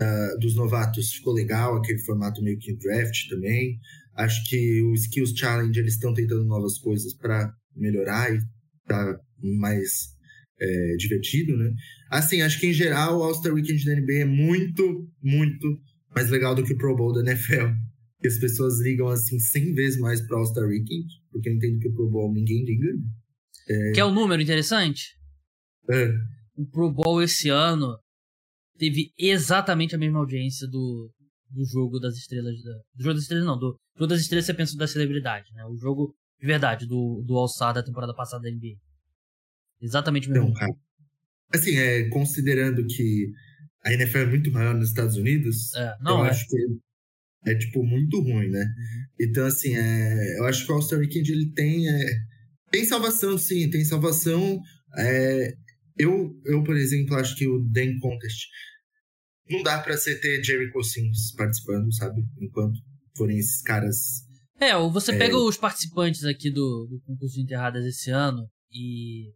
ah, 0.00 0.36
dos 0.40 0.56
novatos 0.56 1.12
ficou 1.12 1.32
legal, 1.32 1.76
aquele 1.76 2.00
formato 2.00 2.42
meio 2.42 2.58
que 2.58 2.76
draft 2.76 3.28
também. 3.28 3.78
Acho 4.16 4.42
que 4.48 4.82
o 4.82 4.94
Skills 4.94 5.36
Challenge 5.36 5.78
eles 5.78 5.94
estão 5.94 6.12
tentando 6.12 6.44
novas 6.44 6.78
coisas 6.78 7.14
para 7.14 7.52
melhorar 7.76 8.34
e 8.34 8.40
tá 8.86 9.18
mais 9.40 10.13
é, 10.60 10.96
divertido, 10.96 11.56
né? 11.56 11.72
Assim, 12.10 12.42
acho 12.42 12.60
que 12.60 12.68
em 12.68 12.72
geral 12.72 13.18
o 13.18 13.22
All-Star 13.22 13.52
Weekend 13.52 13.84
da 13.84 13.96
NBA 13.96 14.20
é 14.20 14.24
muito, 14.24 15.08
muito 15.22 15.80
mais 16.14 16.30
legal 16.30 16.54
do 16.54 16.62
que 16.62 16.72
o 16.72 16.78
Pro 16.78 16.96
Bowl 16.96 17.12
da 17.12 17.20
NFL. 17.20 17.72
Que 18.20 18.28
as 18.28 18.38
pessoas 18.38 18.80
ligam 18.80 19.08
assim 19.08 19.38
100 19.38 19.74
vezes 19.74 20.00
mais 20.00 20.20
pro 20.26 20.38
All-Star 20.38 20.66
Weekend, 20.66 21.06
porque 21.30 21.48
eu 21.48 21.54
entendo 21.54 21.78
que 21.78 21.88
o 21.88 21.94
Pro 21.94 22.10
Bowl 22.10 22.32
ninguém 22.32 22.64
liga. 22.64 22.92
né? 23.68 23.92
Quer 23.94 24.04
um 24.04 24.14
número 24.14 24.40
interessante? 24.40 25.14
É, 25.90 26.10
o 26.56 26.66
Pro 26.66 26.90
Bowl 26.90 27.22
esse 27.22 27.48
ano 27.48 27.98
teve 28.78 29.12
exatamente 29.18 29.94
a 29.94 29.98
mesma 29.98 30.20
audiência 30.20 30.66
do, 30.68 31.10
do 31.50 31.64
jogo 31.64 31.98
das 31.98 32.14
estrelas. 32.14 32.54
Da, 32.62 32.72
do 32.94 33.02
jogo 33.02 33.14
das 33.14 33.22
estrelas, 33.22 33.46
não. 33.46 33.58
Do 33.58 33.76
jogo 33.96 34.08
das 34.08 34.20
estrelas 34.20 34.46
você 34.46 34.54
pensa 34.54 34.76
da 34.76 34.86
celebridade, 34.86 35.52
né? 35.52 35.64
O 35.66 35.76
jogo 35.76 36.14
de 36.40 36.46
verdade 36.46 36.86
do, 36.86 37.22
do 37.26 37.36
All-Star 37.36 37.74
da 37.74 37.82
temporada 37.82 38.14
passada 38.14 38.42
da 38.42 38.50
NBA. 38.50 38.76
Exatamente 39.84 40.28
o 40.28 40.32
mesmo. 40.32 40.48
Então, 40.48 40.54
cara. 40.54 40.72
Assim, 41.52 41.76
é, 41.76 42.08
considerando 42.08 42.84
que 42.86 43.30
a 43.84 43.92
NFL 43.92 44.18
é 44.18 44.26
muito 44.26 44.50
maior 44.50 44.74
nos 44.74 44.88
Estados 44.88 45.16
Unidos, 45.16 45.72
É, 45.74 45.94
não, 46.00 46.20
eu 46.20 46.26
é. 46.26 46.30
acho 46.30 46.48
que 46.48 46.56
é, 47.46 47.54
tipo, 47.54 47.84
muito 47.84 48.20
ruim, 48.20 48.48
né? 48.48 48.66
Então, 49.20 49.44
assim, 49.46 49.76
é, 49.76 50.38
eu 50.38 50.46
acho 50.46 50.64
que 50.64 50.72
o 50.72 50.74
All-Star 50.74 50.98
Weekend, 50.98 51.30
ele 51.30 51.52
tem... 51.52 51.88
é, 51.88 52.06
tem 52.72 52.84
salvação, 52.86 53.36
sim, 53.36 53.68
tem 53.68 53.84
salvação. 53.84 54.58
É, 54.96 55.54
eu, 55.98 56.34
eu, 56.46 56.64
por 56.64 56.74
exemplo, 56.76 57.14
acho 57.16 57.36
que 57.36 57.46
o 57.46 57.60
Dan 57.60 57.98
Contest 58.00 58.46
não 59.50 59.62
dá 59.62 59.78
pra 59.78 59.96
você 59.96 60.18
ter 60.18 60.42
Jericho 60.42 60.82
Sims 60.82 61.32
participando, 61.36 61.94
sabe? 61.94 62.24
Enquanto 62.40 62.80
forem 63.16 63.36
esses 63.38 63.60
caras... 63.60 64.24
É, 64.58 64.74
ou 64.76 64.90
você 64.90 65.12
É. 65.12 65.18
pega 65.18 65.36
os 65.36 65.58
participantes 65.58 66.24
aqui 66.24 66.50
do, 66.50 66.86
do 66.88 67.00
concurso 67.04 67.34
de 67.34 67.42
enterradas 67.42 67.84
esse 67.84 68.10
ano 68.10 68.48
e. 68.72 69.30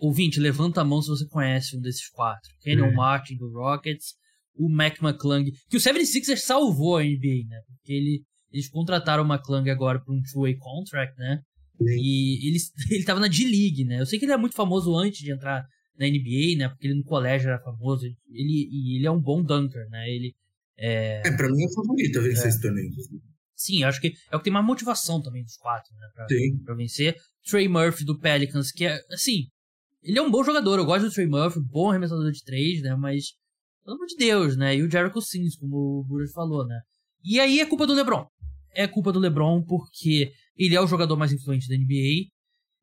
Ouvinte, 0.00 0.40
levanta 0.40 0.80
a 0.80 0.84
mão 0.84 1.00
se 1.02 1.08
você 1.08 1.26
conhece 1.28 1.76
um 1.76 1.80
desses 1.80 2.08
quatro. 2.08 2.50
Kenyon 2.62 2.86
É. 2.86 2.92
Martin 2.94 3.36
do 3.36 3.50
Rockets, 3.52 4.14
o 4.56 4.68
Mac 4.68 5.00
McClung, 5.02 5.44
que 5.68 5.76
o 5.76 5.80
76ers 5.80 6.38
salvou 6.38 6.96
a 6.96 7.02
NBA, 7.02 7.46
né? 7.48 7.60
Porque 7.66 7.92
ele, 7.92 8.22
eles 8.52 8.68
contrataram 8.68 9.22
o 9.24 9.26
McClung 9.32 9.68
agora 9.70 10.00
por 10.00 10.14
um 10.14 10.20
two-way 10.22 10.56
contract, 10.56 11.16
né? 11.18 11.40
E 11.80 12.46
ele, 12.48 12.58
ele 12.90 13.04
tava 13.04 13.20
na 13.20 13.28
D-League, 13.28 13.84
né? 13.84 14.00
Eu 14.00 14.06
sei 14.06 14.18
que 14.18 14.24
ele 14.24 14.32
é 14.32 14.36
muito 14.36 14.54
famoso 14.54 14.94
antes 14.96 15.20
de 15.20 15.32
entrar 15.32 15.64
na 15.98 16.06
NBA, 16.06 16.56
né? 16.58 16.68
Porque 16.68 16.86
ele 16.86 16.94
no 16.94 17.04
colégio 17.04 17.48
era 17.48 17.58
famoso. 17.60 18.04
Ele, 18.04 18.16
e 18.70 18.96
ele 18.96 19.06
é 19.06 19.10
um 19.10 19.20
bom 19.20 19.42
dunker, 19.42 19.88
né? 19.90 20.08
Ele 20.10 20.34
é... 20.78 21.22
É, 21.26 21.30
pra 21.36 21.48
mim 21.48 21.62
é 21.62 21.66
o 21.66 21.74
favorito 21.74 22.18
a 22.18 22.22
vencer 22.22 22.46
É. 22.46 22.48
esse 22.48 22.60
torneio. 22.60 22.90
Sim, 23.54 23.82
eu 23.82 23.88
acho 23.88 24.00
que 24.00 24.12
é 24.30 24.36
o 24.36 24.38
que 24.38 24.44
tem 24.44 24.52
mais 24.52 24.64
motivação 24.64 25.20
também 25.20 25.42
dos 25.42 25.56
quatro, 25.56 25.94
né? 25.94 26.08
Pra, 26.14 26.26
Sim. 26.28 26.58
pra 26.64 26.74
vencer. 26.74 27.14
Trey 27.46 27.68
Murphy 27.68 28.04
do 28.04 28.18
Pelicans, 28.18 28.72
que 28.72 28.86
é, 28.86 28.98
assim, 29.12 29.44
Ele 30.02 30.18
é 30.18 30.22
um 30.22 30.30
bom 30.30 30.42
jogador, 30.42 30.78
eu 30.78 30.84
gosto 30.84 31.06
do 31.06 31.12
Trey 31.12 31.26
Murphy, 31.26 31.60
bom 31.60 31.90
arremessador 31.90 32.30
de 32.30 32.42
três, 32.42 32.82
né? 32.82 32.94
Mas, 32.96 33.34
pelo 33.84 33.96
amor 33.96 34.06
de 34.06 34.16
Deus, 34.16 34.56
né? 34.56 34.76
E 34.76 34.82
o 34.82 34.90
Jericho 34.90 35.20
Sims, 35.20 35.56
como 35.56 36.00
o 36.00 36.04
Bruce 36.04 36.32
falou, 36.32 36.66
né? 36.66 36.80
E 37.22 37.38
aí 37.38 37.60
é 37.60 37.66
culpa 37.66 37.86
do 37.86 37.92
LeBron. 37.92 38.26
É 38.72 38.86
culpa 38.86 39.12
do 39.12 39.18
LeBron 39.18 39.62
porque 39.62 40.32
ele 40.56 40.74
é 40.74 40.80
o 40.80 40.86
jogador 40.86 41.16
mais 41.16 41.32
influente 41.32 41.68
da 41.68 41.76
NBA. 41.76 42.30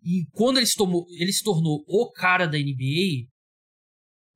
E 0.03 0.28
quando 0.32 0.57
ele 0.57 0.65
se, 0.65 0.76
tomou, 0.76 1.05
ele 1.09 1.34
se 1.34 1.43
tornou 1.43 1.84
o 1.88 2.11
cara 2.11 2.45
da 2.45 2.57
NBA, 2.57 3.28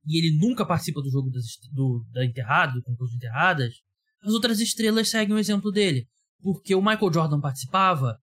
e 0.06 0.18
ele 0.18 0.36
nunca 0.36 0.66
participa 0.66 1.00
do 1.00 1.10
jogo 1.10 1.30
das, 1.30 1.44
do, 1.72 2.04
da 2.10 2.24
enterrada, 2.24 2.72
do 2.72 2.82
concurso 2.82 3.12
de 3.12 3.18
enterradas, 3.18 3.74
as 4.22 4.32
outras 4.32 4.60
estrelas 4.60 5.10
seguem 5.10 5.34
o 5.34 5.38
exemplo 5.38 5.70
dele. 5.70 6.06
Porque 6.40 6.74
o 6.74 6.82
Michael 6.82 7.12
Jordan 7.12 7.40
participava 7.40 8.18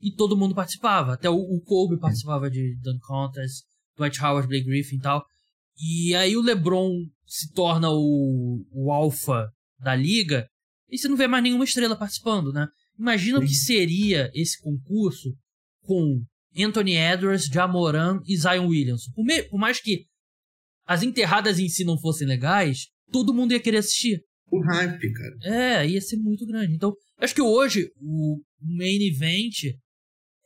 e 0.00 0.14
todo 0.14 0.36
mundo 0.36 0.54
participava. 0.54 1.14
Até 1.14 1.30
o, 1.30 1.34
o 1.34 1.60
Kobe 1.62 1.98
participava 1.98 2.50
de 2.50 2.76
Dunk 2.82 3.00
Contest, 3.00 3.64
Dwight 3.96 4.22
Howard, 4.22 4.48
Blake 4.48 4.66
Griffin 4.66 4.96
e 4.96 5.00
tal. 5.00 5.24
E 5.78 6.14
aí 6.14 6.36
o 6.36 6.42
LeBron 6.42 7.06
se 7.26 7.50
torna 7.52 7.90
o, 7.90 8.64
o 8.72 8.92
alfa 8.92 9.48
da 9.78 9.94
liga 9.94 10.46
e 10.92 10.98
você 10.98 11.08
não 11.08 11.16
vê 11.16 11.26
mais 11.26 11.42
nenhuma 11.42 11.64
estrela 11.64 11.96
participando, 11.96 12.52
né? 12.52 12.68
Imagina 12.98 13.38
Sim. 13.38 13.44
o 13.44 13.48
que 13.48 13.54
seria 13.54 14.30
esse 14.34 14.60
concurso 14.60 15.34
com 15.80 16.22
Anthony 16.56 16.96
Edwards, 16.96 17.46
Jamoran 17.46 18.20
e 18.26 18.36
Zion 18.36 18.68
Williamson. 18.68 19.10
Por, 19.14 19.24
me, 19.24 19.42
por 19.44 19.58
mais 19.58 19.80
que 19.80 20.04
as 20.86 21.02
enterradas 21.02 21.58
em 21.58 21.68
si 21.68 21.84
não 21.84 21.98
fossem 21.98 22.28
legais, 22.28 22.88
todo 23.10 23.32
mundo 23.32 23.52
ia 23.52 23.60
querer 23.60 23.78
assistir. 23.78 24.22
O 24.50 24.60
hype, 24.60 25.12
cara. 25.12 25.36
É, 25.44 25.88
ia 25.88 26.00
ser 26.02 26.18
muito 26.18 26.46
grande. 26.46 26.74
Então, 26.74 26.92
acho 27.18 27.34
que 27.34 27.40
hoje 27.40 27.90
o 27.96 28.38
main 28.60 29.00
event 29.06 29.74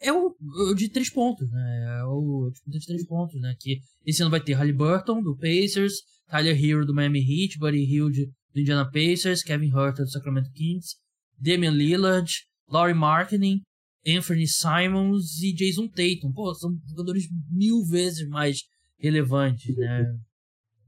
é 0.00 0.12
o, 0.12 0.34
o 0.70 0.74
de 0.74 0.88
três 0.88 1.10
pontos, 1.10 1.50
né? 1.50 1.98
É 2.00 2.04
o 2.04 2.50
disputa 2.50 2.78
de 2.78 2.86
três 2.86 3.06
pontos, 3.06 3.40
né? 3.40 3.54
Que 3.58 3.80
esse 4.04 4.22
ano 4.22 4.30
vai 4.30 4.40
ter 4.40 4.54
Halliburton, 4.54 5.22
do 5.22 5.36
Pacers, 5.36 5.94
Tyler 6.28 6.62
Hero, 6.62 6.84
do 6.84 6.94
Miami 6.94 7.20
Heat, 7.20 7.58
Buddy 7.58 7.84
Hield, 7.84 8.26
do 8.52 8.60
Indiana 8.60 8.90
Pacers, 8.90 9.42
Kevin 9.42 9.72
Huerter, 9.72 10.04
do 10.04 10.10
Sacramento 10.10 10.50
Kings, 10.52 10.96
Damian 11.38 11.72
Lillard, 11.72 12.30
Laurie 12.68 12.94
Marketing, 12.94 13.62
Anthony 14.06 14.46
Simons 14.46 15.42
e 15.42 15.52
Jason 15.52 15.88
Tatum. 15.88 16.32
Pô, 16.32 16.54
são 16.54 16.70
jogadores 16.88 17.28
mil 17.50 17.84
vezes 17.84 18.26
mais 18.28 18.58
relevantes, 18.98 19.76
né? 19.76 20.04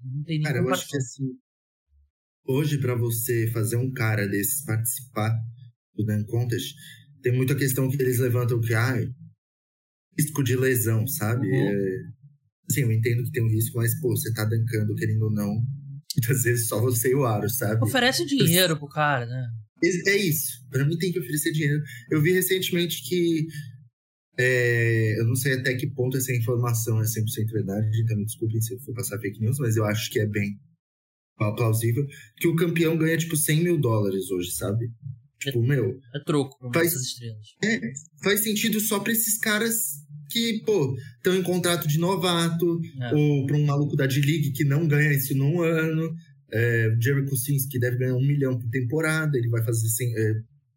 Não 0.05 0.23
tem 0.23 0.41
Cara, 0.43 0.59
eu 0.59 0.69
acho 0.71 0.89
que 0.89 0.97
assim, 0.97 1.25
hoje 2.45 2.79
para 2.79 2.95
você 2.95 3.51
fazer 3.53 3.77
um 3.77 3.93
cara 3.93 4.27
desses 4.27 4.65
participar 4.65 5.33
do 5.95 6.05
Dan 6.05 6.25
Contest, 6.25 6.75
tem 7.23 7.33
muita 7.33 7.55
questão 7.55 7.89
que 7.89 8.01
eles 8.01 8.19
levantam 8.19 8.61
que, 8.61 8.75
ah, 8.75 8.97
risco 10.19 10.43
de 10.43 10.57
lesão, 10.57 11.07
sabe? 11.07 11.47
Uhum. 11.47 11.55
É, 11.55 12.03
assim, 12.71 12.81
eu 12.83 12.93
entendo 12.93 13.23
que 13.25 13.31
tem 13.31 13.43
um 13.43 13.51
risco, 13.51 13.79
mas, 13.79 13.99
pô, 14.01 14.11
você 14.17 14.33
tá 14.33 14.45
dancando, 14.45 14.95
querendo 14.95 15.23
ou 15.23 15.33
não, 15.33 15.63
muitas 16.17 16.43
vezes 16.43 16.69
só 16.69 16.81
você 16.81 17.11
e 17.11 17.15
o 17.15 17.25
Aro, 17.25 17.49
sabe? 17.49 17.85
Oferece 17.85 18.27
dinheiro 18.27 18.77
pro 18.77 18.89
cara, 18.89 19.27
né? 19.27 19.49
É 19.83 20.17
isso. 20.17 20.67
Para 20.71 20.85
mim 20.85 20.99
tem 20.99 21.13
que 21.13 21.21
oferecer 21.21 21.53
dinheiro. 21.53 21.81
Eu 22.11 22.21
vi 22.21 22.33
recentemente 22.33 23.09
que 23.09 23.47
é, 24.37 25.21
eu 25.21 25.25
não 25.25 25.35
sei 25.35 25.55
até 25.55 25.75
que 25.75 25.87
ponto 25.89 26.17
essa 26.17 26.35
informação 26.35 27.01
é 27.01 27.05
100% 27.05 27.51
verdade, 27.53 27.89
então 28.03 28.17
me 28.17 28.25
desculpem 28.25 28.61
se 28.61 28.73
eu 28.73 28.81
for 28.81 28.95
passar 28.95 29.19
fake 29.19 29.41
news, 29.41 29.59
mas 29.59 29.77
eu 29.77 29.85
acho 29.85 30.11
que 30.11 30.21
é 30.21 30.27
bem 30.27 30.59
plausível, 31.37 32.05
que 32.37 32.49
o 32.49 32.57
campeão 32.57 32.97
ganha, 32.97 33.17
tipo, 33.17 33.37
100 33.37 33.63
mil 33.63 33.81
dólares 33.81 34.31
hoje, 34.31 34.51
sabe? 34.53 34.91
Tipo, 35.41 35.63
é, 35.65 35.67
meu... 35.67 36.01
É 36.15 36.21
troco 36.25 36.71
faz, 36.73 36.89
essas 36.89 37.03
estrelas. 37.03 37.47
É, 37.63 37.81
faz 38.23 38.41
sentido 38.41 38.81
só 38.81 38.99
pra 39.01 39.13
esses 39.13 39.39
caras 39.39 39.75
que, 40.31 40.63
pô, 40.65 40.97
estão 41.17 41.35
em 41.35 41.43
contrato 41.43 41.89
de 41.89 41.99
novato, 41.99 42.81
é. 43.01 43.15
ou 43.15 43.47
pra 43.47 43.57
um 43.57 43.65
maluco 43.65 43.97
da 43.97 44.07
D-League 44.07 44.53
que 44.53 44.65
não 44.65 44.87
ganha 44.87 45.13
isso 45.13 45.37
num 45.37 45.63
ano, 45.63 46.15
é, 46.53 46.97
Jerry 47.01 47.27
Kuczynski 47.27 47.79
deve 47.79 47.99
ganhar 47.99 48.15
um 48.15 48.27
milhão 48.27 48.59
por 48.59 48.69
temporada, 48.71 49.37
ele 49.37 49.49
vai 49.49 49.63
fazer 49.63 49.89
100, 49.89 50.15
é, 50.17 50.35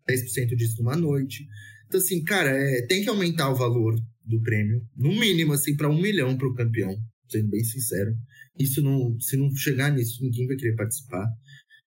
10% 0.09 0.55
disso 0.55 0.77
numa 0.79 0.95
noite. 0.95 1.45
Então, 1.87 1.99
assim, 1.99 2.23
cara, 2.23 2.49
é, 2.49 2.81
tem 2.83 3.03
que 3.03 3.09
aumentar 3.09 3.49
o 3.49 3.55
valor 3.55 3.95
do 4.25 4.41
prêmio, 4.41 4.81
no 4.95 5.09
mínimo, 5.13 5.53
assim, 5.53 5.75
para 5.75 5.89
um 5.89 5.99
milhão 5.99 6.37
para 6.37 6.47
o 6.47 6.53
campeão, 6.53 6.95
sendo 7.27 7.49
bem 7.49 7.63
sincero. 7.63 8.15
Isso 8.57 8.81
não, 8.81 9.19
se 9.19 9.35
não 9.35 9.53
chegar 9.55 9.91
nisso, 9.91 10.23
ninguém 10.23 10.47
vai 10.47 10.55
querer 10.55 10.75
participar. 10.75 11.27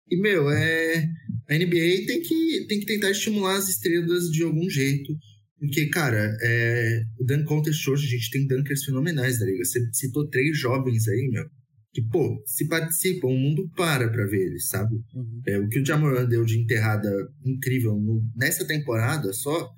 E, 0.10 0.18
meu, 0.20 0.50
é, 0.50 1.06
a 1.50 1.56
NBA 1.56 2.06
tem 2.06 2.22
que, 2.22 2.66
tem 2.68 2.80
que 2.80 2.86
tentar 2.86 3.12
estimular 3.12 3.58
as 3.58 3.70
estrelas 3.70 4.30
de 4.30 4.44
algum 4.44 4.70
jeito. 4.70 5.14
Porque, 5.60 5.88
cara, 5.88 6.36
é, 6.42 7.02
o 7.20 7.24
Dunk 7.24 7.46
Contest 7.46 7.90
hoje, 7.90 8.08
a 8.08 8.10
gente 8.10 8.30
tem 8.30 8.48
dunkers 8.48 8.84
fenomenais 8.84 9.40
da 9.40 9.46
liga. 9.46 9.64
Você 9.64 9.80
citou 9.94 10.28
três 10.30 10.58
jovens 10.58 11.08
aí, 11.08 11.30
meu, 11.32 11.46
que, 11.94 12.02
pô, 12.02 12.44
se 12.46 12.68
participam, 12.68 13.28
o 13.28 13.38
mundo 13.38 13.70
para 13.76 14.10
pra 14.10 14.26
ver 14.26 14.48
eles, 14.48 14.68
sabe? 14.68 14.96
Uhum. 15.16 15.42
É, 15.48 15.58
o 15.60 15.70
que 15.70 15.80
o 15.80 15.86
Jamoran 15.86 16.28
deu 16.28 16.44
de 16.44 16.60
enterrada 16.60 17.10
incrível 17.46 17.96
no, 17.96 18.22
nessa 18.36 18.68
temporada 18.68 19.32
só, 19.32 19.72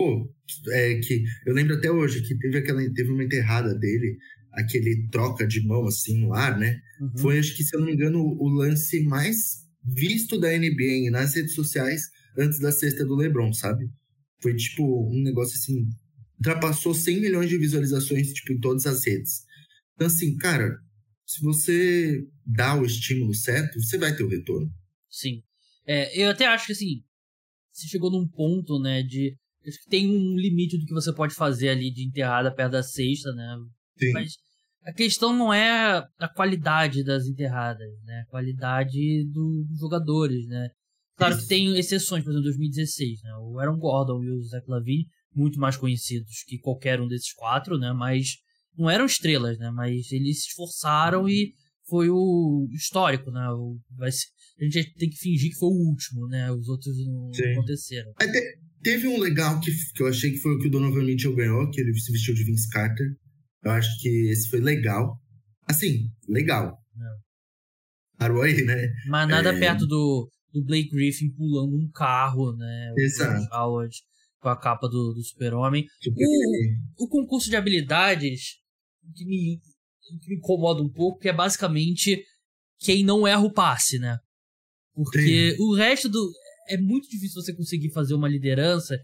Pô, 0.00 0.26
é 0.72 0.94
que 0.94 1.22
eu 1.44 1.52
lembro 1.52 1.74
até 1.74 1.90
hoje 1.90 2.22
que 2.22 2.34
teve 2.38 2.56
aquela 2.56 2.80
teve 2.94 3.10
uma 3.10 3.22
enterrada 3.22 3.74
dele, 3.74 4.16
aquele 4.52 5.08
troca 5.08 5.46
de 5.46 5.60
mão 5.64 5.86
assim 5.86 6.18
no 6.18 6.32
ar, 6.32 6.58
né? 6.58 6.80
Uhum. 7.00 7.18
Foi, 7.18 7.38
acho 7.38 7.56
que, 7.56 7.64
se 7.64 7.74
eu 7.74 7.80
não 7.80 7.86
me 7.86 7.94
engano, 7.94 8.20
o 8.20 8.48
lance 8.48 9.02
mais 9.02 9.66
visto 9.82 10.38
da 10.38 10.48
NBA 10.48 11.10
nas 11.10 11.34
redes 11.34 11.54
sociais 11.54 12.02
antes 12.38 12.58
da 12.58 12.70
sexta 12.70 13.04
do 13.04 13.14
LeBron, 13.14 13.52
sabe? 13.52 13.90
Foi 14.40 14.54
tipo 14.54 15.08
um 15.10 15.22
negócio 15.22 15.56
assim, 15.56 15.88
ultrapassou 16.36 16.94
100 16.94 17.20
milhões 17.20 17.48
de 17.48 17.58
visualizações 17.58 18.32
tipo 18.32 18.52
em 18.52 18.60
todas 18.60 18.86
as 18.86 19.04
redes. 19.04 19.42
Então 19.94 20.06
assim, 20.06 20.36
cara, 20.36 20.78
se 21.26 21.42
você 21.42 22.26
dá 22.44 22.74
o 22.74 22.84
estímulo 22.84 23.34
certo, 23.34 23.80
você 23.80 23.98
vai 23.98 24.14
ter 24.14 24.22
o 24.22 24.28
retorno. 24.28 24.70
Sim. 25.08 25.42
É, 25.86 26.22
eu 26.22 26.30
até 26.30 26.46
acho 26.46 26.66
que 26.66 26.72
assim, 26.72 27.02
você 27.72 27.86
chegou 27.86 28.10
num 28.10 28.28
ponto, 28.28 28.78
né, 28.78 29.02
de 29.02 29.36
Acho 29.66 29.78
que 29.82 29.90
tem 29.90 30.08
um 30.08 30.36
limite 30.36 30.78
do 30.78 30.86
que 30.86 30.94
você 30.94 31.12
pode 31.12 31.34
fazer 31.34 31.68
ali 31.68 31.90
de 31.92 32.06
enterrada 32.06 32.54
perto 32.54 32.72
da 32.72 32.82
sexta, 32.82 33.30
né? 33.32 33.56
Sim. 34.00 34.12
Mas 34.12 34.32
a 34.84 34.92
questão 34.92 35.36
não 35.36 35.52
é 35.52 36.04
a 36.18 36.28
qualidade 36.28 37.04
das 37.04 37.26
enterradas, 37.26 37.90
né? 38.04 38.24
A 38.26 38.30
qualidade 38.30 39.24
do, 39.26 39.64
dos 39.64 39.78
jogadores, 39.78 40.46
né? 40.46 40.68
Claro 41.16 41.34
Isso. 41.34 41.42
que 41.42 41.48
tem 41.48 41.78
exceções, 41.78 42.24
por 42.24 42.30
exemplo, 42.30 42.44
2016, 42.44 43.22
né? 43.22 43.30
O 43.42 43.58
Aaron 43.58 43.78
Gordon 43.78 44.22
e 44.24 44.30
o 44.30 44.42
Zach 44.42 44.64
Lavine, 44.66 45.06
muito 45.34 45.60
mais 45.60 45.76
conhecidos 45.76 46.42
que 46.46 46.58
qualquer 46.58 47.00
um 47.00 47.06
desses 47.06 47.32
quatro, 47.34 47.78
né? 47.78 47.92
Mas 47.92 48.36
não 48.76 48.88
eram 48.88 49.04
estrelas, 49.04 49.58
né? 49.58 49.70
Mas 49.70 50.10
eles 50.12 50.42
se 50.42 50.48
esforçaram 50.48 51.28
e 51.28 51.52
foi 51.86 52.08
o 52.08 52.66
histórico, 52.72 53.30
né? 53.30 53.48
O, 53.50 53.78
vai 53.98 54.10
ser, 54.10 54.26
a 54.58 54.64
gente 54.64 54.94
tem 54.94 55.10
que 55.10 55.18
fingir 55.18 55.50
que 55.50 55.58
foi 55.58 55.68
o 55.68 55.88
último, 55.88 56.26
né? 56.26 56.50
Os 56.50 56.68
outros 56.68 56.96
não 57.06 57.32
Sim. 57.34 57.52
aconteceram. 57.52 58.12
Teve 58.82 59.08
um 59.08 59.18
legal 59.18 59.60
que, 59.60 59.70
que 59.94 60.02
eu 60.02 60.06
achei 60.06 60.30
que 60.30 60.38
foi 60.38 60.54
o 60.54 60.58
que 60.58 60.68
o 60.68 60.70
Donovan 60.70 61.04
Mitchell 61.04 61.34
ganhou, 61.34 61.70
que 61.70 61.82
ele 61.82 61.92
se 61.94 62.10
vestiu 62.12 62.32
de 62.32 62.44
Vince 62.44 62.68
Carter. 62.70 63.14
Eu 63.62 63.72
acho 63.72 64.00
que 64.00 64.30
esse 64.30 64.48
foi 64.48 64.60
legal. 64.60 65.18
Assim, 65.68 66.10
legal. 66.28 66.78
Parou 68.16 68.42
aí, 68.42 68.62
né? 68.64 68.92
Mas 69.08 69.28
nada 69.28 69.50
é... 69.50 69.58
perto 69.58 69.86
do, 69.86 70.30
do 70.52 70.64
Blake 70.64 70.90
Griffin 70.90 71.30
pulando 71.30 71.74
um 71.76 71.90
carro, 71.90 72.54
né? 72.56 72.92
Exato. 72.98 73.46
Howard 73.54 73.96
com 74.40 74.48
a 74.48 74.56
capa 74.56 74.88
do, 74.88 75.12
do 75.12 75.22
Super-Homem. 75.22 75.86
O, 76.98 77.04
o 77.04 77.08
concurso 77.08 77.48
de 77.48 77.56
habilidades 77.56 78.56
que 79.14 79.24
me, 79.24 79.58
que 80.20 80.28
me 80.28 80.36
incomoda 80.36 80.82
um 80.82 80.90
pouco, 80.90 81.18
que 81.18 81.28
é 81.28 81.32
basicamente 81.32 82.22
quem 82.78 83.04
não 83.04 83.26
erra 83.26 83.42
o 83.42 83.52
passe, 83.52 83.98
né? 83.98 84.18
Porque 84.94 85.52
Sim. 85.52 85.62
o 85.62 85.74
resto 85.74 86.08
do 86.08 86.32
é 86.68 86.76
muito 86.76 87.08
difícil 87.08 87.42
você 87.42 87.54
conseguir 87.54 87.90
fazer 87.90 88.14
uma 88.14 88.28
liderança 88.28 88.98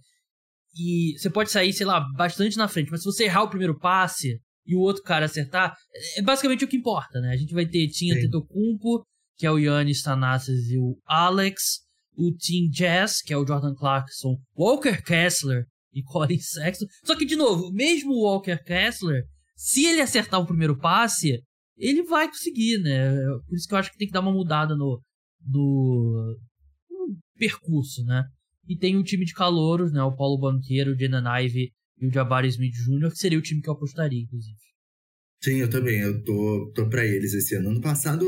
e 0.78 1.18
você 1.18 1.30
pode 1.30 1.50
sair, 1.50 1.72
sei 1.72 1.86
lá, 1.86 2.00
bastante 2.16 2.56
na 2.56 2.68
frente, 2.68 2.90
mas 2.90 3.00
se 3.00 3.06
você 3.06 3.24
errar 3.24 3.44
o 3.44 3.50
primeiro 3.50 3.78
passe 3.78 4.40
e 4.66 4.74
o 4.74 4.80
outro 4.80 5.02
cara 5.02 5.26
acertar, 5.26 5.74
é 6.16 6.22
basicamente 6.22 6.64
o 6.64 6.68
que 6.68 6.76
importa, 6.76 7.20
né? 7.20 7.30
A 7.30 7.36
gente 7.36 7.54
vai 7.54 7.66
ter 7.66 7.88
Tinha 7.88 8.14
Tetocumpo, 8.14 9.04
que 9.36 9.46
é 9.46 9.50
o 9.50 9.58
Yannis 9.58 10.02
Thanasis 10.02 10.70
e 10.70 10.78
o 10.78 10.98
Alex, 11.06 11.80
o 12.16 12.32
Team 12.32 12.68
Jazz, 12.70 13.20
que 13.22 13.32
é 13.32 13.36
o 13.36 13.46
Jordan 13.46 13.74
Clarkson, 13.74 14.36
Walker 14.56 15.02
Kessler 15.02 15.66
e 15.92 16.02
Colin 16.02 16.38
Sexton. 16.38 16.86
Só 17.04 17.16
que, 17.16 17.24
de 17.24 17.36
novo, 17.36 17.70
mesmo 17.72 18.12
o 18.12 18.24
Walker 18.24 18.62
Kessler, 18.64 19.24
se 19.54 19.84
ele 19.84 20.00
acertar 20.00 20.40
o 20.40 20.46
primeiro 20.46 20.78
passe, 20.78 21.42
ele 21.76 22.02
vai 22.02 22.28
conseguir, 22.28 22.78
né? 22.78 23.10
Por 23.46 23.54
isso 23.54 23.68
que 23.68 23.74
eu 23.74 23.78
acho 23.78 23.90
que 23.90 23.98
tem 23.98 24.06
que 24.06 24.12
dar 24.12 24.20
uma 24.20 24.32
mudada 24.32 24.74
no, 24.74 25.00
no, 25.46 26.36
percurso, 27.38 28.02
né? 28.04 28.24
E 28.68 28.76
tem 28.76 28.96
um 28.96 29.02
time 29.02 29.24
de 29.24 29.32
calouros, 29.32 29.92
né? 29.92 30.02
O 30.02 30.16
Paulo 30.16 30.38
Banqueiro, 30.38 30.92
o 30.92 30.98
Jaden 30.98 31.22
Ive 31.44 31.70
e 31.98 32.06
o 32.06 32.12
Jabari 32.12 32.48
Smith 32.48 32.74
Jr., 32.74 33.10
que 33.10 33.18
seria 33.18 33.38
o 33.38 33.42
time 33.42 33.60
que 33.60 33.68
eu 33.68 33.74
apostaria, 33.74 34.20
inclusive. 34.20 34.56
Sim, 35.42 35.56
eu 35.56 35.70
também. 35.70 36.00
Eu 36.00 36.22
tô, 36.24 36.72
tô 36.74 36.88
pra 36.88 37.04
eles 37.04 37.32
esse 37.32 37.54
ano. 37.54 37.70
Ano 37.70 37.80
passado, 37.80 38.26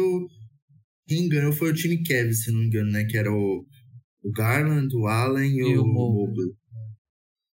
quem 1.07 1.29
ganhou 1.29 1.53
foi 1.53 1.71
o 1.71 1.75
time 1.75 2.03
Kevin, 2.03 2.33
se 2.33 2.51
não 2.51 2.61
me 2.61 2.67
engano, 2.67 2.91
né? 2.91 3.05
Que 3.05 3.17
era 3.17 3.33
o, 3.33 3.67
o 4.23 4.31
Garland, 4.33 4.95
o 4.95 5.07
Allen 5.07 5.53
e, 5.53 5.61
e 5.61 5.79
o, 5.79 5.83
o 5.83 5.87
Mobley. 5.87 6.53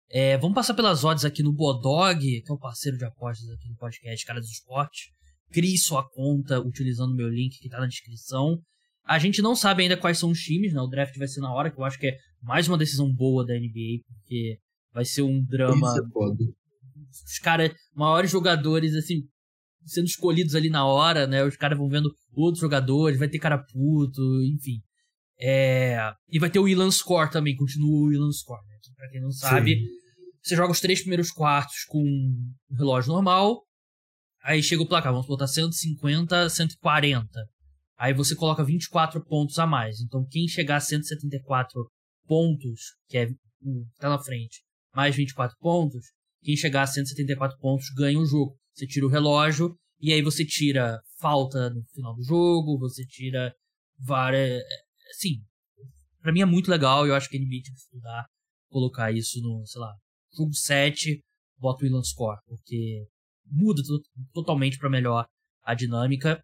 É, 0.10 0.38
vamos 0.38 0.54
passar 0.54 0.76
pelas 0.76 1.04
odds 1.04 1.26
aqui 1.26 1.42
no 1.42 1.52
Bodog, 1.52 2.20
que 2.20 2.52
é 2.52 2.54
o 2.54 2.60
parceiro 2.60 2.98
de 2.98 3.06
apostas 3.06 3.50
aqui 3.50 3.68
do 3.68 3.76
podcast 3.76 4.26
Cara 4.26 4.40
dos 4.40 4.52
Esportes. 4.52 5.10
Crie 5.52 5.78
sua 5.78 6.08
conta 6.08 6.60
utilizando 6.60 7.14
o 7.14 7.16
meu 7.16 7.30
link 7.30 7.58
que 7.60 7.66
está 7.66 7.80
na 7.80 7.88
descrição. 7.88 8.60
A 9.06 9.18
gente 9.18 9.42
não 9.42 9.56
sabe 9.56 9.84
ainda 9.84 9.98
quais 9.98 10.20
são 10.20 10.30
os 10.30 10.40
times, 10.40 10.72
né? 10.72 10.80
O 10.80 10.88
draft 10.88 11.18
vai 11.18 11.28
ser 11.28 11.42
na 11.42 11.52
hora, 11.52 11.72
que 11.72 11.80
eu 11.80 11.84
acho 11.84 12.00
que 12.00 12.08
é 12.08 12.18
mais 12.42 12.68
uma 12.68 12.78
decisão 12.78 13.12
boa 13.12 13.44
da 13.46 13.54
NBA, 13.54 14.04
porque 14.08 14.60
vai 14.94 15.06
ser 15.06 15.22
um 15.22 15.44
drama. 15.44 15.88
Isso 15.88 16.06
é 16.06 16.10
foda. 16.10 16.44
Os 17.26 17.40
caras, 17.40 17.72
maiores 17.96 18.32
jogadores, 18.32 18.96
assim, 18.96 19.24
sendo 19.86 20.06
escolhidos 20.06 20.56
ali 20.56 20.70
na 20.70 20.86
hora, 20.86 21.28
né? 21.28 21.44
Os 21.44 21.58
caras 21.58 21.78
vão 21.78 21.90
vendo 21.90 22.14
outros 22.34 22.62
jogadores, 22.62 23.20
vai 23.20 23.28
ter 23.28 23.40
cara 23.40 23.58
puto, 23.58 24.22
enfim. 24.44 24.82
É... 25.40 25.98
E 26.30 26.40
vai 26.40 26.50
ter 26.50 26.60
o 26.60 26.68
Ilan 26.68 26.92
Score 26.92 27.32
também, 27.32 27.56
continua 27.56 28.08
o 28.08 28.14
Ilan 28.14 28.32
Score, 28.32 28.66
né? 28.68 28.74
Pra 28.96 29.10
quem 29.10 29.22
não 29.22 29.32
sabe, 29.32 29.76
Sim. 29.76 29.86
você 30.42 30.56
joga 30.56 30.72
os 30.72 30.80
três 30.80 31.02
primeiros 31.02 31.32
quartos 31.32 31.84
com 31.88 32.02
um 32.02 32.76
relógio 32.78 33.12
normal, 33.12 33.62
aí 34.44 34.62
chega 34.64 34.82
o 34.82 34.88
placar, 34.88 35.12
vamos 35.12 35.28
botar 35.28 35.48
150, 35.48 36.50
140. 36.50 37.28
Aí 37.98 38.14
você 38.14 38.36
coloca 38.36 38.64
24 38.64 39.24
pontos 39.24 39.60
a 39.60 39.68
mais. 39.68 40.00
Então 40.02 40.26
quem 40.30 40.48
chegar 40.48 40.78
a 40.78 40.82
174 40.82 41.90
pontos, 42.26 42.96
que 43.08 43.18
é 43.18 43.26
o 43.26 43.86
que 43.86 44.00
tá 44.00 44.10
na 44.10 44.20
frente, 44.20 44.63
mais 44.94 45.16
24 45.16 45.58
pontos, 45.60 46.06
quem 46.42 46.56
chegar 46.56 46.84
a 46.84 46.88
174 46.88 47.58
pontos 47.60 47.90
ganha 47.96 48.20
o 48.20 48.26
jogo. 48.26 48.56
Você 48.74 48.86
tira 48.86 49.06
o 49.06 49.10
relógio 49.10 49.76
e 50.00 50.12
aí 50.12 50.22
você 50.22 50.46
tira 50.46 51.02
falta 51.20 51.70
no 51.70 51.84
final 51.94 52.16
do 52.16 52.24
jogo, 52.24 52.78
você 52.78 53.06
tira 53.06 53.54
várias. 53.98 54.62
Assim, 55.12 55.42
pra 56.22 56.32
mim 56.32 56.42
é 56.42 56.46
muito 56.46 56.70
legal 56.70 57.08
eu 57.08 57.16
acho 57.16 57.30
que 57.30 57.38
a 57.38 57.40
NBA 57.40 57.62
tem 57.64 57.74
que 57.74 57.80
estudar, 57.80 58.26
colocar 58.70 59.12
isso 59.12 59.40
no, 59.42 59.66
sei 59.66 59.80
lá, 59.80 59.94
jogo 60.36 60.54
7, 60.54 61.22
bota 61.58 61.84
o 61.84 61.88
Ilan 61.88 62.04
Score, 62.04 62.40
porque 62.46 63.08
muda 63.46 63.82
totalmente 64.34 64.78
para 64.78 64.90
melhor 64.90 65.26
a 65.64 65.74
dinâmica. 65.74 66.44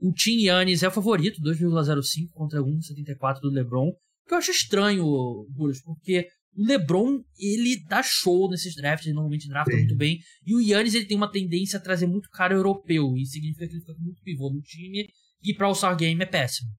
O 0.00 0.12
Tim 0.12 0.38
Yannis 0.44 0.82
é 0.82 0.88
o 0.88 0.92
favorito, 0.92 1.40
2,05 1.42 2.30
contra 2.32 2.60
1,74 2.60 3.40
do 3.40 3.50
LeBron. 3.50 3.92
Que 4.26 4.34
eu 4.34 4.38
acho 4.38 4.50
estranho, 4.50 5.04
Burros, 5.50 5.82
porque 5.82 6.28
LeBron, 6.56 7.22
ele 7.38 7.84
dá 7.88 8.02
show 8.02 8.48
nesses 8.50 8.74
drafts, 8.74 9.06
ele 9.06 9.14
normalmente 9.14 9.48
drafta 9.48 9.76
muito 9.76 9.96
bem. 9.96 10.18
E 10.46 10.54
o 10.54 10.60
Yannis, 10.60 10.94
ele 10.94 11.06
tem 11.06 11.16
uma 11.16 11.30
tendência 11.30 11.78
a 11.78 11.82
trazer 11.82 12.06
muito 12.06 12.30
cara 12.30 12.54
europeu. 12.54 13.16
E 13.16 13.26
significa 13.26 13.66
que 13.66 13.74
ele 13.74 13.80
fica 13.80 13.94
muito 13.98 14.22
pivô 14.22 14.50
no 14.50 14.60
time. 14.60 15.08
E 15.42 15.54
pra 15.54 15.66
All-Star 15.66 15.96
Game 15.96 16.22
é 16.22 16.26
péssimo. 16.26 16.70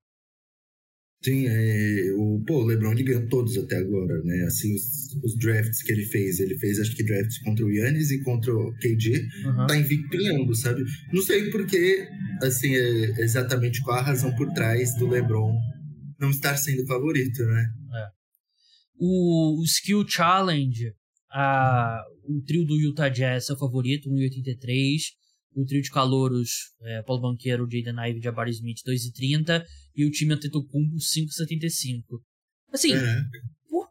Sim, 1.23 1.47
é, 1.47 2.13
o, 2.17 2.43
pô, 2.45 2.61
o 2.61 2.65
LeBron 2.65 2.91
ele 2.91 3.03
ganhou 3.03 3.27
todos 3.27 3.57
até 3.57 3.77
agora, 3.77 4.21
né? 4.23 4.43
Assim, 4.43 4.75
os, 4.75 5.15
os, 5.23 5.35
drafts 5.39 5.81
que 5.81 5.91
ele 5.91 6.05
fez, 6.05 6.39
ele 6.39 6.55
fez 6.59 6.79
acho 6.79 6.95
que 6.95 7.03
drafts 7.03 7.39
contra 7.39 7.65
o 7.65 7.71
Yannis 7.71 8.11
e 8.11 8.21
contra 8.21 8.53
o 8.53 8.71
KG, 8.73 9.27
uhum. 9.43 9.65
tá 9.65 9.75
invicto 9.75 10.15
em 10.17 10.29
ambos, 10.29 10.61
sabe? 10.61 10.83
Não 11.11 11.23
sei 11.23 11.49
porque, 11.49 12.07
assim, 12.43 12.75
é 12.75 13.23
exatamente 13.23 13.81
qual 13.81 13.97
a 13.97 14.03
razão 14.03 14.35
por 14.35 14.51
trás 14.53 14.93
do 14.99 15.07
LeBron 15.07 15.57
não 16.19 16.29
estar 16.29 16.57
sendo 16.57 16.85
favorito, 16.85 17.43
né? 17.43 17.71
O, 18.97 19.61
o 19.61 19.63
Skill 19.63 20.07
Challenge, 20.07 20.93
a, 21.31 22.01
o 22.23 22.41
trio 22.41 22.65
do 22.65 22.79
Utah 22.79 23.09
Jazz 23.09 23.49
é 23.49 23.53
o 23.53 23.57
favorito, 23.57 24.09
1,83. 24.09 25.01
O 25.55 25.65
trio 25.65 25.81
de 25.81 25.89
calouros, 25.89 26.49
é, 26.81 27.01
Paulo 27.03 27.21
Banqueiro, 27.21 27.67
Jaden 27.69 27.95
Ive 28.09 28.19
e 28.19 28.23
Jabari 28.23 28.51
Smith, 28.51 28.79
2,30. 28.85 29.63
E 29.95 30.05
o 30.05 30.11
time 30.11 30.33
Antetokounmpo, 30.33 30.95
5,75. 30.97 32.19
Assim, 32.71 32.93
é. 32.93 33.23
por, 33.69 33.87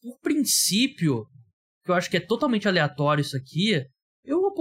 por 0.00 0.20
princípio, 0.20 1.26
que 1.84 1.90
eu 1.90 1.94
acho 1.94 2.08
que 2.08 2.16
é 2.16 2.20
totalmente 2.20 2.68
aleatório 2.68 3.22
isso 3.22 3.36
aqui, 3.36 3.84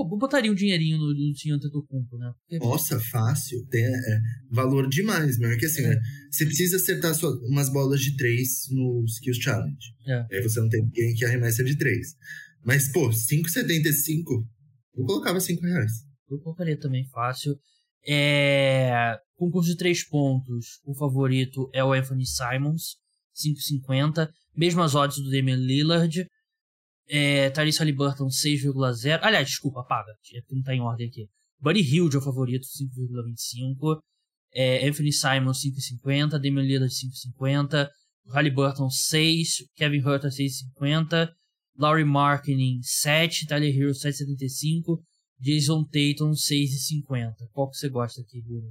eu 0.02 0.18
botaria 0.18 0.52
um 0.52 0.56
dinheirinho 0.56 0.98
no, 0.98 1.14
no 1.14 1.34
time 1.34 1.56
Antetokounmpo, 1.56 2.18
né? 2.18 2.32
Porque... 2.40 2.64
Nossa, 2.64 3.00
fácil. 3.00 3.66
Tem 3.68 3.84
é, 3.86 4.20
valor 4.52 4.88
demais, 4.88 5.38
meu. 5.38 5.50
É 5.50 5.58
que 5.58 5.66
assim, 5.66 5.84
é. 5.84 5.90
Né, 5.90 6.02
você 6.32 6.46
precisa 6.46 6.78
acertar 6.78 7.14
sua, 7.16 7.32
umas 7.48 7.70
bolas 7.70 8.02
de 8.02 8.16
três 8.16 8.68
no 8.72 9.04
Skills 9.06 9.42
Challenge. 9.42 9.78
É. 10.06 10.26
Aí 10.32 10.42
você 10.42 10.60
não 10.60 10.70
tem 10.70 10.84
ninguém 10.84 11.14
que 11.16 11.26
arremessa 11.26 11.64
de 11.64 11.78
três. 11.78 12.16
Mas, 12.64 12.92
pô, 12.92 13.10
5,75, 13.10 14.46
eu 14.96 15.06
colocava 15.06 15.40
5 15.40 15.62
reais. 15.64 15.92
Eu 16.30 16.40
colocaria 16.40 16.78
também 16.78 17.06
fácil. 17.06 17.58
É... 18.06 19.18
Concurso 19.36 19.70
de 19.70 19.78
três 19.78 20.04
pontos, 20.04 20.80
o 20.86 20.96
favorito 20.96 21.70
é 21.74 21.84
o 21.84 21.94
Anthony 21.94 22.26
Simons, 22.26 22.98
5,50. 23.36 24.30
Mesmas 24.56 24.96
odds 24.96 25.18
do 25.18 25.30
Damian 25.30 25.58
Lillard. 25.58 26.28
É, 27.10 27.50
Tyrese 27.50 27.80
Halliburton 27.80 28.28
6,0. 28.28 29.20
Aliás, 29.22 29.48
desculpa, 29.48 29.82
apaga. 29.82 30.12
É 30.34 30.42
não 30.52 30.62
tá 30.62 30.74
em 30.74 30.82
ordem 30.82 31.08
aqui. 31.08 31.28
Buddy 31.60 31.82
Hield 31.82 32.16
é 32.16 32.20
o 32.20 32.22
favorito, 32.22 32.66
5,25. 32.66 34.00
É, 34.54 34.88
Anthony 34.88 35.14
Simon 35.14 35.52
5,50. 35.52 36.40
Damian 36.40 36.64
Lillard 36.64 36.94
5,50. 36.94 37.90
Halliburton 38.30 38.90
6. 38.90 39.70
Kevin 39.76 40.02
Huerter 40.02 40.30
6,50. 40.30 41.30
Laurie 41.78 42.06
Marketing 42.06 42.80
7. 42.82 43.48
Tyler 43.48 43.76
Hero 43.76 43.92
7,75. 43.92 45.02
Jason 45.40 45.84
Tatum 45.86 46.32
6,50. 46.32 47.34
Qual 47.54 47.70
que 47.70 47.78
você 47.78 47.90
gosta 47.90 48.22
aqui, 48.22 48.42
Bruno? 48.42 48.70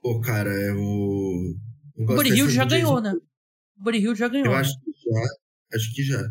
Pô, 0.00 0.20
cara, 0.20 0.50
é 0.50 0.72
o. 0.72 1.56
O 1.96 2.06
Buddy 2.06 2.30
Hield 2.30 2.52
já 2.52 2.64
ganhou, 2.64 3.00
Jason... 3.00 3.16
né? 3.16 3.20
O 3.78 3.82
Buddy 3.82 3.98
Hield 3.98 4.18
já 4.18 4.28
ganhou. 4.28 4.46
Eu 4.46 4.52
né? 4.52 4.58
acho 4.58 4.72
que 4.80 4.92
já. 4.92 5.76
Acho 5.76 5.94
que 5.94 6.02
já. 6.04 6.22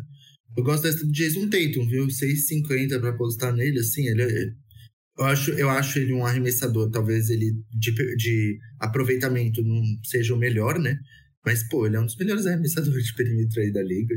Eu 0.56 0.64
gosto 0.64 0.82
dessa 0.82 1.04
do 1.04 1.12
Jason 1.12 1.48
Tatum, 1.48 1.86
viu? 1.86 2.06
6,50 2.06 3.00
pra 3.00 3.10
apostar 3.10 3.54
nele, 3.54 3.78
assim, 3.78 4.06
ele 4.08 4.22
é, 4.22 4.52
eu 5.18 5.24
acho, 5.24 5.50
eu 5.52 5.68
acho 5.68 5.98
ele 5.98 6.12
um 6.12 6.24
arremessador, 6.24 6.90
talvez 6.90 7.28
ele 7.28 7.52
de, 7.70 7.92
de 8.16 8.58
aproveitamento 8.78 9.62
não 9.62 9.82
seja 10.04 10.32
o 10.32 10.38
melhor, 10.38 10.78
né? 10.78 10.96
Mas, 11.44 11.68
pô, 11.68 11.86
ele 11.86 11.96
é 11.96 12.00
um 12.00 12.06
dos 12.06 12.16
melhores 12.16 12.46
arremessadores 12.46 13.06
de 13.06 13.14
perímetro 13.14 13.60
aí 13.60 13.72
da 13.72 13.82
liga. 13.82 14.14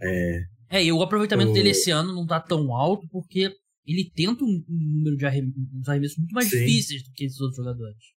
É, 0.00 0.44
é 0.70 0.84
e 0.84 0.92
o 0.92 1.02
aproveitamento 1.02 1.50
o... 1.50 1.54
dele 1.54 1.70
esse 1.70 1.90
ano 1.90 2.12
não 2.12 2.26
tá 2.26 2.38
tão 2.40 2.72
alto 2.72 3.08
porque 3.10 3.50
ele 3.84 4.10
tenta 4.14 4.44
um, 4.44 4.64
um 4.68 4.96
número 4.98 5.16
de 5.16 5.26
arremessos, 5.26 5.88
arremessos 5.88 6.18
muito 6.18 6.32
mais 6.32 6.48
Sim. 6.48 6.58
difíceis 6.58 7.02
do 7.02 7.12
que 7.12 7.24
esses 7.24 7.40
outros 7.40 7.56
jogadores. 7.56 8.13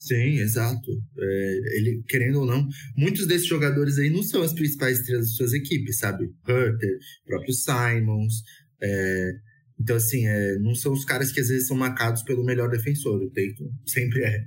Sim, 0.00 0.38
exato. 0.38 0.90
É, 1.18 1.60
ele, 1.76 2.02
querendo 2.08 2.40
ou 2.40 2.46
não, 2.46 2.66
muitos 2.96 3.26
desses 3.26 3.46
jogadores 3.46 3.98
aí 3.98 4.08
não 4.08 4.22
são 4.22 4.42
as 4.42 4.54
principais 4.54 4.98
estrelas 4.98 5.28
de 5.28 5.36
suas 5.36 5.52
equipes, 5.52 5.98
sabe? 5.98 6.24
Hunter, 6.48 6.98
próprio 7.26 7.52
Simons. 7.52 8.42
É, 8.82 9.32
então, 9.78 9.96
assim, 9.96 10.26
é, 10.26 10.58
não 10.58 10.74
são 10.74 10.92
os 10.92 11.04
caras 11.04 11.30
que 11.30 11.40
às 11.40 11.48
vezes 11.48 11.68
são 11.68 11.76
marcados 11.76 12.22
pelo 12.22 12.42
melhor 12.42 12.70
defensor. 12.70 13.22
O 13.22 13.30
Tatum 13.30 13.70
sempre 13.86 14.24
é. 14.24 14.38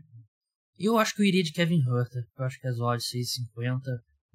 Eu 0.80 0.97
acho 0.97 1.16
que 1.16 1.22
eu 1.22 1.26
iria 1.26 1.43
de 1.43 1.51
Kevin 1.51 1.82
Hunter. 1.82 2.24
Eu 2.38 2.45
acho 2.45 2.60
que 2.60 2.68
as 2.68 2.80
odds 2.80 3.06
6,50, 3.06 3.80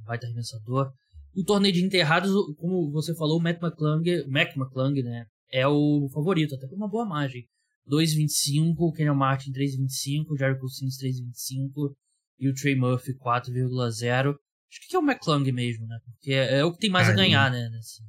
baita 0.04 0.26
arremessador. 0.26 0.92
O 1.34 1.44
torneio 1.44 1.74
de 1.74 1.84
enterrados, 1.84 2.30
como 2.56 2.92
você 2.92 3.12
falou, 3.16 3.38
o 3.38 3.42
Matt 3.42 3.60
McClung, 3.60 4.04
Mac 4.28 4.56
McClung, 4.56 5.02
né? 5.02 5.24
É 5.52 5.66
o 5.66 6.08
favorito, 6.14 6.54
até 6.54 6.68
por 6.68 6.76
uma 6.76 6.88
boa 6.88 7.04
margem. 7.04 7.44
2,25, 7.90 8.94
Kenyon 8.94 9.14
Martin 9.14 9.52
3,25, 9.52 10.38
Jericho 10.38 10.68
Sims 10.68 10.96
3,25 10.98 11.94
e 12.38 12.48
o 12.48 12.54
Trey 12.54 12.76
Murphy 12.76 13.14
4,0. 13.14 14.34
Acho 14.70 14.88
que 14.88 14.94
é 14.94 14.98
o 14.98 15.02
McClung 15.02 15.50
mesmo, 15.50 15.86
né? 15.86 15.98
Porque 16.04 16.32
é, 16.32 16.58
é 16.58 16.64
o 16.64 16.72
que 16.72 16.78
tem 16.78 16.90
mais 16.90 17.08
a 17.08 17.12
ganhar, 17.12 17.50
né? 17.50 17.68
Nesse... 17.70 18.02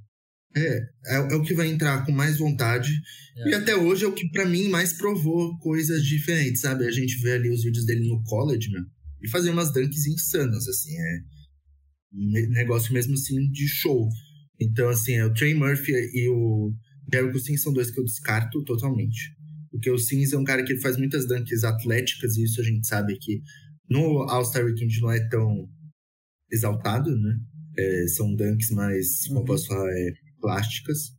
É, 0.56 0.78
é, 1.06 1.16
é, 1.16 1.36
o 1.36 1.44
que 1.44 1.54
vai 1.54 1.68
entrar 1.68 2.06
com 2.06 2.12
mais 2.12 2.38
vontade. 2.38 2.92
É. 3.38 3.50
E 3.50 3.54
até 3.54 3.76
hoje 3.76 4.04
é 4.04 4.08
o 4.08 4.14
que 4.14 4.30
para 4.30 4.46
mim 4.46 4.68
mais 4.68 4.94
provou 4.94 5.58
coisas 5.60 6.04
diferentes, 6.04 6.62
sabe? 6.62 6.86
A 6.86 6.92
gente 6.92 7.18
vê 7.22 7.34
ali 7.34 7.50
os 7.50 7.64
vídeos 7.64 7.86
dele 7.86 8.08
no 8.08 8.22
college, 8.24 8.70
né? 8.72 8.82
E 9.22 9.30
fazer 9.30 9.52
umas 9.52 9.72
dunks 9.72 10.06
insanas, 10.08 10.68
assim, 10.68 10.96
é 10.98 11.20
negócio 12.50 12.94
mesmo 12.94 13.14
assim 13.14 13.50
de 13.52 13.68
show. 13.68 14.10
Então, 14.60 14.90
assim, 14.90 15.14
é, 15.14 15.26
o 15.26 15.34
Trey 15.34 15.54
Murphy 15.54 15.92
e 15.92 16.28
o 16.30 16.74
Jericho 17.12 17.40
Sims 17.40 17.62
são 17.62 17.72
dois 17.72 17.92
que 17.92 18.00
eu 18.00 18.04
descarto 18.04 18.64
totalmente. 18.64 19.36
Porque 19.72 19.90
o 19.92 19.98
Sims 19.98 20.34
é 20.34 20.38
um 20.38 20.44
cara 20.44 20.64
que 20.64 20.80
faz 20.80 20.98
muitas 20.98 21.28
dunks 21.28 21.64
atléticas, 21.64 22.38
e 22.38 22.44
isso 22.44 22.60
a 22.60 22.64
gente 22.64 22.88
sabe 22.88 23.18
que 23.18 23.42
no 23.90 24.24
All-Star 24.30 24.66
Weekend 24.66 25.00
não 25.02 25.12
é 25.12 25.28
tão 25.30 25.68
exaltado, 26.52 27.16
né? 27.16 27.40
É, 27.78 28.08
são 28.08 28.36
dunks 28.36 28.72
mais, 28.72 29.28
como 29.28 29.42
uhum. 29.42 29.46
posso 29.46 29.68
falar, 29.68 29.90
é, 29.92 30.14
plásticas. 30.42 31.12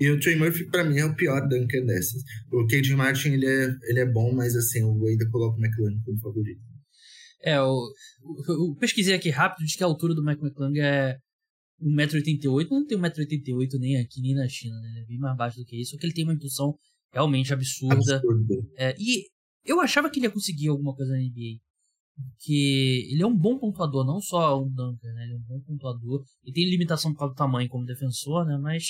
E 0.00 0.08
o 0.10 0.20
Trey 0.20 0.36
Murphy, 0.36 0.64
pra 0.70 0.84
mim, 0.84 0.98
é 0.98 1.04
o 1.04 1.14
pior 1.14 1.40
dunker 1.48 1.84
dessas. 1.84 2.22
O 2.52 2.66
Cade 2.66 2.94
Martin, 2.94 3.30
ele 3.30 3.46
é, 3.46 3.68
ele 3.90 4.00
é 4.00 4.06
bom, 4.06 4.32
mas 4.32 4.54
assim, 4.54 4.80
eu 4.80 5.06
ainda 5.06 5.28
coloco 5.28 5.58
o 5.58 5.64
McClung 5.64 6.00
como 6.04 6.20
favorito. 6.20 6.60
É, 7.42 7.56
eu, 7.56 7.74
eu, 8.48 8.74
pesquisei 8.78 9.14
aqui 9.14 9.30
rápido, 9.30 9.64
diz 9.64 9.76
que 9.76 9.82
a 9.82 9.86
altura 9.86 10.14
do 10.14 10.24
Mike 10.24 10.40
McClung 10.40 10.78
é 10.78 11.18
1,88m. 11.82 12.68
Não 12.70 12.86
tem 12.86 12.98
1,88m 12.98 13.78
nem 13.80 13.96
aqui, 14.00 14.20
nem 14.20 14.34
na 14.34 14.48
China, 14.48 14.80
né? 14.80 15.02
É 15.02 15.06
bem 15.06 15.18
mais 15.18 15.36
baixo 15.36 15.58
do 15.58 15.64
que 15.64 15.80
isso. 15.80 15.92
Só 15.92 15.98
que 15.98 16.06
ele 16.06 16.14
tem 16.14 16.24
uma 16.24 16.34
impulsão 16.34 16.76
realmente 17.12 17.52
absurda. 17.52 18.20
É, 18.76 18.94
e 18.98 19.26
eu 19.64 19.80
achava 19.80 20.10
que 20.10 20.18
ele 20.18 20.26
ia 20.26 20.32
conseguir 20.32 20.68
alguma 20.68 20.94
coisa 20.94 21.12
na 21.12 21.18
NBA. 21.18 21.60
Porque 22.16 23.08
ele 23.12 23.22
é 23.22 23.26
um 23.26 23.36
bom 23.36 23.58
pontuador, 23.58 24.04
não 24.04 24.20
só 24.20 24.60
um 24.60 24.68
dunker, 24.68 25.12
né? 25.14 25.24
Ele 25.24 25.34
é 25.34 25.36
um 25.36 25.42
bom 25.42 25.60
pontuador. 25.60 26.24
Ele 26.42 26.52
tem 26.52 26.68
limitação 26.68 27.12
por 27.12 27.20
causa 27.20 27.34
do 27.34 27.38
tamanho 27.38 27.68
como 27.68 27.86
defensor, 27.86 28.44
né? 28.44 28.58
Mas 28.60 28.86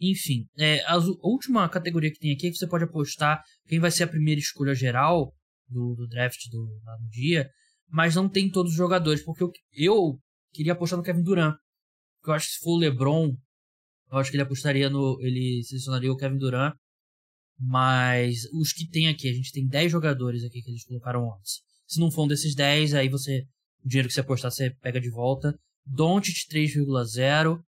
Enfim, 0.00 0.46
é, 0.58 0.82
a, 0.86 0.96
última 1.22 1.68
categoria 1.68 2.10
que 2.10 2.18
tem 2.18 2.32
aqui 2.32 2.46
é 2.46 2.50
que 2.50 2.56
você 2.56 2.66
pode 2.66 2.84
apostar 2.84 3.42
quem 3.68 3.78
vai 3.78 3.90
ser 3.90 4.04
a 4.04 4.08
primeira 4.08 4.40
escolha 4.40 4.74
geral 4.74 5.34
do, 5.68 5.94
do 5.94 6.08
draft 6.08 6.40
do, 6.50 6.80
lá 6.84 6.98
no 6.98 7.08
dia, 7.10 7.50
mas 7.86 8.14
não 8.14 8.26
tem 8.26 8.50
todos 8.50 8.72
os 8.72 8.78
jogadores, 8.78 9.22
porque 9.22 9.42
eu, 9.42 9.52
eu 9.74 10.18
queria 10.54 10.72
apostar 10.72 10.98
no 10.98 11.04
Kevin 11.04 11.22
Durant. 11.22 11.54
Porque 12.18 12.30
eu 12.30 12.34
acho 12.34 12.46
que 12.46 12.52
se 12.54 12.60
for 12.60 12.76
o 12.76 12.78
LeBron, 12.78 13.36
eu 14.10 14.18
acho 14.18 14.30
que 14.30 14.36
ele 14.36 14.42
apostaria 14.42 14.88
no. 14.88 15.18
Ele 15.20 15.62
selecionaria 15.64 16.12
o 16.12 16.16
Kevin 16.16 16.38
Durant. 16.38 16.74
Mas 17.60 18.44
os 18.54 18.72
que 18.72 18.88
tem 18.88 19.08
aqui, 19.08 19.28
a 19.28 19.34
gente 19.34 19.52
tem 19.52 19.66
10 19.66 19.92
jogadores 19.92 20.42
aqui 20.44 20.62
que 20.62 20.70
eles 20.70 20.84
colocaram 20.84 21.34
antes. 21.34 21.60
Se 21.86 22.00
não 22.00 22.10
for 22.10 22.24
um 22.24 22.28
desses 22.28 22.54
10, 22.54 22.94
aí 22.94 23.08
você. 23.08 23.44
O 23.84 23.88
dinheiro 23.88 24.08
que 24.08 24.14
você 24.14 24.20
apostar, 24.20 24.50
você 24.50 24.70
pega 24.80 25.00
de 25.00 25.10
volta. 25.10 25.54
Doncic 25.84 26.48
3,0. 26.50 27.60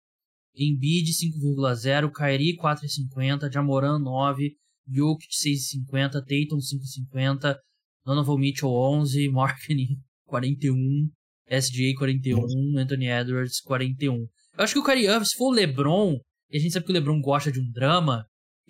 Embiid 0.55 1.11
5,0. 1.11 2.11
Kyrie 2.11 2.57
4,50. 2.57 3.51
Jamoran 3.51 3.99
9. 3.99 4.55
Jokic 4.87 5.33
6,50. 5.33 6.11
Tatum 6.11 6.57
5,50. 6.57 7.57
Donovan 8.05 8.37
Mitchell 8.37 8.69
11. 8.69 9.29
Marketing 9.29 9.97
41. 10.25 11.09
SGA 11.49 11.93
41. 11.97 12.77
Anthony 12.77 13.07
Edwards 13.07 13.59
41. 13.61 14.15
Eu 14.57 14.63
acho 14.63 14.73
que 14.73 14.79
o 14.79 14.83
Kyrie 14.83 15.07
Irving, 15.07 15.25
se 15.25 15.37
for 15.37 15.47
o 15.47 15.51
LeBron, 15.51 16.19
e 16.49 16.57
a 16.57 16.59
gente 16.59 16.73
sabe 16.73 16.85
que 16.85 16.91
o 16.91 16.93
LeBron 16.93 17.21
gosta 17.21 17.51
de 17.51 17.59
um 17.59 17.71
drama, 17.71 18.25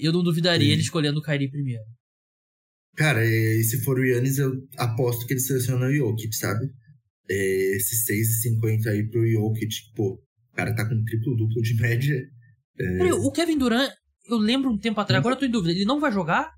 eu 0.06 0.14
não 0.14 0.24
duvidaria 0.24 0.68
Sim. 0.68 0.74
ele 0.74 0.82
escolhendo 0.82 1.20
o 1.20 1.24
Kyrie 1.24 1.50
primeiro. 1.50 1.84
Cara, 2.96 3.26
e 3.26 3.64
se 3.64 3.82
for 3.84 3.98
o 3.98 4.06
Yannis, 4.06 4.38
eu 4.38 4.52
aposto 4.78 5.26
que 5.26 5.34
ele 5.34 5.40
seleciona 5.40 5.88
o 5.88 5.94
Jokic, 5.94 6.36
sabe? 6.36 6.66
É, 7.30 7.76
esses 7.76 8.06
6,50 8.06 8.88
aí 8.88 9.08
pro 9.10 9.26
Jokic, 9.26 9.74
pô, 9.96 10.22
o 10.52 10.56
cara 10.56 10.76
tá 10.76 10.88
com 10.88 11.04
triplo-duplo 11.04 11.62
de 11.62 11.76
média. 11.76 12.22
É... 12.78 12.98
Peraí, 12.98 13.12
o 13.14 13.32
Kevin 13.32 13.58
Durant, 13.58 13.92
eu 14.28 14.38
lembro 14.38 14.70
um 14.70 14.78
tempo 14.78 15.00
atrás, 15.00 15.20
agora 15.20 15.36
eu 15.36 15.40
tô 15.40 15.46
em 15.46 15.52
dúvida, 15.52 15.72
ele 15.72 15.86
não 15.86 16.00
vai 16.00 16.12
jogar? 16.12 16.52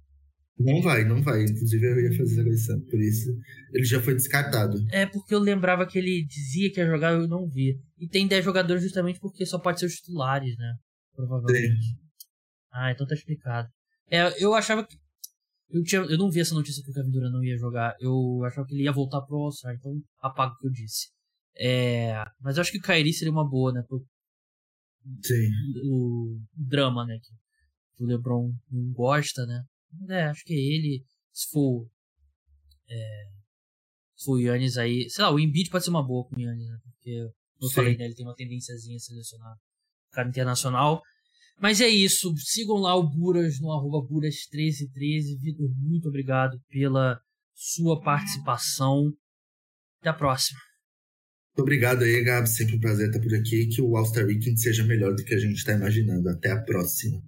Não 0.60 0.82
vai, 0.82 1.04
não 1.04 1.22
vai. 1.22 1.44
Inclusive 1.44 1.86
eu 1.86 2.00
ia 2.00 2.18
fazer 2.18 2.42
essa 2.42 2.44
questão, 2.44 2.80
por 2.82 3.02
isso 3.02 3.30
ele 3.74 3.86
já 3.86 4.02
foi 4.02 4.14
descartado. 4.14 4.78
É 4.92 5.06
porque 5.06 5.34
eu 5.34 5.40
lembrava 5.40 5.86
que 5.86 5.98
ele 5.98 6.26
dizia 6.26 6.72
que 6.72 6.80
ia 6.80 6.86
jogar 6.86 7.14
e 7.14 7.24
eu 7.24 7.28
não 7.28 7.48
vi. 7.48 7.80
E 8.00 8.08
tem 8.08 8.28
10 8.28 8.46
jogadores 8.46 8.84
justamente 8.84 9.20
porque 9.20 9.46
só 9.46 9.60
pode 9.60 9.80
ser 9.80 9.88
os 9.88 9.96
titulares, 9.96 10.56
né? 10.58 10.74
Provavelmente. 11.16 12.03
Ah, 12.74 12.92
então 12.92 13.06
tá 13.06 13.14
explicado. 13.14 13.70
É, 14.10 14.44
eu 14.44 14.54
achava 14.54 14.86
que. 14.86 14.98
Eu, 15.70 15.84
tinha, 15.84 16.02
eu 16.02 16.18
não 16.18 16.30
vi 16.30 16.40
essa 16.42 16.54
notícia 16.54 16.84
que 16.84 16.92
o 16.92 16.94
Kevin 16.94 17.12
Durant 17.12 17.32
não 17.32 17.44
ia 17.44 17.58
jogar. 17.58 17.96
Eu 18.00 18.44
achava 18.46 18.68
que 18.68 18.74
ele 18.74 18.84
ia 18.84 18.92
voltar 18.92 19.22
pro 19.22 19.38
All-Star, 19.38 19.74
então 19.76 19.92
apago 20.20 20.54
o 20.54 20.58
que 20.58 20.68
eu 20.68 20.72
disse. 20.72 21.10
É, 21.56 22.24
mas 22.42 22.58
eu 22.58 22.62
acho 22.62 22.72
que 22.72 22.78
o 22.80 22.82
Kairi 22.82 23.14
seria 23.14 23.32
uma 23.32 23.48
boa, 23.48 23.72
né? 23.72 23.84
Pro, 23.88 24.04
Sim. 25.24 25.50
O, 25.84 26.36
o 26.36 26.66
drama, 26.68 27.06
né? 27.06 27.20
Que 27.96 28.04
o 28.04 28.08
LeBron 28.08 28.52
não 28.72 28.92
gosta, 28.92 29.46
né? 29.46 29.64
É, 30.10 30.24
acho 30.26 30.44
que 30.44 30.54
ele, 30.54 31.06
se 31.32 31.50
for. 31.50 31.88
É, 32.90 33.24
se 34.16 34.26
for 34.26 34.34
o 34.34 34.40
Yannis 34.40 34.78
aí. 34.78 35.10
Sei 35.10 35.24
lá, 35.24 35.32
o 35.32 35.40
Embiid 35.40 35.70
pode 35.70 35.84
ser 35.84 35.92
uma 35.92 36.06
boa 36.06 36.28
com 36.28 36.36
o 36.36 36.40
Yannis, 36.40 36.70
né? 36.70 36.78
Porque, 36.84 37.18
como 37.54 37.66
eu 37.66 37.70
Sim. 37.70 37.76
falei, 37.76 37.98
né? 37.98 38.06
Ele 38.06 38.16
tem 38.16 38.26
uma 38.26 38.36
tendênciazinha 38.36 38.98
a 38.98 39.00
selecionar 39.00 39.58
cara 40.12 40.30
internacional. 40.30 41.02
Mas 41.60 41.80
é 41.82 41.88
isso. 41.88 42.34
Sigam 42.38 42.78
lá 42.78 42.96
o 42.96 43.10
Buras 43.10 43.60
no 43.60 43.72
arroba 43.72 44.08
Buras1313. 44.08 45.40
Vitor, 45.40 45.70
muito 45.78 46.10
obrigado 46.10 46.60
pela 46.70 47.20
sua 47.54 48.02
participação. 48.02 49.14
Até 50.02 50.10
a 50.10 50.14
próxima. 50.14 50.60
Muito 51.56 51.62
obrigado 51.62 52.04
aí, 52.04 52.24
Gabi. 52.24 52.50
Sempre 52.50 52.76
um 52.76 52.80
prazer 52.80 53.08
estar 53.08 53.22
por 53.22 53.34
aqui. 53.34 53.68
Que 53.68 53.82
o 53.82 53.96
All-Star 53.96 54.26
Weekend 54.26 54.60
seja 54.60 54.84
melhor 54.84 55.16
do 55.16 55.24
que 55.24 55.34
a 55.34 55.40
gente 55.40 55.56
está 55.56 55.74
imaginando. 55.74 56.28
Até 56.30 56.52
a 56.52 56.62
próxima. 56.62 57.22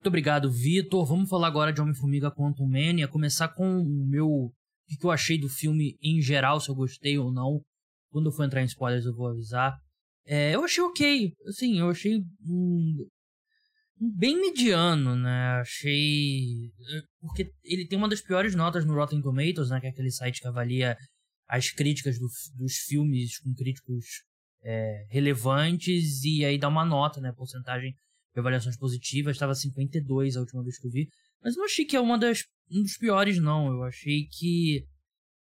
Muito 0.00 0.06
obrigado, 0.06 0.50
Vitor. 0.50 1.04
Vamos 1.04 1.28
falar 1.28 1.48
agora 1.48 1.72
de 1.72 1.80
Homem-Formiga 1.80 2.30
Quantum 2.30 2.66
Mania. 2.66 3.08
Começar 3.08 3.48
com 3.48 3.80
o 3.80 4.06
meu. 4.06 4.26
O 4.28 4.52
que 4.98 5.04
eu 5.04 5.10
achei 5.10 5.38
do 5.38 5.48
filme 5.48 5.96
em 6.02 6.20
geral, 6.20 6.60
se 6.60 6.68
eu 6.68 6.74
gostei 6.74 7.18
ou 7.18 7.32
não. 7.32 7.62
Quando 8.10 8.26
eu 8.26 8.32
for 8.32 8.44
entrar 8.44 8.62
em 8.62 8.66
spoilers, 8.66 9.04
eu 9.04 9.14
vou 9.14 9.28
avisar. 9.28 9.78
É, 10.30 10.54
eu 10.54 10.62
achei 10.64 10.80
ok. 10.84 11.34
Assim, 11.48 11.80
eu 11.80 11.90
achei 11.90 12.22
um, 12.46 13.04
bem 14.00 14.40
mediano, 14.40 15.16
né? 15.16 15.60
Achei. 15.60 16.70
É, 16.88 17.02
porque 17.20 17.52
ele 17.64 17.84
tem 17.88 17.98
uma 17.98 18.08
das 18.08 18.20
piores 18.20 18.54
notas 18.54 18.84
no 18.84 18.94
Rotten 18.94 19.20
Tomatoes, 19.20 19.70
né? 19.70 19.80
Que 19.80 19.88
é 19.88 19.90
aquele 19.90 20.12
site 20.12 20.40
que 20.40 20.46
avalia 20.46 20.96
as 21.48 21.70
críticas 21.70 22.16
do, 22.16 22.28
dos 22.56 22.74
filmes 22.74 23.40
com 23.40 23.52
críticos 23.54 24.04
é, 24.62 25.04
relevantes 25.10 26.22
e 26.22 26.44
aí 26.44 26.56
dá 26.56 26.68
uma 26.68 26.84
nota, 26.84 27.20
né? 27.20 27.32
Porcentagem 27.32 27.92
de 28.32 28.38
avaliações 28.38 28.76
positivas, 28.78 29.34
estava 29.34 29.52
52 29.52 30.36
a 30.36 30.40
última 30.40 30.62
vez 30.62 30.78
que 30.78 30.86
eu 30.86 30.92
vi. 30.92 31.08
Mas 31.42 31.56
não 31.56 31.64
achei 31.64 31.84
que 31.84 31.96
é 31.96 32.00
uma 32.00 32.16
das, 32.16 32.44
um 32.70 32.82
dos 32.82 32.96
piores, 32.96 33.40
não. 33.40 33.66
Eu 33.66 33.82
achei 33.82 34.28
que 34.30 34.86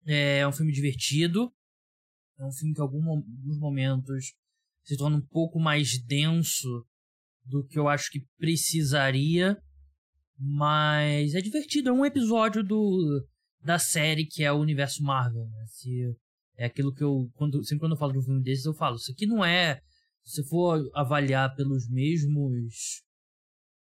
é, 0.07 0.39
é 0.39 0.47
um 0.47 0.51
filme 0.51 0.71
divertido. 0.71 1.53
É 2.39 2.45
um 2.45 2.51
filme 2.51 2.73
que 2.73 2.79
em 2.79 2.83
alguns 2.83 3.59
momentos 3.59 4.33
se 4.83 4.97
torna 4.97 5.17
um 5.17 5.25
pouco 5.25 5.59
mais 5.59 6.01
denso 6.03 6.85
do 7.45 7.65
que 7.65 7.77
eu 7.77 7.87
acho 7.87 8.11
que 8.11 8.25
precisaria. 8.37 9.57
Mas 10.37 11.35
é 11.35 11.41
divertido, 11.41 11.89
é 11.89 11.91
um 11.91 12.05
episódio 12.05 12.63
do 12.63 13.25
da 13.63 13.77
série 13.77 14.25
que 14.25 14.43
é 14.43 14.51
o 14.51 14.59
universo 14.59 15.03
Marvel, 15.03 15.47
né? 15.47 15.65
Se, 15.67 16.15
é 16.57 16.65
aquilo 16.65 16.93
que 16.93 17.03
eu 17.03 17.29
quando 17.35 17.63
sempre 17.63 17.81
quando 17.81 17.91
eu 17.91 17.97
falo 17.97 18.13
de 18.13 18.19
um 18.19 18.23
filme 18.23 18.41
desses 18.41 18.65
eu 18.65 18.73
falo, 18.73 18.95
isso 18.95 19.11
aqui 19.11 19.27
não 19.27 19.45
é 19.45 19.79
se 20.23 20.43
for 20.47 20.89
avaliar 20.95 21.53
pelos 21.55 21.87
mesmos 21.89 23.03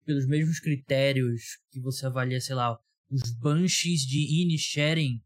pelos 0.05 0.27
mesmos 0.27 0.59
critérios 0.59 1.59
que 1.71 1.81
você 1.81 2.07
avalia, 2.07 2.41
sei 2.41 2.55
lá, 2.55 2.77
os 3.11 3.33
Banshees 3.39 4.01
de 4.03 4.43
Inisherin, 4.43 5.23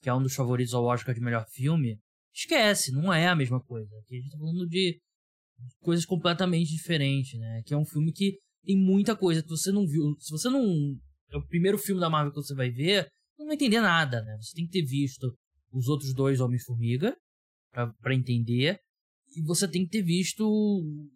que 0.00 0.08
é 0.08 0.14
um 0.14 0.22
dos 0.22 0.34
favoritos 0.34 0.74
ao 0.74 0.84
Oscar 0.84 1.14
de 1.14 1.20
melhor 1.20 1.46
filme, 1.48 1.98
esquece, 2.32 2.92
não 2.92 3.12
é 3.12 3.28
a 3.28 3.36
mesma 3.36 3.60
coisa. 3.60 3.88
Aqui 3.98 4.16
a 4.16 4.20
gente 4.20 4.30
tá 4.30 4.38
falando 4.38 4.66
de 4.68 5.00
coisas 5.80 6.04
completamente 6.04 6.70
diferentes, 6.70 7.38
né? 7.38 7.62
Que 7.64 7.74
é 7.74 7.76
um 7.76 7.84
filme 7.84 8.12
que 8.12 8.38
tem 8.64 8.76
muita 8.76 9.16
coisa 9.16 9.42
que 9.42 9.48
você 9.48 9.70
não 9.70 9.86
viu. 9.86 10.14
Se 10.18 10.30
você 10.30 10.48
não. 10.48 10.64
É 11.30 11.36
o 11.36 11.46
primeiro 11.46 11.78
filme 11.78 12.00
da 12.00 12.10
Marvel 12.10 12.32
que 12.32 12.40
você 12.40 12.54
vai 12.54 12.70
ver, 12.70 13.08
não 13.38 13.46
vai 13.46 13.54
entender 13.54 13.80
nada, 13.80 14.22
né? 14.22 14.36
Você 14.40 14.54
tem 14.54 14.66
que 14.66 14.72
ter 14.72 14.84
visto 14.84 15.32
os 15.72 15.88
outros 15.88 16.14
dois 16.14 16.40
Homens-Formiga 16.40 17.16
para 17.72 18.14
entender. 18.14 18.78
E 19.36 19.42
você 19.42 19.68
tem 19.68 19.84
que 19.84 19.90
ter 19.90 20.02
visto 20.02 20.44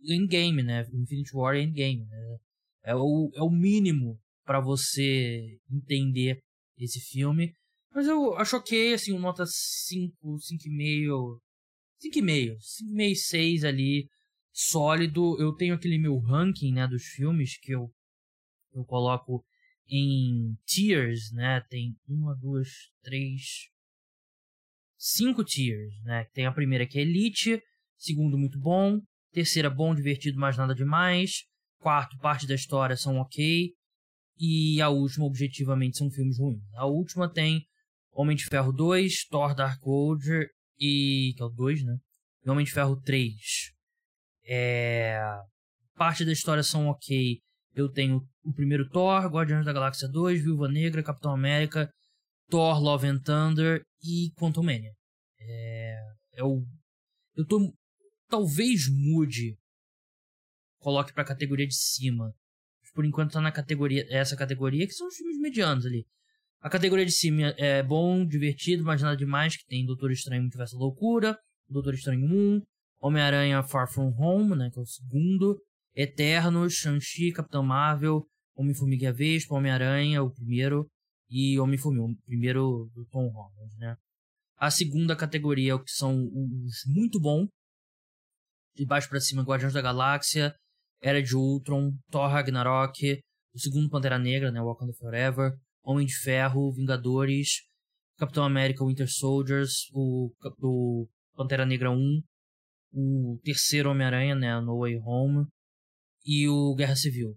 Endgame, 0.05 0.62
né? 0.62 0.86
Infinity 0.93 1.34
War 1.34 1.57
e 1.57 1.62
Endgame. 1.62 2.05
Né? 2.05 2.36
É, 2.84 2.95
o, 2.95 3.30
é 3.34 3.43
o 3.43 3.51
mínimo 3.51 4.18
para 4.45 4.61
você 4.61 5.59
entender 5.70 6.41
esse 6.78 7.01
filme. 7.01 7.53
Mas 7.95 8.07
eu 8.07 8.34
acho 8.34 8.57
ok, 8.57 8.95
assim, 8.95 9.16
nota 9.18 9.45
5, 9.47 10.14
5,5. 10.22 11.38
5,5, 12.03 12.57
5,5, 12.97 13.14
6 13.14 13.64
ali 13.64 14.09
sólido. 14.68 15.40
Eu 15.40 15.54
tenho 15.54 15.74
aquele 15.74 15.98
meu 15.98 16.18
ranking, 16.18 16.72
né, 16.72 16.86
dos 16.86 17.04
filmes 17.04 17.58
que 17.58 17.72
eu, 17.72 17.90
eu 18.74 18.84
coloco 18.84 19.44
em 19.88 20.56
tiers, 20.64 21.32
né? 21.32 21.61
Tem 21.68 21.96
uma, 22.06 22.36
duas, 22.36 22.68
três, 23.02 23.68
cinco 24.96 25.42
tiers, 25.42 25.92
né? 26.04 26.24
Tem 26.32 26.46
a 26.46 26.52
primeira 26.52 26.86
que 26.86 26.98
é 26.98 27.02
Elite, 27.02 27.61
segundo 27.96 28.38
muito 28.38 28.58
bom, 28.58 29.00
terceira 29.32 29.70
bom, 29.70 29.94
divertido, 29.94 30.38
mas 30.38 30.56
nada 30.56 30.74
demais, 30.74 31.44
quarto 31.78 32.16
parte 32.18 32.46
da 32.46 32.54
história 32.54 32.96
são 32.96 33.16
ok 33.16 33.72
e 34.38 34.80
a 34.80 34.88
última 34.88 35.26
objetivamente 35.26 35.98
são 35.98 36.11
filmes 36.11 36.38
ruins. 36.38 36.62
A 36.74 36.86
última 36.86 37.28
tem 37.28 37.66
Homem 38.12 38.36
de 38.36 38.44
Ferro 38.44 38.72
2, 38.72 39.26
Thor 39.28 39.54
Dark 39.54 39.84
World 39.84 40.48
e 40.78 41.34
que 41.36 41.42
é 41.42 41.44
o 41.44 41.48
2, 41.48 41.84
né? 41.84 41.98
E 42.44 42.50
Homem 42.50 42.64
de 42.64 42.72
Ferro 42.72 43.00
3. 43.00 43.80
É... 44.47 45.20
Parte 45.95 46.24
da 46.24 46.32
história 46.32 46.62
são 46.62 46.88
ok. 46.88 47.38
Eu 47.74 47.88
tenho 47.91 48.20
o 48.43 48.53
primeiro 48.53 48.88
Thor, 48.88 49.26
Guardiões 49.26 49.64
da 49.64 49.72
Galáxia 49.72 50.09
2, 50.09 50.43
Viúva 50.43 50.68
Negra, 50.68 51.03
Capitão 51.03 51.32
América, 51.32 51.88
Thor, 52.49 52.80
Love 52.80 53.07
and 53.07 53.20
Thunder 53.20 53.82
e 54.03 54.32
Quantum 54.36 54.62
Mania. 54.62 54.93
É, 55.38 55.97
é 56.34 56.45
o, 56.45 56.64
eu 57.36 57.47
tô. 57.47 57.72
Talvez 58.28 58.88
mude. 58.88 59.57
Coloque 60.78 61.12
pra 61.12 61.24
categoria 61.24 61.66
de 61.66 61.74
cima. 61.74 62.32
Por 62.95 63.05
enquanto 63.05 63.32
tá 63.32 63.41
na 63.41 63.53
categoria. 63.53 64.07
Essa 64.11 64.36
categoria, 64.36 64.86
que 64.86 64.93
são 64.93 65.07
os 65.07 65.16
filmes 65.16 65.38
medianos 65.38 65.86
ali. 65.86 66.07
A 66.61 66.68
categoria 66.68 67.07
de 67.07 67.12
cima 67.12 67.55
é 67.57 67.82
bom, 67.82 68.26
divertido, 68.26 68.84
mas 68.84 69.01
nada 69.01 69.16
demais, 69.16 69.57
que 69.57 69.64
tem 69.64 69.86
Doutor 69.86 70.11
Estranho 70.11 70.43
Multiverso 70.43 70.76
Loucura, 70.76 71.38
Doutor 71.68 71.95
Estranho 71.95 72.26
1, 72.26 72.62
Homem-Aranha 73.01 73.62
Far 73.62 73.90
From 73.90 74.14
Home, 74.18 74.57
né, 74.57 74.70
que 74.70 74.78
é 74.78 74.82
o 74.82 74.86
segundo, 74.86 75.61
Eternos, 75.94 76.74
Shang-Chi, 76.74 77.32
Capitão 77.32 77.62
Marvel, 77.62 78.26
Homem-Formiga 78.55 79.05
e 79.05 79.09
a 79.09 79.12
Vespa, 79.12 79.55
Homem-Aranha, 79.55 80.22
o 80.22 80.30
primeiro, 80.30 80.86
e 81.28 81.59
Homem-Formiga, 81.59 82.05
o 82.05 82.16
primeiro 82.26 82.90
do 82.94 83.07
Tom 83.07 83.28
Holland, 83.28 83.76
né. 83.78 83.96
A 84.57 84.70
segunda 84.70 85.16
categoria 85.16 85.78
que 85.78 85.90
são 85.90 86.14
os 86.14 86.84
muito 86.86 87.18
bom, 87.18 87.46
de 88.76 88.84
baixo 88.84 89.09
para 89.09 89.20
cima, 89.20 89.42
Guardiões 89.42 89.72
da 89.72 89.80
Galáxia, 89.80 90.55
Era 91.03 91.22
de 91.22 91.34
Ultron, 91.34 91.92
Thor 92.11 92.28
Ragnarok, 92.28 93.20
o 93.55 93.59
segundo 93.59 93.88
Pantera 93.88 94.18
Negra, 94.18 94.51
né, 94.53 94.61
Wakanda 94.61 94.92
Forever, 94.92 95.53
Homem 95.82 96.07
de 96.07 96.14
Ferro, 96.14 96.72
Vingadores, 96.72 97.62
Capitão 98.18 98.44
América 98.44 98.84
Winter 98.84 99.09
Soldiers, 99.09 99.88
o, 99.94 100.30
o 100.61 101.09
Pantera 101.34 101.64
Negra 101.64 101.90
1, 101.90 102.22
o 102.93 103.38
terceiro 103.43 103.91
Homem-Aranha, 103.91 104.34
né, 104.34 104.61
No 104.61 104.80
Way 104.80 104.99
Home, 105.05 105.47
e 106.24 106.49
o 106.49 106.74
Guerra 106.74 106.97
Civil. 106.97 107.36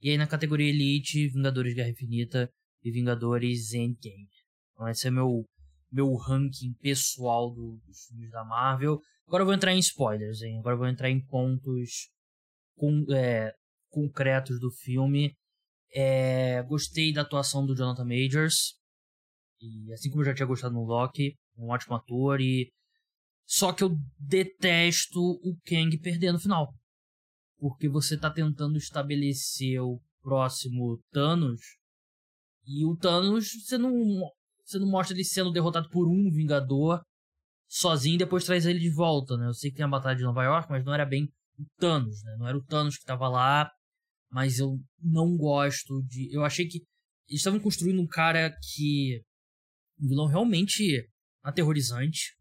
E 0.00 0.10
aí 0.10 0.18
na 0.18 0.26
categoria 0.26 0.68
Elite, 0.68 1.28
Vingadores 1.28 1.74
Guerra 1.74 1.90
Infinita 1.90 2.50
e 2.82 2.90
Vingadores 2.90 3.72
Endgame. 3.72 4.28
Então 4.72 4.88
esse 4.88 5.06
é 5.06 5.10
meu 5.10 5.44
meu 5.90 6.14
ranking 6.14 6.72
pessoal 6.80 7.52
do, 7.52 7.78
dos 7.86 8.06
filmes 8.06 8.30
da 8.30 8.42
Marvel. 8.44 8.98
Agora 9.26 9.42
eu 9.42 9.46
vou 9.46 9.54
entrar 9.54 9.74
em 9.74 9.78
spoilers, 9.78 10.40
hein? 10.40 10.58
Agora 10.58 10.74
eu 10.74 10.78
vou 10.78 10.88
entrar 10.88 11.10
em 11.10 11.24
pontos 11.24 12.08
com, 12.74 13.04
é, 13.14 13.52
concretos 13.90 14.58
do 14.58 14.70
filme. 14.70 15.34
É, 15.94 16.62
gostei 16.62 17.12
da 17.12 17.20
atuação 17.20 17.66
do 17.66 17.76
Jonathan 17.76 18.06
Majors. 18.06 18.74
E 19.60 19.92
assim 19.92 20.08
como 20.08 20.22
eu 20.22 20.26
já 20.26 20.34
tinha 20.34 20.46
gostado 20.46 20.74
no 20.74 20.82
Loki, 20.82 21.34
um 21.58 21.68
ótimo 21.68 21.94
ator 21.94 22.40
e 22.40 22.72
só 23.52 23.70
que 23.70 23.84
eu 23.84 23.94
detesto 24.18 25.20
o 25.20 25.54
Kang 25.66 25.98
perder 25.98 26.32
no 26.32 26.40
final. 26.40 26.74
Porque 27.58 27.86
você 27.86 28.16
tá 28.16 28.30
tentando 28.30 28.78
estabelecer 28.78 29.78
o 29.78 30.00
próximo 30.22 30.98
Thanos 31.12 31.60
e 32.66 32.82
o 32.86 32.96
Thanos 32.96 33.50
você 33.62 33.76
não 33.76 33.92
você 34.64 34.78
não 34.78 34.88
mostra 34.88 35.14
ele 35.14 35.22
sendo 35.22 35.52
derrotado 35.52 35.90
por 35.90 36.08
um 36.08 36.30
Vingador 36.30 37.02
sozinho 37.68 38.14
e 38.14 38.18
depois 38.18 38.46
traz 38.46 38.64
ele 38.64 38.78
de 38.78 38.88
volta, 38.88 39.36
né? 39.36 39.46
Eu 39.46 39.52
sei 39.52 39.70
que 39.70 39.76
tem 39.76 39.84
a 39.84 39.88
batalha 39.88 40.16
de 40.16 40.22
Nova 40.22 40.42
York, 40.44 40.70
mas 40.70 40.82
não 40.82 40.94
era 40.94 41.04
bem 41.04 41.24
o 41.58 41.64
Thanos, 41.78 42.22
né? 42.24 42.34
Não 42.38 42.48
era 42.48 42.56
o 42.56 42.64
Thanos 42.64 42.96
que 42.96 43.04
tava 43.04 43.28
lá, 43.28 43.70
mas 44.30 44.58
eu 44.60 44.80
não 44.98 45.36
gosto 45.36 46.02
de. 46.04 46.34
Eu 46.34 46.42
achei 46.42 46.66
que 46.66 46.78
eles 47.28 47.40
estavam 47.40 47.60
construindo 47.60 48.00
um 48.00 48.06
cara 48.06 48.50
que. 48.62 49.22
Um 50.00 50.08
vilão 50.08 50.26
realmente 50.26 51.06
aterrorizante. 51.42 52.34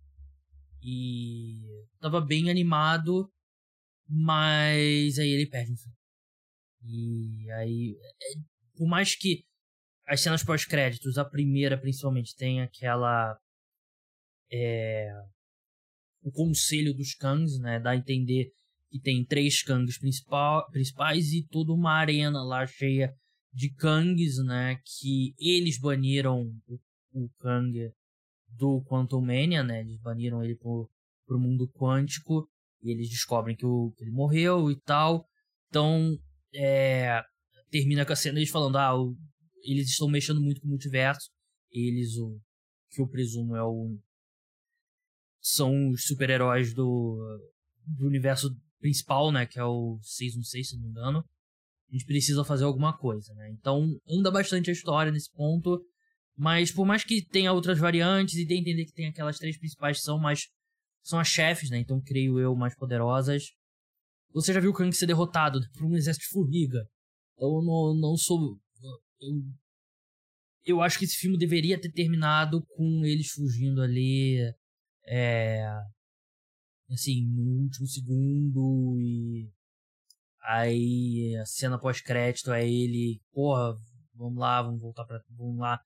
E. 0.83 1.59
Tava 1.99 2.19
bem 2.19 2.49
animado, 2.49 3.31
mas 4.07 5.19
aí 5.19 5.29
ele 5.29 5.47
perde 5.47 5.73
E 6.83 7.51
aí. 7.51 7.97
É, 8.21 8.39
por 8.75 8.87
mais 8.87 9.15
que 9.15 9.43
as 10.07 10.21
cenas 10.21 10.43
pós-créditos, 10.43 11.17
a 11.17 11.25
primeira 11.25 11.77
principalmente, 11.79 12.35
tem 12.35 12.61
aquela. 12.61 13.37
É, 14.51 15.09
o 16.23 16.31
conselho 16.31 16.93
dos 16.93 17.13
Kangs, 17.15 17.59
né? 17.59 17.79
Dá 17.79 17.91
a 17.91 17.95
entender 17.95 18.51
que 18.89 18.99
tem 18.99 19.23
três 19.23 19.63
Kangs 19.63 19.97
principais 19.97 21.31
e 21.31 21.47
toda 21.47 21.71
uma 21.71 21.93
arena 21.93 22.43
lá 22.43 22.65
cheia 22.67 23.13
de 23.53 23.73
Kangs, 23.73 24.43
né? 24.43 24.77
Que 24.83 25.33
eles 25.39 25.79
baniram 25.79 26.51
o, 26.67 26.79
o 27.13 27.29
Kang 27.39 27.91
do 28.61 28.83
Quantum 28.83 29.21
Mania, 29.21 29.63
né? 29.63 29.81
Eles 29.81 29.99
baniram 29.99 30.43
ele 30.43 30.55
pro, 30.55 30.87
pro 31.25 31.39
mundo 31.39 31.67
quântico 31.67 32.47
e 32.83 32.91
eles 32.91 33.09
descobrem 33.09 33.55
que, 33.55 33.65
o, 33.65 33.91
que 33.97 34.03
ele 34.03 34.11
morreu 34.11 34.69
e 34.69 34.79
tal. 34.81 35.25
Então, 35.67 36.15
é, 36.53 37.23
termina 37.71 38.05
com 38.05 38.13
a 38.13 38.15
cena 38.15 38.37
eles 38.37 38.51
falando, 38.51 38.77
ah, 38.77 38.95
o, 38.95 39.17
eles 39.63 39.89
estão 39.89 40.07
mexendo 40.07 40.39
muito 40.39 40.61
com 40.61 40.67
o 40.67 40.69
multiverso. 40.69 41.31
Eles, 41.71 42.15
o 42.17 42.39
que 42.91 43.01
eu 43.01 43.07
presumo 43.07 43.55
é 43.55 43.63
o 43.63 43.97
são 45.43 45.89
os 45.89 46.03
super-heróis 46.03 46.71
do, 46.71 47.17
do 47.83 48.05
universo 48.05 48.55
principal, 48.79 49.31
né, 49.31 49.47
que 49.47 49.57
é 49.57 49.63
o 49.63 49.99
616, 50.03 50.69
se 50.69 50.75
não 50.75 50.83
me 50.83 50.89
engano, 50.89 51.25
a 51.89 51.91
gente 51.91 52.05
precisa 52.05 52.45
fazer 52.45 52.63
alguma 52.63 52.95
coisa, 52.95 53.33
né? 53.33 53.49
Então, 53.49 53.99
anda 54.07 54.29
bastante 54.29 54.69
a 54.69 54.73
história 54.73 55.11
nesse 55.11 55.31
ponto, 55.31 55.83
mas 56.37 56.71
por 56.71 56.85
mais 56.85 57.03
que 57.03 57.21
tenha 57.21 57.53
outras 57.53 57.79
variantes 57.79 58.35
e 58.35 58.41
a 58.41 58.57
entender 58.57 58.85
que 58.85 58.93
tem 58.93 59.07
aquelas 59.07 59.37
três 59.37 59.57
principais 59.57 59.97
que 59.97 60.03
são 60.03 60.19
mais 60.19 60.47
são 61.03 61.19
as 61.19 61.27
chefes, 61.27 61.69
né? 61.69 61.79
Então, 61.79 61.99
creio 61.99 62.39
eu, 62.39 62.55
mais 62.55 62.75
poderosas. 62.75 63.51
Você 64.33 64.53
já 64.53 64.59
viu 64.59 64.71
o 64.71 64.73
Kang 64.73 64.95
ser 64.95 65.07
derrotado 65.07 65.59
por 65.73 65.85
um 65.85 65.95
exército 65.95 66.25
de 66.25 66.31
formiga. 66.31 66.87
Eu 67.37 67.61
não, 67.63 67.95
não 67.95 68.15
sou 68.15 68.59
eu, 69.19 69.43
eu 70.63 70.81
acho 70.81 70.99
que 70.99 71.05
esse 71.05 71.17
filme 71.17 71.37
deveria 71.37 71.79
ter 71.79 71.91
terminado 71.91 72.63
com 72.75 73.03
eles 73.03 73.31
fugindo 73.31 73.81
ali 73.81 74.37
é, 75.05 75.65
assim, 76.89 77.25
no 77.25 77.63
último 77.63 77.87
segundo 77.87 78.99
e 78.99 79.51
aí 80.43 81.35
a 81.37 81.45
cena 81.45 81.79
pós-crédito 81.79 82.51
é 82.51 82.67
ele, 82.67 83.21
porra, 83.31 83.75
vamos 84.13 84.39
lá, 84.39 84.61
vamos 84.61 84.81
voltar 84.81 85.05
para 85.05 85.23
vamos 85.29 85.59
lá 85.59 85.79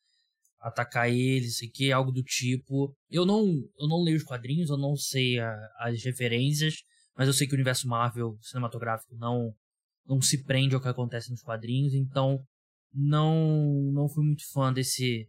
atacar 0.59 1.09
ele, 1.09 1.49
sei 1.49 1.69
que, 1.69 1.91
algo 1.91 2.11
do 2.11 2.23
tipo. 2.23 2.95
Eu 3.09 3.25
não, 3.25 3.45
eu 3.79 3.87
não 3.87 4.03
leio 4.03 4.17
os 4.17 4.23
quadrinhos, 4.23 4.69
eu 4.69 4.77
não 4.77 4.95
sei 4.95 5.39
a, 5.39 5.53
as 5.79 6.03
referências, 6.03 6.75
mas 7.15 7.27
eu 7.27 7.33
sei 7.33 7.47
que 7.47 7.53
o 7.53 7.57
universo 7.57 7.87
Marvel 7.87 8.37
cinematográfico 8.41 9.15
não 9.15 9.53
não 10.07 10.21
se 10.21 10.43
prende 10.43 10.75
ao 10.75 10.81
que 10.81 10.87
acontece 10.87 11.31
nos 11.31 11.41
quadrinhos, 11.41 11.93
então 11.93 12.39
não 12.93 13.91
não 13.91 14.07
fui 14.07 14.23
muito 14.23 14.43
fã 14.51 14.71
desse 14.71 15.27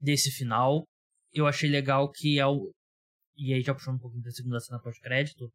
desse 0.00 0.30
final. 0.30 0.84
Eu 1.32 1.46
achei 1.46 1.68
legal 1.70 2.10
que 2.10 2.38
é 2.38 2.46
o 2.46 2.72
e 3.36 3.54
aí 3.54 3.62
já 3.62 3.72
puxando 3.72 3.96
um 3.96 4.00
pouquinho 4.00 4.24
da 4.24 4.32
segunda 4.32 4.60
cena 4.60 4.80
pós-crédito, 4.80 5.48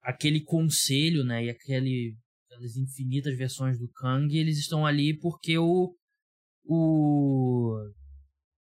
aquele 0.00 0.40
conselho, 0.40 1.24
né, 1.24 1.46
e 1.46 1.50
aquele, 1.50 2.16
aquelas 2.46 2.76
infinitas 2.76 3.36
versões 3.36 3.78
do 3.78 3.88
Kang, 3.88 4.36
eles 4.36 4.58
estão 4.58 4.86
ali 4.86 5.18
porque 5.18 5.58
o, 5.58 5.94
o 6.64 7.78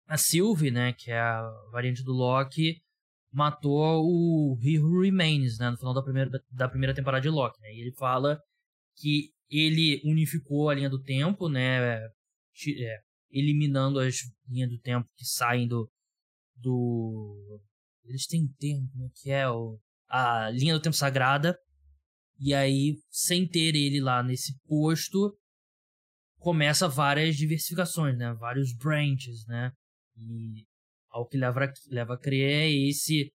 a 0.08 0.18
Sylvie, 0.18 0.70
né, 0.70 0.94
que 0.94 1.10
é 1.12 1.20
a 1.20 1.42
variante 1.72 2.04
do 2.04 2.14
Loki, 2.14 2.80
matou 3.32 4.04
o 4.04 4.58
He 4.62 4.80
Who 4.80 5.02
Remains, 5.02 5.58
né, 5.58 5.70
no 5.72 5.78
final 5.78 5.94
da 5.94 6.04
primeira, 6.04 6.30
da 6.52 6.70
primeira 6.70 6.94
temporada 6.94 7.22
de 7.22 7.30
Loki, 7.30 7.60
né, 7.62 7.74
e 7.74 7.82
ele 7.82 7.92
fala 7.94 8.40
que 8.96 9.32
ele 9.50 10.02
unificou 10.06 10.70
a 10.70 10.76
linha 10.76 10.90
do 10.90 11.02
tempo, 11.02 11.50
né, 11.50 11.98
é, 11.98 13.00
eliminando 13.32 14.00
as 14.00 14.16
linhas 14.48 14.70
do 14.70 14.80
tempo 14.80 15.10
que 15.16 15.26
saem 15.26 15.68
do, 15.68 15.90
do 16.56 17.62
eles 18.08 18.28
têm 18.28 18.44
um 18.44 18.54
termo, 18.60 18.90
como 18.92 19.06
é 19.06 19.10
que 19.14 19.32
é? 19.32 19.50
O, 19.50 19.80
a 20.08 20.50
linha 20.52 20.74
do 20.74 20.82
tempo 20.82 20.96
sagrada. 20.96 21.58
E 22.40 22.54
aí, 22.54 22.98
sem 23.10 23.48
ter 23.48 23.76
ele 23.76 24.00
lá 24.02 24.22
nesse 24.22 24.60
posto, 24.68 25.36
começa 26.46 26.88
várias 26.88 27.36
diversificações, 27.36 28.16
né? 28.20 28.32
Vários 28.36 28.72
branches, 28.72 29.48
né? 29.48 29.72
E 30.16 30.64
ao 31.10 31.28
que 31.28 31.38
leva, 31.38 31.74
leva 31.88 32.14
a 32.14 32.20
crer 32.20 32.48
é 32.48 32.72
esse. 32.72 33.34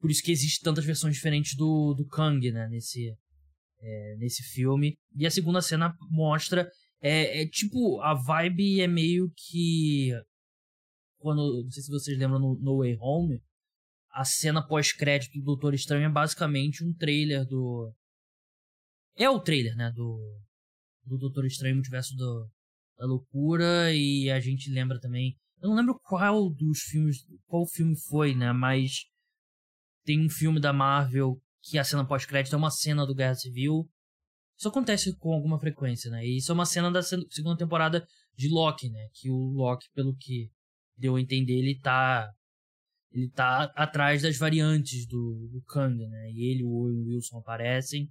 Por 0.00 0.12
isso 0.12 0.22
que 0.22 0.30
existem 0.30 0.62
tantas 0.62 0.84
versões 0.84 1.16
diferentes 1.16 1.56
do, 1.56 1.92
do 1.92 2.06
Kang, 2.06 2.48
né? 2.52 2.68
Nesse, 2.68 3.12
é, 3.80 4.16
nesse 4.16 4.44
filme. 4.44 4.96
E 5.16 5.26
a 5.26 5.30
segunda 5.30 5.60
cena 5.60 5.92
mostra. 6.08 6.70
É, 7.02 7.42
é 7.42 7.48
tipo, 7.48 8.00
a 8.00 8.14
vibe 8.14 8.80
é 8.80 8.86
meio 8.86 9.28
que. 9.36 10.12
Quando. 11.18 11.64
Não 11.64 11.70
sei 11.72 11.82
se 11.82 11.90
vocês 11.90 12.16
lembram 12.16 12.38
no 12.38 12.56
No 12.60 12.78
Way 12.78 12.96
Home 13.00 13.40
a 14.12 14.24
cena 14.24 14.64
pós-crédito 14.64 15.32
do 15.38 15.44
Doutor 15.44 15.74
Estranho 15.74 16.06
é 16.06 16.08
basicamente 16.08 16.84
um 16.84 16.94
trailer 16.94 17.44
do. 17.44 17.92
É 19.16 19.28
o 19.28 19.40
trailer, 19.40 19.74
né? 19.74 19.90
Do, 19.90 20.40
do 21.10 21.18
Doutor 21.18 21.44
Estranho 21.44 21.74
Multiverso 21.74 22.14
do, 22.16 22.48
da 22.98 23.06
Loucura. 23.06 23.92
E 23.92 24.30
a 24.30 24.40
gente 24.40 24.70
lembra 24.70 25.00
também. 25.00 25.36
Eu 25.60 25.68
não 25.68 25.76
lembro 25.76 25.98
qual 26.02 26.50
dos 26.50 26.80
filmes. 26.80 27.18
Qual 27.46 27.66
filme 27.66 27.94
foi, 28.08 28.34
né? 28.34 28.52
Mas 28.52 29.04
tem 30.04 30.24
um 30.24 30.30
filme 30.30 30.60
da 30.60 30.72
Marvel 30.72 31.40
que 31.62 31.78
a 31.78 31.84
cena 31.84 32.06
pós-crédito 32.06 32.54
é 32.54 32.58
uma 32.58 32.70
cena 32.70 33.06
do 33.06 33.14
Guerra 33.14 33.34
Civil. 33.34 33.88
Isso 34.58 34.68
acontece 34.68 35.16
com 35.16 35.32
alguma 35.32 35.58
frequência, 35.58 36.10
né? 36.10 36.24
E 36.24 36.38
isso 36.38 36.52
é 36.52 36.54
uma 36.54 36.66
cena 36.66 36.90
da 36.90 37.02
segunda 37.02 37.56
temporada 37.56 38.06
de 38.34 38.48
Loki, 38.48 38.88
né? 38.90 39.08
Que 39.14 39.30
o 39.30 39.52
Loki, 39.52 39.86
pelo 39.94 40.14
que 40.16 40.50
deu 40.96 41.16
a 41.16 41.20
entender, 41.20 41.58
ele 41.58 41.78
tá 41.78 42.30
ele 43.12 43.28
tá 43.30 43.64
atrás 43.74 44.22
das 44.22 44.38
variantes 44.38 45.06
do, 45.06 45.48
do 45.52 45.62
Kang, 45.66 45.96
né? 45.96 46.30
E 46.30 46.50
ele 46.50 46.60
e 46.60 46.64
o 46.64 47.08
Wilson 47.08 47.38
aparecem. 47.38 48.08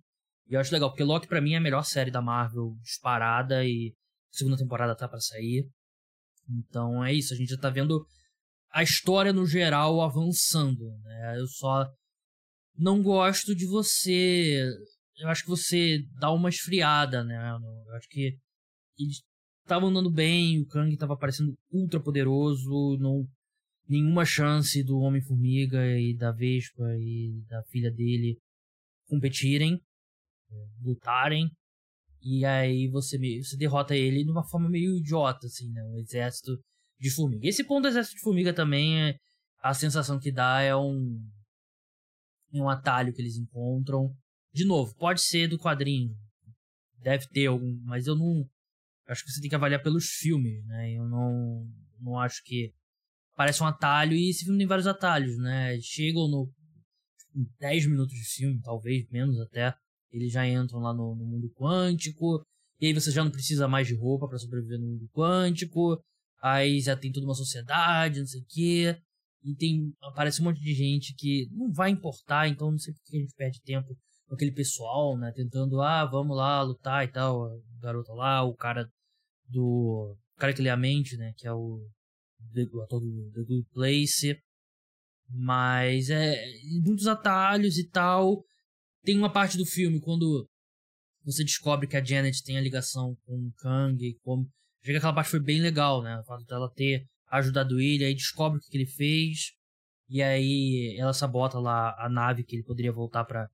E 0.49 0.55
eu 0.55 0.59
acho 0.59 0.73
legal, 0.73 0.89
porque 0.89 1.03
Loki 1.03 1.27
para 1.27 1.41
mim 1.41 1.53
é 1.53 1.57
a 1.57 1.61
melhor 1.61 1.83
série 1.83 2.09
da 2.09 2.21
Marvel 2.21 2.75
disparada 2.81 3.63
e 3.63 3.93
a 4.33 4.37
segunda 4.37 4.57
temporada 4.57 4.95
tá 4.95 5.07
para 5.07 5.19
sair. 5.19 5.69
Então 6.49 7.03
é 7.03 7.13
isso, 7.13 7.33
a 7.33 7.37
gente 7.37 7.49
já 7.49 7.57
tá 7.57 7.69
vendo 7.69 8.03
a 8.71 8.83
história 8.83 9.31
no 9.31 9.45
geral 9.45 10.01
avançando, 10.01 10.85
né? 11.03 11.39
Eu 11.39 11.47
só 11.47 11.87
não 12.75 13.01
gosto 13.01 13.55
de 13.55 13.67
você. 13.67 14.63
Eu 15.17 15.27
acho 15.27 15.43
que 15.43 15.49
você 15.49 15.99
dá 16.19 16.31
uma 16.31 16.49
esfriada, 16.49 17.23
né? 17.23 17.35
Eu 17.87 17.95
acho 17.95 18.07
que 18.09 18.37
eles 18.97 19.21
estavam 19.63 19.89
andando 19.89 20.11
bem, 20.11 20.59
o 20.59 20.65
Kang 20.65 20.95
tava 20.97 21.17
parecendo 21.17 21.53
ultra 21.71 21.99
poderoso, 21.99 22.97
não 22.99 23.27
nenhuma 23.87 24.25
chance 24.25 24.83
do 24.83 24.99
Homem-Formiga 24.99 25.83
e 25.99 26.15
da 26.15 26.31
Vespa 26.31 26.83
e 26.99 27.43
da 27.47 27.63
filha 27.65 27.91
dele 27.91 28.39
competirem. 29.07 29.79
Lutarem. 30.81 31.49
E 32.21 32.45
aí 32.45 32.87
você, 32.89 33.17
você 33.41 33.55
derrota 33.57 33.95
ele 33.95 34.23
de 34.23 34.31
uma 34.31 34.43
forma 34.43 34.69
meio 34.69 34.97
idiota, 34.97 35.47
assim, 35.47 35.71
né? 35.71 35.83
Um 35.83 35.97
exército 35.97 36.57
de 36.99 37.09
formiga. 37.09 37.47
Esse 37.47 37.63
ponto 37.63 37.83
do 37.83 37.87
exército 37.87 38.17
de 38.17 38.21
formiga 38.21 38.53
também 38.53 39.01
é. 39.01 39.15
A 39.61 39.73
sensação 39.73 40.19
que 40.19 40.31
dá 40.31 40.61
é 40.61 40.75
um. 40.75 41.19
Um 42.53 42.69
atalho 42.69 43.13
que 43.13 43.21
eles 43.21 43.37
encontram. 43.37 44.13
De 44.53 44.65
novo, 44.65 44.95
pode 44.95 45.21
ser 45.21 45.47
do 45.47 45.59
quadrinho. 45.59 46.15
Deve 46.97 47.27
ter 47.27 47.47
algum. 47.47 47.77
Mas 47.83 48.07
eu 48.07 48.15
não. 48.15 48.45
Acho 49.07 49.23
que 49.23 49.31
você 49.31 49.41
tem 49.41 49.49
que 49.49 49.55
avaliar 49.55 49.81
pelos 49.81 50.05
filmes, 50.05 50.65
né? 50.65 50.93
Eu 50.93 51.07
não. 51.07 51.67
Não 51.99 52.19
acho 52.19 52.41
que. 52.43 52.73
Parece 53.35 53.63
um 53.63 53.67
atalho 53.67 54.13
e 54.13 54.29
esse 54.29 54.43
filme 54.43 54.57
tem 54.57 54.67
vários 54.67 54.87
atalhos, 54.87 55.37
né? 55.37 55.79
Chegam 55.81 56.27
no. 56.27 56.51
10 57.59 57.85
minutos 57.85 58.13
de 58.13 58.25
filme, 58.25 58.59
talvez, 58.61 59.07
menos 59.11 59.39
até 59.39 59.73
eles 60.11 60.31
já 60.31 60.47
entram 60.47 60.79
lá 60.79 60.93
no, 60.93 61.15
no 61.15 61.25
mundo 61.25 61.49
quântico, 61.55 62.43
e 62.79 62.87
aí 62.87 62.93
você 62.93 63.11
já 63.11 63.23
não 63.23 63.31
precisa 63.31 63.67
mais 63.67 63.87
de 63.87 63.95
roupa 63.95 64.27
para 64.27 64.37
sobreviver 64.37 64.79
no 64.79 64.87
mundo 64.87 65.09
quântico, 65.13 66.01
aí 66.41 66.79
já 66.79 66.95
tem 66.95 67.11
toda 67.11 67.25
uma 67.25 67.35
sociedade, 67.35 68.19
não 68.19 68.27
sei 68.27 68.41
o 68.41 68.45
quê, 68.47 68.97
e 69.43 69.55
tem, 69.55 69.93
aparece 70.01 70.41
um 70.41 70.45
monte 70.45 70.61
de 70.61 70.73
gente 70.73 71.13
que 71.15 71.47
não 71.51 71.71
vai 71.71 71.89
importar, 71.89 72.47
então 72.47 72.71
não 72.71 72.77
sei 72.77 72.93
por 72.93 73.01
que 73.05 73.17
a 73.17 73.19
gente 73.19 73.33
perde 73.35 73.61
tempo 73.61 73.95
com 74.27 74.35
aquele 74.35 74.51
pessoal, 74.51 75.17
né, 75.17 75.31
tentando, 75.35 75.81
ah, 75.81 76.05
vamos 76.05 76.37
lá 76.37 76.61
lutar 76.61 77.03
e 77.03 77.07
tal, 77.11 77.45
a 77.45 77.57
garota 77.81 78.13
lá, 78.13 78.43
o 78.43 78.55
cara 78.55 78.87
do, 79.47 80.15
o 80.35 80.39
cara 80.39 80.53
que 80.53 80.61
lê 80.61 80.69
a 80.69 80.77
mente, 80.77 81.17
né, 81.17 81.33
que 81.35 81.47
é 81.47 81.53
o, 81.53 81.81
o 82.73 82.81
ator 82.81 82.99
do 82.99 83.31
The 83.33 83.41
Good 83.41 83.67
Place, 83.73 84.37
mas 85.29 86.09
é 86.09 86.35
muitos 86.83 87.07
atalhos 87.07 87.77
e 87.77 87.87
tal, 87.89 88.43
tem 89.03 89.17
uma 89.17 89.31
parte 89.31 89.57
do 89.57 89.65
filme 89.65 89.99
quando 89.99 90.47
você 91.23 91.43
descobre 91.43 91.87
que 91.87 91.97
a 91.97 92.03
Janet 92.03 92.43
tem 92.43 92.57
a 92.57 92.61
ligação 92.61 93.15
com 93.25 93.35
o 93.35 93.53
Kang 93.57 94.03
e 94.03 94.15
como. 94.21 94.49
Chega 94.83 94.97
aquela 94.97 95.13
parte 95.13 95.31
foi 95.31 95.41
bem 95.41 95.61
legal, 95.61 96.01
né? 96.01 96.17
O 96.19 96.23
fato 96.23 96.45
dela 96.45 96.71
ter 96.73 97.05
ajudado 97.29 97.79
ele, 97.79 98.05
aí 98.05 98.15
descobre 98.15 98.57
o 98.57 98.61
que 98.61 98.77
ele 98.77 98.85
fez. 98.85 99.51
E 100.07 100.23
aí 100.23 100.95
ela 100.97 101.13
sabota 101.13 101.59
lá 101.59 101.95
a 101.99 102.09
nave 102.09 102.43
que 102.43 102.55
ele 102.55 102.63
poderia 102.63 102.91
voltar 102.91 103.25
pra, 103.25 103.47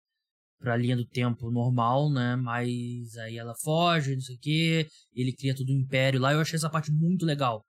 pra 0.60 0.78
linha 0.78 0.96
do 0.96 1.06
tempo 1.06 1.52
normal, 1.52 2.12
né? 2.12 2.36
Mas 2.36 3.18
aí 3.18 3.38
ela 3.38 3.56
foge, 3.56 4.14
não 4.14 4.22
sei 4.22 4.36
o 4.36 4.40
que. 4.40 4.88
Ele 5.14 5.34
cria 5.34 5.56
todo 5.56 5.70
o 5.70 5.74
um 5.74 5.80
império 5.80 6.20
lá. 6.20 6.32
Eu 6.32 6.40
achei 6.40 6.56
essa 6.56 6.70
parte 6.70 6.92
muito 6.92 7.26
legal. 7.26 7.66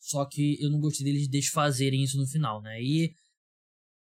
Só 0.00 0.24
que 0.24 0.56
eu 0.60 0.70
não 0.70 0.80
gostei 0.80 1.04
deles 1.04 1.28
desfazerem 1.28 2.02
isso 2.02 2.18
no 2.18 2.26
final, 2.26 2.60
né? 2.62 2.80
E 2.82 3.12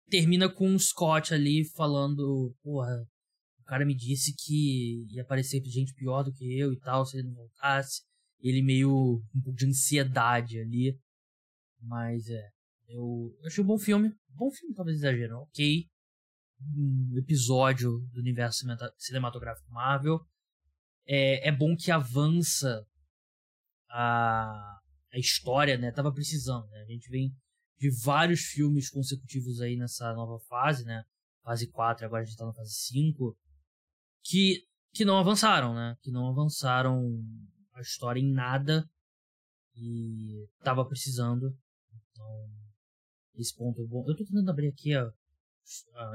termina 0.09 0.49
com 0.49 0.73
o 0.73 0.79
Scott 0.79 1.33
ali 1.33 1.65
falando, 1.75 2.55
porra, 2.61 3.05
o 3.59 3.63
cara 3.63 3.85
me 3.85 3.95
disse 3.95 4.35
que 4.35 5.05
ia 5.09 5.23
aparecer 5.23 5.63
gente 5.65 5.93
pior 5.93 6.23
do 6.23 6.31
que 6.31 6.57
eu 6.57 6.71
e 6.71 6.79
tal, 6.79 7.05
se 7.05 7.17
ele 7.17 7.27
não 7.27 7.33
voltasse. 7.33 8.03
Ele 8.39 8.61
meio 8.61 9.23
um 9.33 9.41
pouco 9.41 9.57
de 9.57 9.65
ansiedade 9.65 10.59
ali. 10.59 10.99
Mas 11.81 12.29
é, 12.29 12.49
eu, 12.87 13.35
eu 13.39 13.47
achei 13.47 13.63
um 13.63 13.67
bom 13.67 13.79
filme. 13.79 14.13
Bom 14.29 14.51
filme, 14.51 14.75
talvez 14.75 14.97
exagero, 14.97 15.37
ok. 15.37 15.87
Um 16.61 17.17
episódio 17.17 17.99
do 18.13 18.19
universo 18.19 18.65
cinematográfico 18.97 19.71
Marvel. 19.71 20.19
É, 21.07 21.47
é 21.47 21.51
bom 21.51 21.75
que 21.75 21.91
avança 21.91 22.85
a, 23.89 24.79
a 25.11 25.17
história, 25.17 25.77
né? 25.77 25.91
Tava 25.91 26.13
precisando, 26.13 26.67
né? 26.67 26.81
A 26.81 26.91
gente 26.91 27.09
vem 27.09 27.35
de 27.85 28.03
vários 28.03 28.41
filmes 28.41 28.89
consecutivos 28.89 29.61
aí 29.61 29.77
nessa 29.77 30.11
nova 30.13 30.39
fase, 30.47 30.83
né? 30.83 31.03
Fase 31.43 31.69
4, 31.69 32.05
agora 32.05 32.23
a 32.23 32.25
gente 32.25 32.35
tá 32.35 32.45
na 32.45 32.53
fase 32.53 32.73
5, 32.73 33.37
que, 34.23 34.63
que 34.91 35.05
não 35.05 35.19
avançaram, 35.19 35.75
né? 35.75 35.95
Que 36.01 36.09
não 36.09 36.27
avançaram 36.27 37.23
a 37.73 37.81
história 37.81 38.19
em 38.19 38.33
nada 38.33 38.89
e 39.75 40.47
tava 40.63 40.83
precisando. 40.87 41.55
Então, 42.09 42.49
esse 43.35 43.55
ponto 43.55 43.79
é 43.79 43.85
bom. 43.85 44.03
Eu 44.07 44.15
tô 44.15 44.25
tentando 44.25 44.49
abrir 44.49 44.69
aqui 44.69 44.95
a, 44.95 45.05
a 45.05 46.11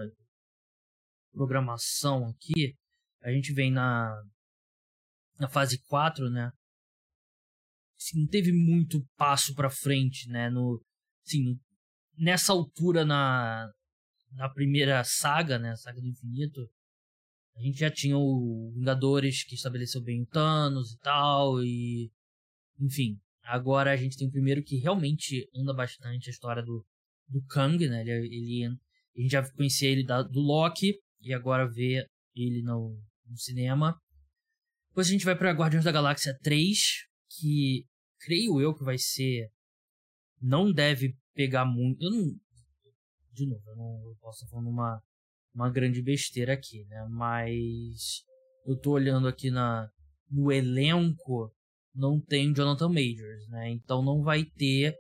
programação 1.33 2.27
aqui. 2.27 2.75
A 3.23 3.31
gente 3.31 3.53
vem 3.53 3.71
na, 3.71 4.11
na 5.39 5.49
fase 5.49 5.79
4, 5.85 6.29
né? 6.31 6.51
Assim, 7.97 8.23
não 8.23 8.27
teve 8.27 8.51
muito 8.51 9.07
passo 9.17 9.55
para 9.55 9.71
frente, 9.71 10.29
né? 10.29 10.51
No, 10.51 10.83
sim 11.25 11.59
nessa 12.17 12.53
altura 12.53 13.05
na, 13.05 13.71
na 14.33 14.49
primeira 14.49 15.03
saga, 15.05 15.59
né, 15.59 15.75
saga 15.77 16.01
do 16.01 16.07
infinito, 16.07 16.69
a 17.57 17.63
gente 17.63 17.79
já 17.79 17.91
tinha 17.91 18.17
o 18.17 18.73
Vingadores 18.75 19.45
que 19.45 19.55
estabeleceu 19.55 20.03
bem 20.03 20.23
o 20.23 20.27
Thanos 20.27 20.93
e 20.93 20.99
tal, 20.99 21.63
e 21.63 22.11
enfim, 22.79 23.19
agora 23.43 23.93
a 23.93 23.97
gente 23.97 24.17
tem 24.17 24.29
o 24.29 24.31
primeiro 24.33 24.63
que 24.63 24.77
realmente 24.77 25.49
anda 25.55 25.75
bastante 25.75 26.29
a 26.29 26.31
história 26.31 26.63
do, 26.63 26.85
do 27.29 27.43
Kang, 27.47 27.89
né, 27.89 28.03
ele, 28.03 28.13
ele 28.13 28.67
a 29.17 29.21
gente 29.21 29.33
já 29.33 29.51
conhecia 29.53 29.89
ele 29.89 30.05
da, 30.05 30.23
do 30.23 30.41
Loki, 30.41 30.95
e 31.21 31.35
agora 31.35 31.69
vê 31.69 32.07
ele 32.35 32.63
no, 32.63 32.99
no 33.27 33.37
cinema. 33.37 33.95
Depois 34.89 35.09
a 35.09 35.11
gente 35.11 35.25
vai 35.25 35.37
para 35.37 35.53
Guardiões 35.53 35.85
da 35.85 35.93
Galáxia 35.93 36.37
3, 36.43 36.79
que 37.39 37.85
creio 38.21 38.61
eu 38.61 38.75
que 38.75 38.85
vai 38.85 38.97
ser 38.99 39.51
não 40.41 40.73
deve 40.73 41.17
pegar 41.35 41.65
muito. 41.65 42.03
Eu 42.03 42.11
não. 42.11 42.35
De 43.33 43.47
novo, 43.47 43.63
eu 43.67 43.77
não 43.77 44.17
posso 44.21 44.45
estar 44.45 44.51
falando 44.51 44.69
uma, 44.69 45.01
uma 45.55 45.71
grande 45.71 46.03
besteira 46.03 46.55
aqui, 46.55 46.85
né? 46.87 47.07
Mas 47.11 48.25
eu 48.67 48.77
tô 48.79 48.93
olhando 48.93 49.29
aqui 49.29 49.51
na, 49.51 49.89
no 50.31 50.51
elenco, 50.51 51.53
não 51.95 52.21
tem 52.21 52.53
Jonathan 52.55 52.89
Majors, 52.89 53.49
né? 53.49 53.71
Então 53.71 54.03
não 54.03 54.23
vai 54.23 54.45
ter 54.45 54.97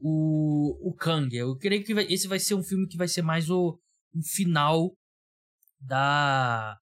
o, 0.00 0.88
o 0.88 0.94
Kang. 0.94 1.34
Eu 1.34 1.56
creio 1.56 1.84
que 1.84 1.94
vai, 1.94 2.04
esse 2.04 2.26
vai 2.26 2.38
ser 2.38 2.54
um 2.54 2.62
filme 2.62 2.86
que 2.86 2.96
vai 2.96 3.08
ser 3.08 3.22
mais 3.22 3.48
o, 3.48 3.78
o 4.14 4.22
final 4.22 4.92
da, 5.80 6.76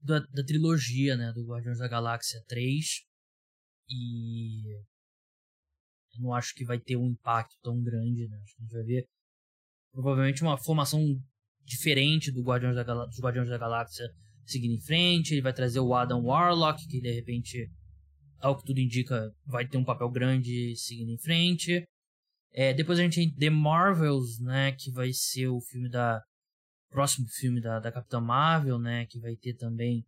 da, 0.00 0.20
da 0.20 0.44
trilogia, 0.44 1.16
né? 1.16 1.32
Do 1.32 1.46
Guardiões 1.46 1.78
da 1.78 1.88
Galáxia 1.88 2.42
3. 2.46 2.84
E 3.90 4.62
não 6.18 6.32
acho 6.32 6.54
que 6.54 6.64
vai 6.64 6.78
ter 6.78 6.96
um 6.96 7.06
impacto 7.06 7.56
tão 7.62 7.82
grande, 7.82 8.28
né? 8.28 8.38
Acho 8.42 8.54
que 8.54 8.60
a 8.60 8.64
gente 8.64 8.72
vai 8.72 8.82
ver 8.82 9.08
provavelmente 9.92 10.42
uma 10.42 10.56
formação 10.56 11.00
diferente 11.64 12.32
do 12.32 12.42
Guardiões 12.42 12.76
da 12.76 12.82
Gal 12.82 13.06
dos 13.06 13.20
Guardiões 13.20 13.48
da 13.48 13.58
Galáxia 13.58 14.06
seguindo 14.46 14.74
em 14.74 14.80
frente. 14.80 15.34
Ele 15.34 15.42
vai 15.42 15.52
trazer 15.52 15.80
o 15.80 15.94
Adam 15.94 16.24
Warlock, 16.24 16.86
que 16.86 17.00
de 17.00 17.12
repente, 17.12 17.70
ao 18.38 18.56
que 18.56 18.64
tudo 18.64 18.80
indica, 18.80 19.30
vai 19.46 19.66
ter 19.66 19.76
um 19.76 19.84
papel 19.84 20.10
grande 20.10 20.74
seguindo 20.76 21.10
em 21.10 21.18
frente. 21.18 21.84
É, 22.52 22.72
depois 22.72 22.98
a 22.98 23.02
gente 23.02 23.16
tem 23.16 23.34
The 23.34 23.50
Marvels, 23.50 24.40
né? 24.40 24.72
Que 24.72 24.90
vai 24.90 25.12
ser 25.12 25.48
o 25.48 25.60
filme 25.60 25.88
da. 25.88 26.22
Próximo 26.90 27.26
filme 27.28 27.60
da, 27.60 27.78
da 27.78 27.92
Capitã 27.92 28.18
Marvel, 28.18 28.78
né? 28.78 29.04
Que 29.06 29.20
vai 29.20 29.36
ter 29.36 29.54
também 29.54 30.06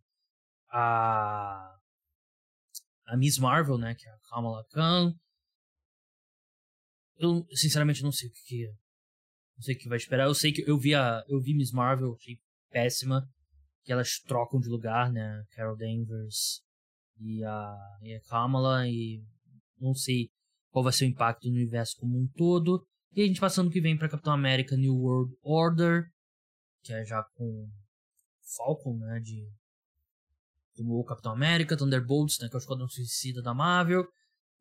a. 0.71 1.77
A 3.05 3.17
Miss 3.17 3.37
Marvel, 3.37 3.77
né? 3.77 3.93
Que 3.93 4.07
é 4.07 4.11
a 4.11 4.17
Kamala 4.29 4.65
Khan. 4.71 5.13
Eu, 7.21 7.45
sinceramente, 7.53 8.01
não 8.01 8.11
sei 8.11 8.27
o 8.27 8.31
que, 8.31 8.67
Não 9.55 9.63
sei 9.63 9.75
o 9.75 9.77
que 9.77 9.87
vai 9.87 9.97
esperar. 9.97 10.25
Eu 10.25 10.33
sei 10.33 10.51
que 10.51 10.63
eu 10.67 10.77
vi 10.77 10.95
a. 10.95 11.23
Eu 11.29 11.39
vi 11.39 11.53
Miss 11.53 11.71
Marvel, 11.71 12.15
achei 12.15 12.39
péssima. 12.71 13.29
Que 13.83 13.91
elas 13.91 14.19
trocam 14.19 14.59
de 14.59 14.67
lugar, 14.67 15.11
né? 15.11 15.43
Carol 15.51 15.77
Danvers 15.77 16.61
e 17.19 17.43
a, 17.43 17.75
e 18.01 18.15
a 18.15 18.21
Kamala. 18.21 18.87
E 18.87 19.23
não 19.79 19.93
sei 19.93 20.29
qual 20.71 20.83
vai 20.83 20.91
ser 20.91 21.05
o 21.05 21.09
impacto 21.09 21.47
no 21.47 21.55
universo 21.55 21.95
como 21.99 22.17
um 22.17 22.27
todo. 22.35 22.83
E 23.13 23.21
a 23.21 23.27
gente 23.27 23.39
passando 23.39 23.69
que 23.69 23.81
vem 23.81 23.97
para 23.97 24.09
Capitão 24.09 24.33
América 24.33 24.75
New 24.75 24.95
World 24.95 25.35
Order, 25.43 26.05
que 26.81 26.93
é 26.93 27.05
já 27.05 27.21
com 27.35 27.69
Falcon, 28.55 28.97
né, 28.97 29.19
de 29.19 29.47
como 30.75 30.97
o 30.97 31.03
Capitão 31.03 31.33
América, 31.33 31.75
Thunderbolts, 31.75 32.39
né, 32.39 32.47
que 32.47 32.55
é 32.55 32.57
o 32.57 32.59
Esquadrão 32.59 32.87
Suicida 32.87 33.41
da 33.41 33.53
Marvel, 33.53 34.07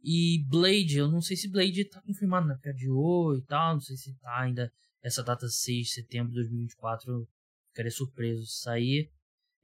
e 0.03 0.45
Blade, 0.49 0.99
eu 0.99 1.09
não 1.09 1.21
sei 1.21 1.37
se 1.37 1.51
Blade 1.51 1.85
tá 1.89 2.01
confirmado 2.03 2.47
na 2.47 2.55
época 2.55 2.73
de 2.73 2.89
O 2.89 3.37
e 3.37 3.43
tal, 3.43 3.75
não 3.75 3.81
sei 3.81 3.97
se 3.97 4.15
tá 4.19 4.41
ainda 4.41 4.73
essa 5.03 5.23
data 5.23 5.47
6 5.49 5.87
de 5.87 5.93
setembro 5.93 6.29
de 6.29 6.37
2024, 6.37 7.29
ficaria 7.69 7.91
surpreso 7.91 8.47
se 8.47 8.61
sair. 8.61 9.11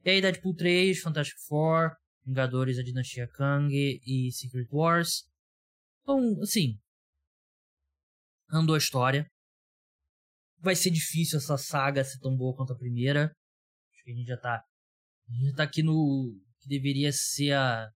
E 0.03 0.09
aí 0.09 0.21
Deadpool 0.21 0.55
3, 0.55 0.99
Fantastic 0.99 1.37
Four, 1.47 1.95
Vingadores, 2.25 2.77
a 2.77 2.83
Dinastia 2.83 3.27
Kang 3.27 3.71
e 3.73 4.31
Secret 4.31 4.67
Wars. 4.71 5.27
Então, 6.01 6.41
assim, 6.41 6.79
andou 8.51 8.75
a 8.75 8.79
história. 8.79 9.29
Vai 10.59 10.75
ser 10.75 10.89
difícil 10.89 11.37
essa 11.37 11.57
saga 11.57 12.03
ser 12.03 12.19
tão 12.19 12.35
boa 12.35 12.55
quanto 12.55 12.73
a 12.73 12.77
primeira. 12.77 13.31
Acho 13.93 14.03
que 14.03 14.11
a 14.11 14.15
gente 14.15 14.27
já 14.27 14.37
tá, 14.37 14.63
a 15.27 15.31
gente 15.31 15.49
já 15.49 15.55
tá 15.55 15.63
aqui 15.63 15.83
no 15.83 16.39
que 16.59 16.67
deveria 16.67 17.11
ser 17.11 17.53
a 17.53 17.89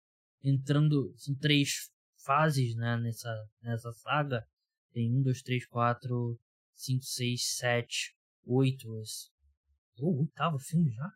entrando, 0.42 1.12
são 1.16 1.34
três 1.34 1.90
fases 2.30 2.76
né, 2.76 2.96
nessa, 2.98 3.48
nessa 3.62 3.92
saga. 3.92 4.46
Tem 4.92 5.10
1, 5.12 5.22
2, 5.22 5.42
3, 5.42 5.66
4, 5.66 6.40
5, 6.74 7.04
6, 7.04 7.56
7, 7.56 8.16
8. 8.46 8.88
O 9.98 10.20
oitavo 10.20 10.58
filme 10.58 10.90
já? 10.90 11.10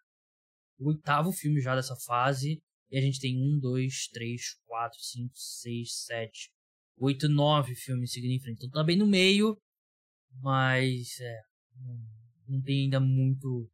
o 0.79 0.89
oitavo 0.89 1.33
filme 1.33 1.61
já 1.61 1.75
dessa 1.75 1.97
fase. 1.97 2.63
E 2.91 2.99
a 2.99 3.01
gente 3.01 3.21
tem 3.21 3.37
um, 3.37 3.59
dois, 3.59 4.09
três, 4.13 4.55
quatro, 4.67 4.99
cinco, 5.01 5.33
seis, 5.35 6.05
sete, 6.05 6.51
oito, 6.99 7.29
nove 7.29 7.75
filmes 7.75 8.13
seguindo 8.13 8.33
em 8.33 8.41
frente. 8.41 8.59
Então 8.59 8.71
tá 8.71 8.85
bem 8.85 8.97
no 8.97 9.07
meio, 9.07 9.57
mas 10.41 11.19
é, 11.21 11.41
não 12.47 12.63
tem 12.63 12.85
ainda 12.85 13.01
muito 13.01 13.69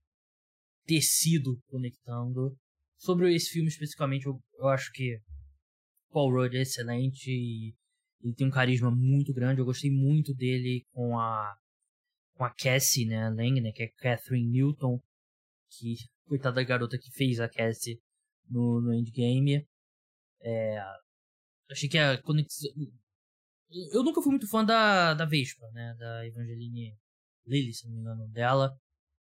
tecido 0.86 1.61
conectando. 1.66 2.57
Sobre 2.97 3.34
esse 3.34 3.51
filme 3.51 3.68
especificamente, 3.68 4.26
eu, 4.26 4.41
eu 4.59 4.68
acho 4.68 4.91
que 4.93 5.18
Paul 6.11 6.33
Rudd 6.33 6.57
é 6.57 6.63
excelente 6.63 7.31
e 7.31 7.75
ele 8.23 8.35
tem 8.35 8.47
um 8.47 8.51
carisma 8.51 8.91
muito 8.91 9.33
grande. 9.33 9.61
Eu 9.61 9.65
gostei 9.65 9.91
muito 9.91 10.35
dele 10.35 10.85
com 10.93 11.19
a 11.19 11.57
com 12.35 12.45
a 12.45 12.55
Cassie, 12.55 13.05
né, 13.05 13.29
Lang, 13.29 13.61
né, 13.61 13.71
que 13.71 13.83
é 13.83 13.89
Catherine 13.89 14.51
Newton, 14.51 14.99
que 15.69 15.97
coitada 16.25 16.57
da 16.57 16.65
garota 16.65 16.99
que 16.99 17.11
fez 17.13 17.39
a 17.39 17.49
Cassie 17.49 18.01
no, 18.49 18.81
no 18.81 18.95
Endgame. 18.95 19.67
É, 20.43 20.79
achei 21.71 21.89
que 21.89 21.99
a 21.99 22.21
conexão 22.23 22.71
eu 23.93 24.03
nunca 24.03 24.21
fui 24.21 24.31
muito 24.31 24.49
fã 24.49 24.65
da, 24.65 25.15
da 25.15 25.25
Vespa, 25.25 25.71
né? 25.73 25.95
Da 25.95 26.27
Evangeline 26.27 26.99
Lilly, 27.47 27.73
se 27.73 27.87
não 27.87 27.95
me 27.95 28.01
engano, 28.01 28.29
dela. 28.29 28.77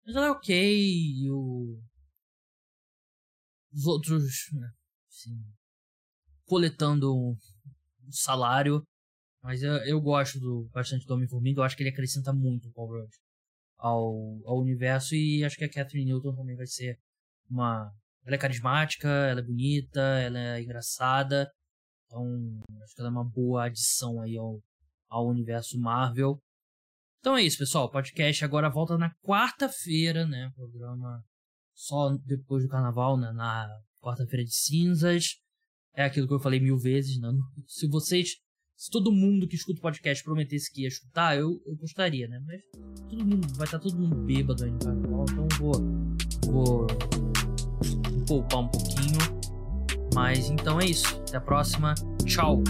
Mas 0.05 0.14
ela 0.14 0.26
é 0.26 0.30
ok, 0.30 0.55
e 0.55 1.28
o... 1.30 1.82
Os 3.72 3.87
outros, 3.87 4.22
né? 4.53 4.72
Assim, 5.09 5.45
coletando 6.47 7.14
um 7.14 7.36
salário. 8.11 8.82
Mas 9.42 9.62
eu, 9.62 9.74
eu 9.84 10.01
gosto 10.01 10.40
do, 10.40 10.68
bastante 10.72 11.07
do 11.07 11.14
Homem-Formiga. 11.14 11.61
Eu 11.61 11.64
acho 11.64 11.76
que 11.76 11.82
ele 11.82 11.90
acrescenta 11.90 12.32
muito 12.32 12.70
ao, 13.78 14.40
ao 14.44 14.59
universo. 14.59 15.14
E 15.14 15.44
acho 15.44 15.57
que 15.57 15.64
a 15.64 15.70
Catherine 15.70 16.11
Newton 16.11 16.34
também 16.34 16.57
vai 16.57 16.66
ser 16.66 16.99
uma... 17.49 17.92
Ela 18.24 18.34
é 18.34 18.38
carismática, 18.38 19.09
ela 19.09 19.38
é 19.38 19.44
bonita, 19.44 20.01
ela 20.01 20.38
é 20.38 20.62
engraçada. 20.62 21.49
Então, 22.07 22.24
acho 22.82 22.94
que 22.94 23.01
ela 23.01 23.09
é 23.09 23.12
uma 23.12 23.24
boa 23.24 23.66
adição 23.66 24.20
aí 24.20 24.36
ao, 24.36 24.61
ao 25.09 25.28
universo 25.28 25.78
Marvel. 25.78 26.40
Então 27.20 27.36
é 27.36 27.42
isso, 27.42 27.59
pessoal. 27.59 27.86
O 27.86 27.90
podcast 27.90 28.44
agora 28.44 28.70
volta 28.70 28.97
na 28.97 29.12
quarta-feira, 29.16 30.26
né? 30.26 30.51
Programa 30.55 31.24
só 31.74 32.16
depois 32.24 32.62
do 32.62 32.68
carnaval, 32.68 33.18
né? 33.18 33.32
Na 33.32 33.68
quarta-feira 34.01 34.44
de 34.44 34.55
cinzas. 34.55 35.40
É 35.97 36.05
aquilo 36.05 36.28
que 36.28 36.34
eu 36.34 36.40
falei 36.40 36.61
mil 36.61 36.76
vezes, 36.76 37.18
né? 37.18 37.28
Se 37.66 37.88
vocês. 37.88 38.36
Se 38.76 38.90
todo 38.90 39.11
mundo 39.11 39.49
que 39.49 39.57
escuta 39.57 39.78
o 39.78 39.82
podcast 39.82 40.22
prometesse 40.22 40.70
que 40.70 40.82
ia 40.82 40.88
escutar, 40.88 41.34
eu, 41.34 41.62
eu 41.66 41.74
gostaria, 41.76 42.28
né? 42.28 42.38
Mas 42.47 42.61
todo 43.09 43.24
mundo, 43.24 43.49
vai 43.55 43.64
estar 43.64 43.78
todo 43.78 43.99
mundo 43.99 44.14
bêbado 44.16 44.64
aí 44.64 44.70
no 44.70 44.78
carnaval, 44.78 45.24
então 45.30 45.49
vou. 45.59 45.72
Vou 46.44 46.86
poupar 48.26 48.61
um 48.61 48.68
pouquinho. 48.68 49.18
Mas 50.14 50.51
então 50.51 50.78
é 50.78 50.84
isso. 50.84 51.16
Até 51.28 51.38
a 51.38 51.40
próxima. 51.40 51.94
Tchau. 52.26 52.62